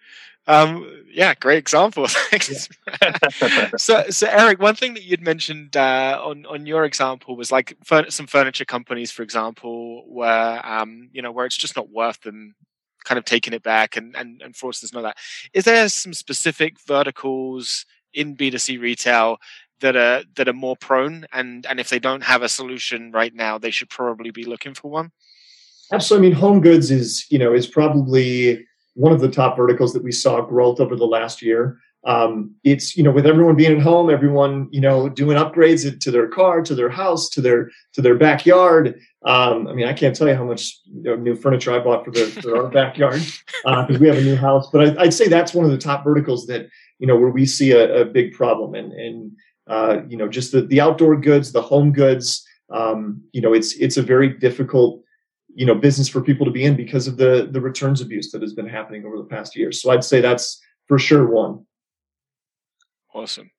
Um. 0.46 1.04
Yeah. 1.10 1.34
Great 1.34 1.58
example. 1.58 2.06
Thanks. 2.08 2.68
so 3.82 4.04
so 4.10 4.26
Eric, 4.28 4.60
one 4.60 4.74
thing 4.74 4.94
that 4.94 5.04
you'd 5.04 5.22
mentioned 5.22 5.76
uh, 5.76 6.20
on 6.22 6.44
on 6.46 6.66
your 6.66 6.84
example 6.84 7.36
was 7.36 7.50
like 7.50 7.76
fur- 7.84 8.10
some 8.10 8.26
furniture 8.26 8.64
companies, 8.64 9.10
for 9.10 9.22
example, 9.22 10.04
where 10.08 10.64
um 10.66 11.08
you 11.12 11.22
know 11.22 11.32
where 11.32 11.46
it's 11.46 11.56
just 11.56 11.76
not 11.76 11.90
worth 11.90 12.20
them 12.22 12.54
kind 13.04 13.18
of 13.18 13.24
taking 13.24 13.52
it 13.52 13.62
back 13.62 13.96
and 13.96 14.16
and 14.16 14.42
and 14.42 14.54
fraudsters 14.54 14.92
know 14.92 15.02
that. 15.02 15.16
Is 15.52 15.64
there 15.64 15.88
some 15.88 16.12
specific 16.12 16.76
verticals 16.86 17.86
in 18.12 18.34
B 18.34 18.50
two 18.50 18.58
C 18.58 18.76
retail? 18.76 19.38
That 19.80 19.96
are 19.96 20.22
that 20.36 20.48
are 20.48 20.54
more 20.54 20.76
prone, 20.76 21.26
and 21.32 21.66
and 21.66 21.78
if 21.78 21.90
they 21.90 21.98
don't 21.98 22.22
have 22.22 22.42
a 22.42 22.48
solution 22.48 23.10
right 23.12 23.34
now, 23.34 23.58
they 23.58 23.72
should 23.72 23.90
probably 23.90 24.30
be 24.30 24.44
looking 24.44 24.72
for 24.72 24.90
one. 24.90 25.10
Absolutely. 25.92 26.28
I 26.28 26.30
mean, 26.30 26.40
home 26.40 26.60
goods 26.60 26.90
is 26.90 27.26
you 27.28 27.38
know 27.38 27.52
is 27.52 27.66
probably 27.66 28.64
one 28.94 29.12
of 29.12 29.20
the 29.20 29.30
top 29.30 29.56
verticals 29.56 29.92
that 29.92 30.02
we 30.02 30.12
saw 30.12 30.40
growth 30.40 30.80
over 30.80 30.96
the 30.96 31.06
last 31.06 31.42
year. 31.42 31.78
Um, 32.06 32.54
it's 32.64 32.96
you 32.96 33.02
know 33.02 33.10
with 33.10 33.26
everyone 33.26 33.56
being 33.56 33.76
at 33.76 33.82
home, 33.82 34.10
everyone 34.10 34.68
you 34.70 34.80
know 34.80 35.08
doing 35.08 35.38
upgrades 35.38 35.98
to 35.98 36.10
their 36.10 36.28
car, 36.28 36.60
to 36.62 36.74
their 36.74 36.90
house, 36.90 37.28
to 37.30 37.40
their 37.40 37.70
to 37.94 38.02
their 38.02 38.14
backyard. 38.14 39.00
Um, 39.24 39.66
I 39.68 39.72
mean, 39.72 39.86
I 39.86 39.94
can't 39.94 40.14
tell 40.14 40.28
you 40.28 40.34
how 40.34 40.44
much 40.44 40.80
you 40.86 41.02
know, 41.02 41.16
new 41.16 41.34
furniture 41.34 41.72
I 41.72 41.78
bought 41.78 42.04
for, 42.04 42.10
the, 42.10 42.26
for 42.42 42.56
our 42.58 42.68
backyard 42.68 43.22
because 43.64 43.98
we 43.98 44.06
have 44.08 44.18
a 44.18 44.22
new 44.22 44.36
house. 44.36 44.68
But 44.70 44.98
I, 44.98 45.04
I'd 45.04 45.14
say 45.14 45.28
that's 45.28 45.54
one 45.54 45.64
of 45.64 45.70
the 45.70 45.78
top 45.78 46.04
verticals 46.04 46.46
that 46.48 46.68
you 46.98 47.06
know 47.06 47.16
where 47.16 47.30
we 47.30 47.46
see 47.46 47.72
a, 47.72 48.02
a 48.02 48.04
big 48.04 48.34
problem, 48.34 48.74
and 48.74 48.92
and 48.92 49.32
uh, 49.66 50.02
you 50.06 50.18
know 50.18 50.28
just 50.28 50.52
the 50.52 50.60
the 50.60 50.82
outdoor 50.82 51.16
goods, 51.16 51.52
the 51.52 51.62
home 51.62 51.92
goods. 51.92 52.46
Um, 52.70 53.22
you 53.32 53.40
know, 53.40 53.54
it's 53.54 53.74
it's 53.74 53.96
a 53.96 54.02
very 54.02 54.28
difficult 54.28 55.03
you 55.54 55.66
know 55.66 55.74
business 55.74 56.08
for 56.08 56.20
people 56.20 56.44
to 56.44 56.52
be 56.52 56.64
in 56.64 56.76
because 56.76 57.06
of 57.06 57.16
the 57.16 57.48
the 57.50 57.60
returns 57.60 58.00
abuse 58.00 58.30
that 58.32 58.42
has 58.42 58.52
been 58.52 58.68
happening 58.68 59.04
over 59.04 59.16
the 59.16 59.24
past 59.24 59.56
years. 59.56 59.80
So 59.80 59.90
I'd 59.90 60.04
say 60.04 60.20
that's 60.20 60.60
for 60.86 60.98
sure 60.98 61.26
one. 61.26 61.64
Awesome. 63.14 63.50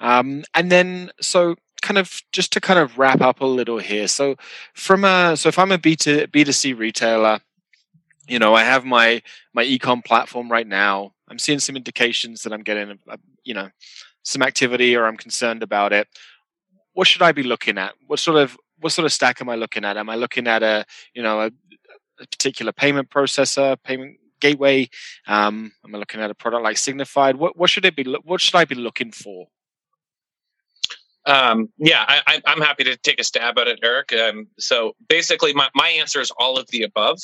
Um, 0.00 0.44
and 0.54 0.70
then, 0.70 1.10
so 1.20 1.56
kind 1.82 1.98
of 1.98 2.22
just 2.32 2.52
to 2.52 2.60
kind 2.60 2.78
of 2.78 2.98
wrap 2.98 3.20
up 3.20 3.40
a 3.40 3.46
little 3.46 3.78
here. 3.78 4.08
So, 4.08 4.36
from 4.74 5.04
a 5.04 5.36
so 5.36 5.48
if 5.48 5.58
I'm 5.58 5.72
a 5.72 5.78
B 5.78 5.96
to 5.96 6.26
B 6.28 6.44
to 6.44 6.52
C 6.52 6.72
retailer, 6.72 7.40
you 8.28 8.38
know, 8.38 8.54
I 8.54 8.62
have 8.62 8.84
my 8.84 9.22
my 9.52 9.64
ecom 9.64 10.04
platform 10.04 10.50
right 10.50 10.66
now. 10.66 11.12
I'm 11.28 11.38
seeing 11.38 11.58
some 11.58 11.76
indications 11.76 12.42
that 12.42 12.52
I'm 12.52 12.62
getting, 12.62 12.98
uh, 13.08 13.16
you 13.44 13.54
know, 13.54 13.70
some 14.22 14.42
activity, 14.42 14.94
or 14.96 15.06
I'm 15.06 15.16
concerned 15.16 15.62
about 15.62 15.92
it. 15.92 16.08
What 16.92 17.06
should 17.06 17.22
I 17.22 17.32
be 17.32 17.42
looking 17.42 17.78
at? 17.78 17.94
What 18.06 18.18
sort 18.18 18.38
of 18.38 18.56
what 18.84 18.92
sort 18.92 19.06
of 19.06 19.12
stack 19.14 19.40
am 19.40 19.48
I 19.48 19.54
looking 19.54 19.82
at? 19.82 19.96
Am 19.96 20.10
I 20.10 20.14
looking 20.14 20.46
at 20.46 20.62
a 20.62 20.84
you 21.14 21.22
know 21.22 21.40
a, 21.40 21.46
a 21.46 22.26
particular 22.30 22.70
payment 22.70 23.08
processor, 23.08 23.78
payment 23.82 24.18
gateway? 24.42 24.90
Um, 25.26 25.72
am 25.86 25.94
I 25.94 25.98
looking 25.98 26.20
at 26.20 26.30
a 26.30 26.34
product 26.34 26.62
like 26.62 26.76
Signifyd? 26.76 27.36
What 27.36 27.56
what 27.56 27.70
should 27.70 27.86
it 27.86 27.96
be? 27.96 28.04
What 28.24 28.42
should 28.42 28.56
I 28.56 28.66
be 28.66 28.74
looking 28.74 29.10
for? 29.10 29.46
Um, 31.26 31.70
yeah, 31.78 32.04
I, 32.06 32.40
am 32.46 32.60
happy 32.60 32.84
to 32.84 32.96
take 32.98 33.18
a 33.18 33.24
stab 33.24 33.58
at 33.58 33.66
it, 33.66 33.80
Eric. 33.82 34.12
Um, 34.12 34.46
so 34.58 34.94
basically, 35.08 35.54
my, 35.54 35.68
my 35.74 35.88
answer 35.88 36.20
is 36.20 36.30
all 36.38 36.58
of 36.58 36.68
the 36.68 36.82
above, 36.82 37.18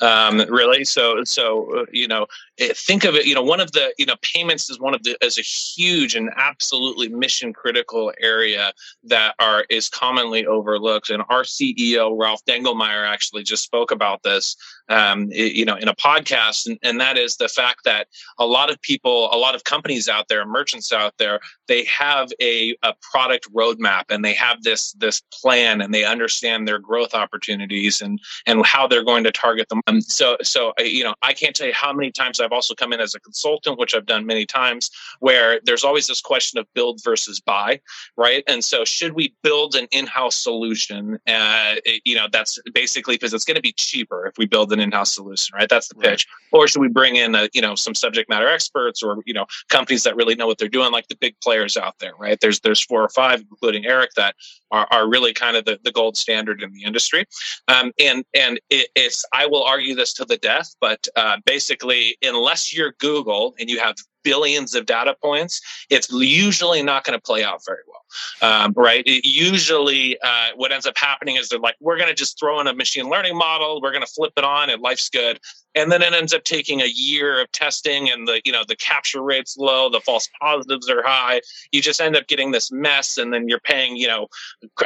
um, 0.00 0.38
really. 0.48 0.84
So 0.84 1.22
so 1.24 1.80
uh, 1.80 1.84
you 1.92 2.08
know, 2.08 2.26
eh, 2.58 2.72
think 2.74 3.04
of 3.04 3.14
it. 3.14 3.26
You 3.26 3.34
know, 3.34 3.42
one 3.42 3.60
of 3.60 3.72
the 3.72 3.92
you 3.98 4.06
know 4.06 4.16
payments 4.22 4.70
is 4.70 4.80
one 4.80 4.94
of 4.94 5.02
the 5.02 5.16
is 5.22 5.38
a 5.38 5.42
huge 5.42 6.14
and 6.14 6.30
absolutely 6.36 7.08
mission 7.08 7.52
critical 7.52 8.12
area 8.20 8.72
that 9.04 9.34
are 9.38 9.66
is 9.68 9.88
commonly 9.90 10.46
overlooked. 10.46 11.10
And 11.10 11.22
our 11.28 11.42
CEO 11.42 12.18
Ralph 12.18 12.44
Dangelmaier 12.46 13.06
actually 13.06 13.42
just 13.42 13.64
spoke 13.64 13.90
about 13.90 14.22
this 14.22 14.56
um, 14.92 15.28
you 15.30 15.64
know, 15.64 15.76
in 15.76 15.88
a 15.88 15.94
podcast, 15.94 16.66
and, 16.66 16.78
and 16.82 17.00
that 17.00 17.16
is 17.16 17.36
the 17.36 17.48
fact 17.48 17.84
that 17.84 18.08
a 18.38 18.46
lot 18.46 18.70
of 18.70 18.80
people, 18.82 19.28
a 19.32 19.36
lot 19.36 19.54
of 19.54 19.64
companies 19.64 20.08
out 20.08 20.28
there, 20.28 20.44
merchants 20.44 20.92
out 20.92 21.14
there, 21.18 21.40
they 21.68 21.84
have 21.84 22.30
a, 22.40 22.76
a 22.82 22.94
product 23.10 23.52
roadmap 23.52 24.04
and 24.10 24.24
they 24.24 24.34
have 24.34 24.62
this 24.62 24.92
this 24.92 25.22
plan 25.32 25.80
and 25.80 25.94
they 25.94 26.04
understand 26.04 26.68
their 26.68 26.78
growth 26.78 27.14
opportunities 27.14 28.00
and 28.00 28.20
and 28.46 28.64
how 28.66 28.86
they're 28.86 29.04
going 29.04 29.24
to 29.24 29.32
target 29.32 29.68
them. 29.68 29.80
Um, 29.86 30.00
so 30.00 30.36
so 30.42 30.72
you 30.78 31.04
know, 31.04 31.14
I 31.22 31.32
can't 31.32 31.56
tell 31.56 31.66
you 31.66 31.74
how 31.74 31.92
many 31.92 32.10
times 32.10 32.40
I've 32.40 32.52
also 32.52 32.74
come 32.74 32.92
in 32.92 33.00
as 33.00 33.14
a 33.14 33.20
consultant, 33.20 33.78
which 33.78 33.94
I've 33.94 34.06
done 34.06 34.26
many 34.26 34.44
times, 34.44 34.90
where 35.20 35.60
there's 35.64 35.84
always 35.84 36.06
this 36.06 36.20
question 36.20 36.58
of 36.58 36.66
build 36.74 37.00
versus 37.02 37.40
buy, 37.40 37.80
right? 38.16 38.44
And 38.46 38.62
so, 38.62 38.84
should 38.84 39.12
we 39.12 39.34
build 39.42 39.74
an 39.74 39.86
in-house 39.90 40.36
solution? 40.36 41.18
Uh, 41.26 41.76
you 42.04 42.14
know, 42.14 42.26
that's 42.30 42.58
basically 42.74 43.14
because 43.14 43.32
it's 43.32 43.44
going 43.44 43.56
to 43.56 43.62
be 43.62 43.72
cheaper 43.72 44.26
if 44.26 44.36
we 44.36 44.46
build 44.46 44.72
an 44.72 44.80
in-house 44.82 45.14
solution, 45.14 45.54
right? 45.54 45.68
That's 45.68 45.88
the 45.88 45.94
pitch. 45.94 46.26
Right. 46.52 46.60
Or 46.60 46.68
should 46.68 46.80
we 46.80 46.88
bring 46.88 47.16
in, 47.16 47.34
a, 47.34 47.48
you 47.54 47.62
know, 47.62 47.74
some 47.74 47.94
subject 47.94 48.28
matter 48.28 48.48
experts 48.48 49.02
or 49.02 49.22
you 49.24 49.32
know 49.32 49.46
companies 49.70 50.02
that 50.02 50.16
really 50.16 50.34
know 50.34 50.46
what 50.46 50.58
they're 50.58 50.68
doing, 50.68 50.92
like 50.92 51.08
the 51.08 51.16
big 51.16 51.34
players 51.40 51.76
out 51.76 51.98
there, 51.98 52.12
right? 52.18 52.38
There's 52.40 52.60
there's 52.60 52.84
four 52.84 53.02
or 53.02 53.08
five, 53.08 53.40
including 53.40 53.86
Eric, 53.86 54.10
that 54.16 54.34
are, 54.70 54.86
are 54.90 55.08
really 55.08 55.32
kind 55.32 55.56
of 55.56 55.64
the, 55.64 55.78
the 55.84 55.92
gold 55.92 56.16
standard 56.16 56.62
in 56.62 56.72
the 56.72 56.84
industry. 56.84 57.24
Um, 57.68 57.92
and 57.98 58.24
and 58.34 58.60
it, 58.70 58.88
it's 58.94 59.24
I 59.32 59.46
will 59.46 59.62
argue 59.62 59.94
this 59.94 60.12
to 60.14 60.24
the 60.24 60.36
death, 60.36 60.74
but 60.80 61.06
uh, 61.16 61.38
basically, 61.46 62.16
unless 62.22 62.74
you're 62.74 62.92
Google 62.98 63.54
and 63.58 63.70
you 63.70 63.78
have 63.80 63.94
billions 64.22 64.74
of 64.74 64.86
data 64.86 65.16
points, 65.22 65.60
it's 65.90 66.10
usually 66.10 66.82
not 66.82 67.04
going 67.04 67.18
to 67.18 67.22
play 67.22 67.44
out 67.44 67.60
very 67.66 67.82
well. 67.86 68.02
Um, 68.42 68.72
right? 68.76 69.02
It 69.06 69.24
usually, 69.24 70.18
uh, 70.22 70.48
what 70.56 70.72
ends 70.72 70.86
up 70.86 70.98
happening 70.98 71.36
is 71.36 71.48
they're 71.48 71.58
like, 71.58 71.76
we're 71.80 71.96
going 71.96 72.08
to 72.08 72.14
just 72.14 72.38
throw 72.38 72.60
in 72.60 72.66
a 72.66 72.74
machine 72.74 73.08
learning 73.08 73.36
model, 73.36 73.80
we're 73.80 73.92
going 73.92 74.04
to 74.04 74.12
flip 74.12 74.32
it 74.36 74.44
on, 74.44 74.70
and 74.70 74.82
life's 74.82 75.08
good. 75.08 75.40
And 75.74 75.90
then 75.90 76.02
it 76.02 76.12
ends 76.12 76.34
up 76.34 76.44
taking 76.44 76.80
a 76.80 76.86
year 76.86 77.40
of 77.40 77.50
testing, 77.52 78.10
and 78.10 78.26
the 78.26 78.40
you 78.44 78.52
know 78.52 78.62
the 78.66 78.76
capture 78.76 79.22
rate's 79.22 79.56
low, 79.56 79.88
the 79.88 80.00
false 80.00 80.28
positives 80.40 80.88
are 80.90 81.02
high. 81.02 81.40
You 81.72 81.80
just 81.80 82.00
end 82.00 82.16
up 82.16 82.26
getting 82.26 82.50
this 82.50 82.70
mess, 82.70 83.18
and 83.18 83.32
then 83.32 83.48
you're 83.48 83.60
paying 83.60 83.96
you 83.96 84.06
know 84.06 84.28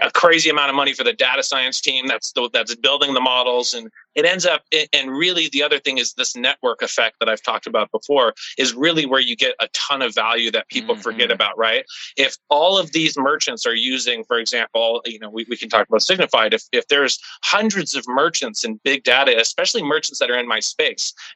a 0.02 0.10
crazy 0.10 0.50
amount 0.50 0.70
of 0.70 0.76
money 0.76 0.92
for 0.92 1.04
the 1.04 1.12
data 1.12 1.42
science 1.42 1.80
team 1.80 2.06
that's 2.06 2.32
the, 2.32 2.48
that's 2.52 2.74
building 2.76 3.14
the 3.14 3.20
models, 3.20 3.74
and 3.74 3.90
it 4.16 4.24
ends 4.24 4.46
up 4.46 4.62
and 4.92 5.10
really 5.10 5.48
the 5.50 5.62
other 5.62 5.78
thing 5.78 5.98
is 5.98 6.14
this 6.14 6.34
network 6.34 6.82
effect 6.82 7.16
that 7.20 7.28
i've 7.28 7.42
talked 7.42 7.66
about 7.66 7.90
before 7.92 8.34
is 8.58 8.74
really 8.74 9.06
where 9.06 9.20
you 9.20 9.36
get 9.36 9.54
a 9.60 9.68
ton 9.68 10.02
of 10.02 10.14
value 10.14 10.50
that 10.50 10.68
people 10.68 10.94
mm-hmm. 10.94 11.02
forget 11.02 11.30
about 11.30 11.56
right 11.56 11.84
if 12.16 12.36
all 12.48 12.78
of 12.78 12.92
these 12.92 13.16
merchants 13.16 13.66
are 13.66 13.74
using 13.74 14.24
for 14.24 14.38
example 14.38 15.02
you 15.04 15.18
know 15.18 15.30
we, 15.30 15.46
we 15.48 15.56
can 15.56 15.68
talk 15.68 15.86
about 15.86 16.00
Signifyd 16.00 16.52
if, 16.52 16.62
if 16.72 16.88
there's 16.88 17.18
hundreds 17.44 17.94
of 17.94 18.08
merchants 18.08 18.64
in 18.64 18.80
big 18.82 19.04
data 19.04 19.38
especially 19.38 19.82
merchants 19.82 20.18
that 20.18 20.30
are 20.30 20.38
in 20.38 20.48
my 20.48 20.60
space 20.60 20.75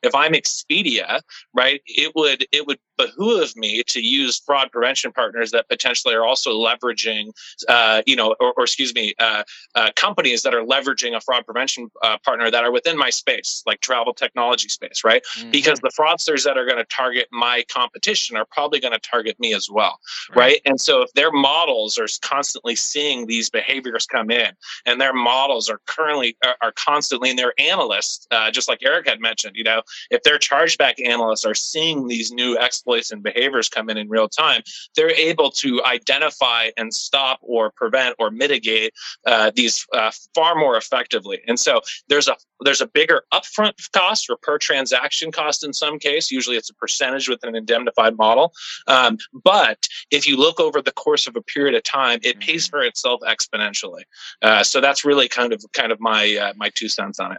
if 0.03 0.15
i'm 0.15 0.33
expedia 0.33 1.21
right 1.55 1.81
it 1.87 2.13
would 2.15 2.47
it 2.53 2.67
would 2.67 2.79
behoove 3.01 3.57
me 3.57 3.83
to 3.87 4.01
use 4.01 4.41
fraud 4.41 4.71
prevention 4.73 5.13
partners 5.13 5.51
that 5.51 5.69
potentially 5.69 6.15
are 6.15 6.25
also 6.25 6.51
leveraging, 6.53 7.33
uh, 7.69 8.03
you 8.07 8.17
know, 8.17 8.35
or, 8.41 8.53
or 8.57 8.65
excuse 8.65 8.95
me, 8.95 9.15
uh, 9.19 9.43
uh, 9.75 9.91
companies 9.97 10.43
that 10.43 10.55
are 10.55 10.63
leveraging 10.63 11.17
a 11.17 11.21
fraud 11.21 11.45
prevention 11.45 11.91
uh, 12.03 12.19
partner 12.25 12.51
that 12.51 12.65
are 12.65 12.73
within 12.73 12.97
my 12.97 13.11
space, 13.11 13.63
like 13.67 13.81
travel 13.81 14.13
technology 14.13 14.69
space, 14.69 15.05
right? 15.05 15.23
Mm-hmm. 15.37 15.51
Because 15.51 15.81
the 15.81 15.91
fraudsters 15.99 16.45
that 16.45 16.59
are 16.59 16.67
going 16.67 16.79
to 16.79 16.85
target 16.85 17.29
my 17.31 17.65
competition 17.71 18.37
are 18.37 18.47
probably 18.51 18.81
going 18.81 18.93
to 18.93 19.01
target 19.01 19.39
me 19.41 19.55
as 19.55 19.69
well, 19.71 19.99
right. 20.31 20.37
right? 20.37 20.61
And 20.65 20.81
so 20.81 21.03
if 21.03 21.13
their 21.13 21.33
models 21.33 21.99
are 21.99 22.09
constantly 22.23 22.77
seeing 22.77 23.27
these 23.27 23.51
behaviors 23.51 24.07
come 24.07 24.31
in, 24.31 24.53
and 24.87 25.01
their 25.01 25.15
models 25.15 25.69
are 25.69 25.81
currently 25.87 26.37
are, 26.45 26.57
are 26.63 26.73
constantly, 26.73 27.31
and 27.31 27.39
their 27.39 27.55
analysts, 27.59 28.27
uh, 28.31 28.51
just 28.51 28.69
like 28.69 28.81
Eric 28.83 29.09
had 29.09 29.21
mentioned, 29.21 29.57
you 29.57 29.65
know, 29.65 29.83
if 30.11 30.23
their 30.23 30.39
chargeback 30.39 30.95
analysts 31.05 31.45
are 31.45 31.55
seeing 31.55 32.07
these 32.07 32.31
new 32.33 32.59
exploits 32.59 32.90
exploits 32.91 33.11
and 33.11 33.23
behaviors 33.23 33.69
come 33.69 33.91
in 33.91 33.97
in 33.97 34.09
real 34.09 34.29
time, 34.29 34.63
they're 34.97 35.11
able 35.11 35.51
to 35.51 35.83
identify 35.85 36.71
and 36.77 36.93
stop 36.93 37.39
or 37.43 37.71
prevent 37.71 38.15
or 38.19 38.31
mitigate 38.31 38.93
uh, 39.27 39.51
these 39.55 39.87
uh, 39.95 40.11
far 40.35 40.55
more 40.55 40.77
effectively. 40.77 41.41
And 41.47 41.59
so 41.59 41.81
there's 42.09 42.29
a 42.29 42.37
there's 42.63 42.81
a 42.81 42.87
bigger 42.87 43.23
upfront 43.33 43.73
cost 43.93 44.29
or 44.29 44.37
per 44.43 44.59
transaction 44.59 45.33
cost 45.33 45.65
in 45.65 45.73
some 45.73 45.99
case. 45.99 46.31
Usually 46.31 46.57
it's 46.57 46.71
a 46.71 46.75
percentage 46.75 47.29
with 47.29 47.43
an 47.45 47.55
indemnified 47.55 48.17
model. 48.17 48.53
Um, 48.87 49.17
but 49.45 49.87
if 50.11 50.27
you 50.27 50.37
look 50.37 50.61
over 50.61 50.83
the 50.83 50.93
course 50.93 51.27
of 51.27 51.37
a 51.37 51.43
period 51.43 51.75
of 51.75 51.83
time, 51.85 52.19
it 52.23 52.39
pays 52.41 52.67
mm-hmm. 52.67 52.77
for 52.77 52.83
itself 52.83 53.21
exponentially. 53.23 54.03
Uh, 54.43 54.63
so 54.63 54.81
that's 54.81 55.05
really 55.05 55.29
kind 55.29 55.53
of 55.53 55.65
kind 55.73 55.93
of 55.93 56.01
my 56.01 56.37
uh, 56.37 56.53
my 56.57 56.71
two 56.75 56.89
cents 56.89 57.19
on 57.21 57.33
it. 57.33 57.39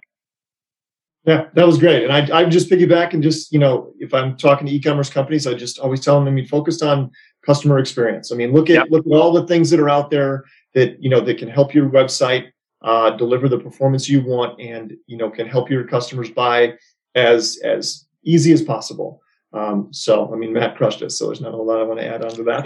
Yeah, 1.23 1.45
that 1.53 1.67
was 1.67 1.77
great. 1.77 2.03
And 2.03 2.11
I, 2.11 2.39
I 2.39 2.45
just 2.45 2.69
piggyback 2.69 3.13
and 3.13 3.21
just, 3.21 3.53
you 3.53 3.59
know, 3.59 3.93
if 3.99 4.11
I'm 4.11 4.35
talking 4.37 4.65
to 4.65 4.73
e-commerce 4.73 5.09
companies, 5.09 5.45
I 5.45 5.53
just 5.53 5.77
always 5.77 6.03
tell 6.03 6.17
them, 6.17 6.27
I 6.27 6.31
mean, 6.31 6.47
focused 6.47 6.81
on 6.81 7.11
customer 7.45 7.77
experience. 7.77 8.31
I 8.31 8.35
mean, 8.35 8.53
look 8.53 8.71
at, 8.71 8.89
look 8.89 9.05
at 9.05 9.11
all 9.11 9.31
the 9.31 9.45
things 9.45 9.69
that 9.69 9.79
are 9.79 9.89
out 9.89 10.09
there 10.09 10.45
that, 10.73 11.01
you 11.01 11.09
know, 11.09 11.21
that 11.21 11.37
can 11.37 11.47
help 11.47 11.75
your 11.75 11.89
website 11.89 12.47
uh, 12.81 13.11
deliver 13.11 13.47
the 13.47 13.59
performance 13.59 14.09
you 14.09 14.23
want 14.25 14.59
and, 14.59 14.95
you 15.05 15.15
know, 15.15 15.29
can 15.29 15.47
help 15.47 15.69
your 15.69 15.83
customers 15.83 16.31
buy 16.31 16.73
as, 17.13 17.59
as 17.63 18.07
easy 18.23 18.51
as 18.51 18.63
possible. 18.63 19.21
Um, 19.53 19.89
so, 19.91 20.33
I 20.33 20.37
mean, 20.37 20.53
Matt 20.53 20.77
crushed 20.77 21.01
it, 21.01 21.11
so 21.11 21.25
there's 21.25 21.41
not 21.41 21.53
a 21.53 21.57
lot 21.57 21.79
I 21.79 21.83
want 21.83 21.99
to 21.99 22.07
add 22.07 22.23
on 22.23 22.31
to 22.31 22.43
that. 22.43 22.63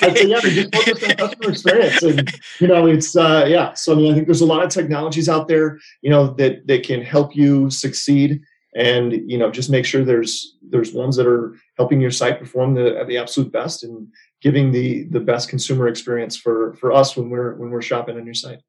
But 0.00 0.08
I'd 0.10 0.18
say, 0.18 0.26
yeah, 0.26 0.40
just 0.40 0.74
focus 0.74 1.04
on 1.04 1.16
customer 1.16 1.50
experience. 1.50 2.02
And, 2.02 2.40
you 2.58 2.66
know, 2.66 2.86
it's, 2.86 3.16
uh, 3.16 3.46
yeah. 3.48 3.74
So, 3.74 3.92
I 3.92 3.96
mean, 3.96 4.10
I 4.10 4.14
think 4.14 4.26
there's 4.26 4.40
a 4.40 4.46
lot 4.46 4.64
of 4.64 4.70
technologies 4.70 5.28
out 5.28 5.46
there, 5.46 5.78
you 6.02 6.10
know, 6.10 6.28
that, 6.34 6.66
that 6.66 6.84
can 6.84 7.02
help 7.02 7.36
you 7.36 7.70
succeed 7.70 8.42
and, 8.74 9.12
you 9.30 9.38
know, 9.38 9.50
just 9.50 9.70
make 9.70 9.84
sure 9.84 10.04
there's, 10.04 10.56
there's 10.62 10.92
ones 10.92 11.16
that 11.16 11.26
are 11.26 11.56
helping 11.76 12.00
your 12.00 12.10
site 12.10 12.40
perform 12.40 12.74
the, 12.74 12.98
at 12.98 13.06
the 13.06 13.18
absolute 13.18 13.52
best 13.52 13.84
and 13.84 14.08
giving 14.40 14.72
the, 14.72 15.04
the 15.04 15.20
best 15.20 15.48
consumer 15.48 15.86
experience 15.86 16.36
for, 16.36 16.74
for 16.74 16.92
us 16.92 17.16
when 17.16 17.30
we're, 17.30 17.54
when 17.54 17.70
we're 17.70 17.82
shopping 17.82 18.16
on 18.16 18.24
your 18.24 18.34
site. 18.34 18.60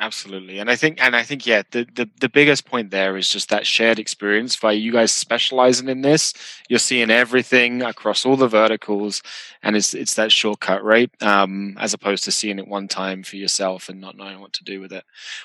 Absolutely. 0.00 0.60
And 0.60 0.70
I 0.70 0.76
think 0.76 1.02
and 1.02 1.16
I 1.16 1.24
think 1.24 1.44
yeah, 1.44 1.62
the, 1.72 1.84
the 1.92 2.08
the 2.20 2.28
biggest 2.28 2.64
point 2.64 2.92
there 2.92 3.16
is 3.16 3.28
just 3.30 3.48
that 3.50 3.66
shared 3.66 3.98
experience 3.98 4.54
by 4.54 4.70
you 4.72 4.92
guys 4.92 5.10
specializing 5.10 5.88
in 5.88 6.02
this. 6.02 6.32
You're 6.68 6.78
seeing 6.78 7.10
everything 7.10 7.82
across 7.82 8.24
all 8.24 8.36
the 8.36 8.46
verticals 8.46 9.22
and 9.60 9.74
it's 9.76 9.94
it's 9.94 10.14
that 10.14 10.30
shortcut, 10.30 10.84
right? 10.84 11.10
Um, 11.20 11.76
as 11.80 11.94
opposed 11.94 12.22
to 12.24 12.30
seeing 12.30 12.60
it 12.60 12.68
one 12.68 12.86
time 12.86 13.24
for 13.24 13.36
yourself 13.36 13.88
and 13.88 14.00
not 14.00 14.16
knowing 14.16 14.38
what 14.40 14.52
to 14.54 14.64
do 14.64 14.80
with 14.80 14.92
it. 14.92 15.02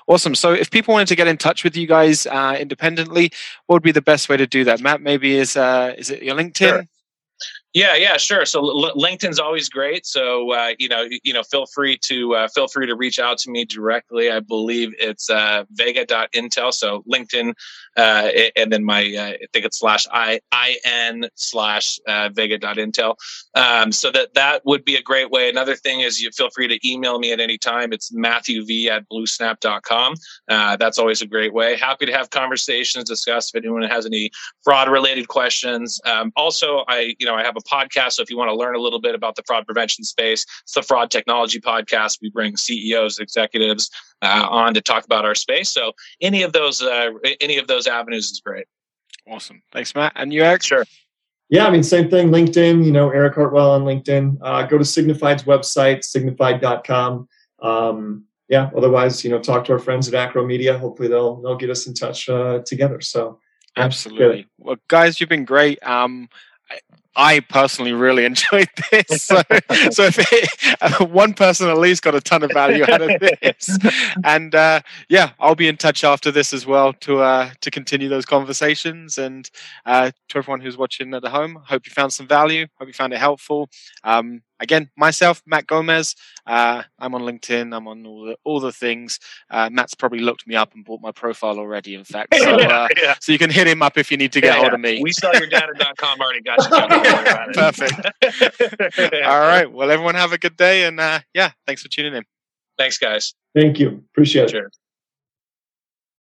Awesome. 0.07 0.35
So 0.35 0.53
if 0.53 0.69
people 0.69 0.93
wanted 0.93 1.07
to 1.07 1.15
get 1.15 1.27
in 1.27 1.37
touch 1.37 1.63
with 1.63 1.75
you 1.75 1.87
guys 1.87 2.27
uh, 2.27 2.55
independently, 2.59 3.31
what 3.65 3.77
would 3.77 3.83
be 3.83 3.91
the 3.91 4.03
best 4.03 4.29
way 4.29 4.37
to 4.37 4.45
do 4.45 4.63
that? 4.65 4.81
Matt, 4.81 5.01
maybe 5.01 5.35
is 5.35 5.57
uh 5.57 5.95
is 5.97 6.11
it 6.11 6.21
your 6.21 6.35
LinkedIn? 6.35 6.53
Sure. 6.53 6.87
Yeah, 7.73 7.95
yeah, 7.95 8.17
sure. 8.17 8.45
So 8.45 8.59
L- 8.59 8.95
LinkedIn's 8.95 9.39
always 9.39 9.67
great. 9.67 10.05
So 10.05 10.51
uh, 10.51 10.73
you 10.77 10.87
know, 10.87 11.07
you 11.23 11.33
know, 11.33 11.41
feel 11.41 11.65
free 11.65 11.97
to 12.03 12.35
uh, 12.35 12.47
feel 12.49 12.67
free 12.67 12.85
to 12.85 12.95
reach 12.95 13.17
out 13.17 13.39
to 13.39 13.51
me 13.51 13.65
directly. 13.65 14.31
I 14.31 14.41
believe 14.41 14.93
it's 14.99 15.27
uh, 15.29 15.65
Vega.intel. 15.71 16.71
So 16.71 17.03
LinkedIn, 17.11 17.53
uh, 17.97 18.29
and 18.55 18.71
then 18.71 18.83
my 18.83 19.01
uh, 19.15 19.29
I 19.29 19.37
think 19.53 19.65
it's 19.65 19.79
slash 19.79 20.05
i 20.11 20.39
i 20.51 20.77
n 20.85 21.25
slash 21.33 21.99
uh, 22.07 22.29
Vega.intel. 22.29 23.15
Um, 23.55 23.91
so 23.91 24.11
that 24.11 24.35
that 24.35 24.63
would 24.65 24.85
be 24.85 24.95
a 24.95 25.01
great 25.01 25.31
way. 25.31 25.49
Another 25.49 25.75
thing 25.75 26.01
is 26.01 26.21
you 26.21 26.29
feel 26.29 26.51
free 26.51 26.67
to 26.67 26.87
email 26.87 27.17
me 27.17 27.31
at 27.31 27.39
any 27.39 27.57
time. 27.57 27.91
It's 27.91 28.13
Matthew 28.13 28.63
V 28.65 28.91
at 28.91 29.09
BlueSnap.com. 29.09 30.13
Uh, 30.47 30.75
that's 30.75 30.99
always 30.99 31.23
a 31.23 31.27
great 31.27 31.53
way. 31.55 31.75
Happy 31.75 32.05
to 32.05 32.11
have 32.11 32.29
conversations, 32.29 33.05
discuss 33.05 33.49
if 33.49 33.55
anyone 33.55 33.81
has 33.81 34.05
any 34.05 34.29
fraud 34.63 34.89
related 34.89 35.27
questions. 35.27 35.99
Um, 36.05 36.31
also, 36.35 36.83
I 36.87 37.15
you 37.17 37.25
know 37.25 37.33
I 37.33 37.43
have 37.43 37.55
a 37.57 37.62
podcast. 37.63 38.13
So 38.13 38.23
if 38.23 38.29
you 38.29 38.37
want 38.37 38.49
to 38.49 38.55
learn 38.55 38.75
a 38.75 38.79
little 38.79 39.01
bit 39.01 39.15
about 39.15 39.35
the 39.35 39.43
fraud 39.45 39.65
prevention 39.65 40.03
space, 40.03 40.45
it's 40.63 40.73
the 40.73 40.81
Fraud 40.81 41.11
Technology 41.11 41.59
Podcast. 41.59 42.19
We 42.21 42.29
bring 42.29 42.57
CEOs, 42.57 43.19
executives 43.19 43.89
uh, 44.21 44.47
on 44.49 44.73
to 44.73 44.81
talk 44.81 45.05
about 45.05 45.25
our 45.25 45.35
space. 45.35 45.69
So 45.69 45.93
any 46.21 46.43
of 46.43 46.53
those, 46.53 46.81
uh, 46.81 47.09
any 47.41 47.57
of 47.57 47.67
those 47.67 47.87
avenues 47.87 48.31
is 48.31 48.39
great. 48.39 48.65
Awesome. 49.29 49.61
Thanks, 49.71 49.95
Matt. 49.95 50.13
And 50.15 50.33
you, 50.33 50.43
Eric? 50.43 50.63
Sure. 50.63 50.85
Yeah, 51.49 51.67
I 51.67 51.69
mean, 51.69 51.83
same 51.83 52.09
thing. 52.09 52.29
LinkedIn, 52.29 52.83
you 52.83 52.91
know, 52.91 53.11
Eric 53.11 53.35
Hartwell 53.35 53.71
on 53.71 53.83
LinkedIn. 53.83 54.37
Uh, 54.41 54.63
go 54.63 54.77
to 54.77 54.83
Signifyd's 54.83 55.43
website, 55.43 55.99
signifyd.com. 55.99 57.27
Um, 57.61 58.25
yeah, 58.49 58.69
otherwise, 58.75 59.23
you 59.23 59.29
know, 59.29 59.39
talk 59.39 59.65
to 59.65 59.73
our 59.73 59.79
friends 59.79 60.07
at 60.07 60.13
Acro 60.13 60.45
Media. 60.45 60.77
Hopefully, 60.77 61.07
they'll 61.07 61.41
they'll 61.41 61.55
get 61.55 61.69
us 61.69 61.87
in 61.87 61.93
touch 61.93 62.27
uh, 62.27 62.59
together. 62.65 63.01
So, 63.01 63.39
absolutely. 63.77 64.47
Well, 64.57 64.75
guys, 64.87 65.19
you've 65.19 65.29
been 65.29 65.45
great. 65.45 65.81
Um, 65.85 66.27
I 67.15 67.39
personally 67.41 67.93
really 67.93 68.25
enjoyed 68.31 68.69
this. 68.91 69.23
So, 69.33 69.41
so 69.91 70.03
if 70.03 70.19
it, 70.19 71.09
one 71.09 71.33
person 71.33 71.69
at 71.69 71.77
least 71.77 72.03
got 72.03 72.13
a 72.13 72.21
ton 72.21 72.43
of 72.43 72.51
value 72.51 72.83
out 72.83 73.01
of 73.01 73.19
this, 73.41 73.77
and 74.23 74.53
uh, 74.53 74.81
yeah, 75.07 75.31
I'll 75.39 75.55
be 75.55 75.67
in 75.67 75.77
touch 75.77 76.03
after 76.03 76.29
this 76.29 76.53
as 76.53 76.65
well 76.65 76.93
to 76.93 77.21
uh, 77.21 77.51
to 77.61 77.71
continue 77.71 78.09
those 78.09 78.25
conversations. 78.25 79.17
And 79.17 79.49
uh, 79.85 80.11
to 80.29 80.37
everyone 80.37 80.61
who's 80.61 80.77
watching 80.77 81.13
at 81.13 81.23
home, 81.23 81.59
hope 81.65 81.85
you 81.85 81.91
found 81.91 82.11
some 82.13 82.27
value. 82.27 82.67
Hope 82.77 82.87
you 82.87 82.93
found 82.93 83.13
it 83.13 83.19
helpful. 83.19 83.69
Um, 84.03 84.41
again, 84.59 84.89
myself, 84.97 85.41
Matt 85.45 85.67
Gomez. 85.67 86.15
Uh, 86.45 86.83
I'm 86.99 87.15
on 87.15 87.21
LinkedIn. 87.21 87.75
I'm 87.75 87.87
on 87.87 88.05
all 88.05 88.25
the 88.25 88.37
all 88.43 88.59
the 88.59 88.71
things. 88.71 89.19
Uh, 89.49 89.69
Matt's 89.71 89.95
probably 89.95 90.19
looked 90.19 90.47
me 90.47 90.55
up 90.55 90.73
and 90.73 90.83
bought 90.83 91.01
my 91.01 91.11
profile 91.11 91.59
already. 91.59 91.95
In 91.95 92.03
fact, 92.03 92.35
so, 92.37 92.55
uh, 92.55 92.87
yeah. 93.01 93.15
so 93.19 93.31
you 93.31 93.37
can 93.37 93.49
hit 93.49 93.67
him 93.67 93.81
up 93.81 93.97
if 93.97 94.11
you 94.11 94.17
need 94.17 94.31
to 94.33 94.41
get 94.41 94.53
yeah, 94.53 94.59
hold 94.59 94.67
yeah. 94.69 94.75
of 94.75 94.79
me. 94.81 95.01
We 95.01 95.11
sell 95.11 95.33
your 95.33 95.47
data.com 95.47 96.19
already 96.19 96.41
got 96.41 96.63
you. 96.63 97.53
Perfect. 97.53 99.23
all 99.25 99.39
right. 99.39 99.71
Well, 99.71 99.91
everyone 99.91 100.15
have 100.15 100.33
a 100.33 100.37
good 100.37 100.57
day, 100.57 100.85
and 100.85 100.99
uh, 100.99 101.19
yeah, 101.33 101.51
thanks 101.65 101.81
for 101.81 101.89
tuning 101.89 102.13
in. 102.15 102.23
Thanks, 102.77 102.97
guys. 102.97 103.33
Thank 103.55 103.79
you. 103.79 104.03
Appreciate 104.11 104.53
it. 104.53 104.75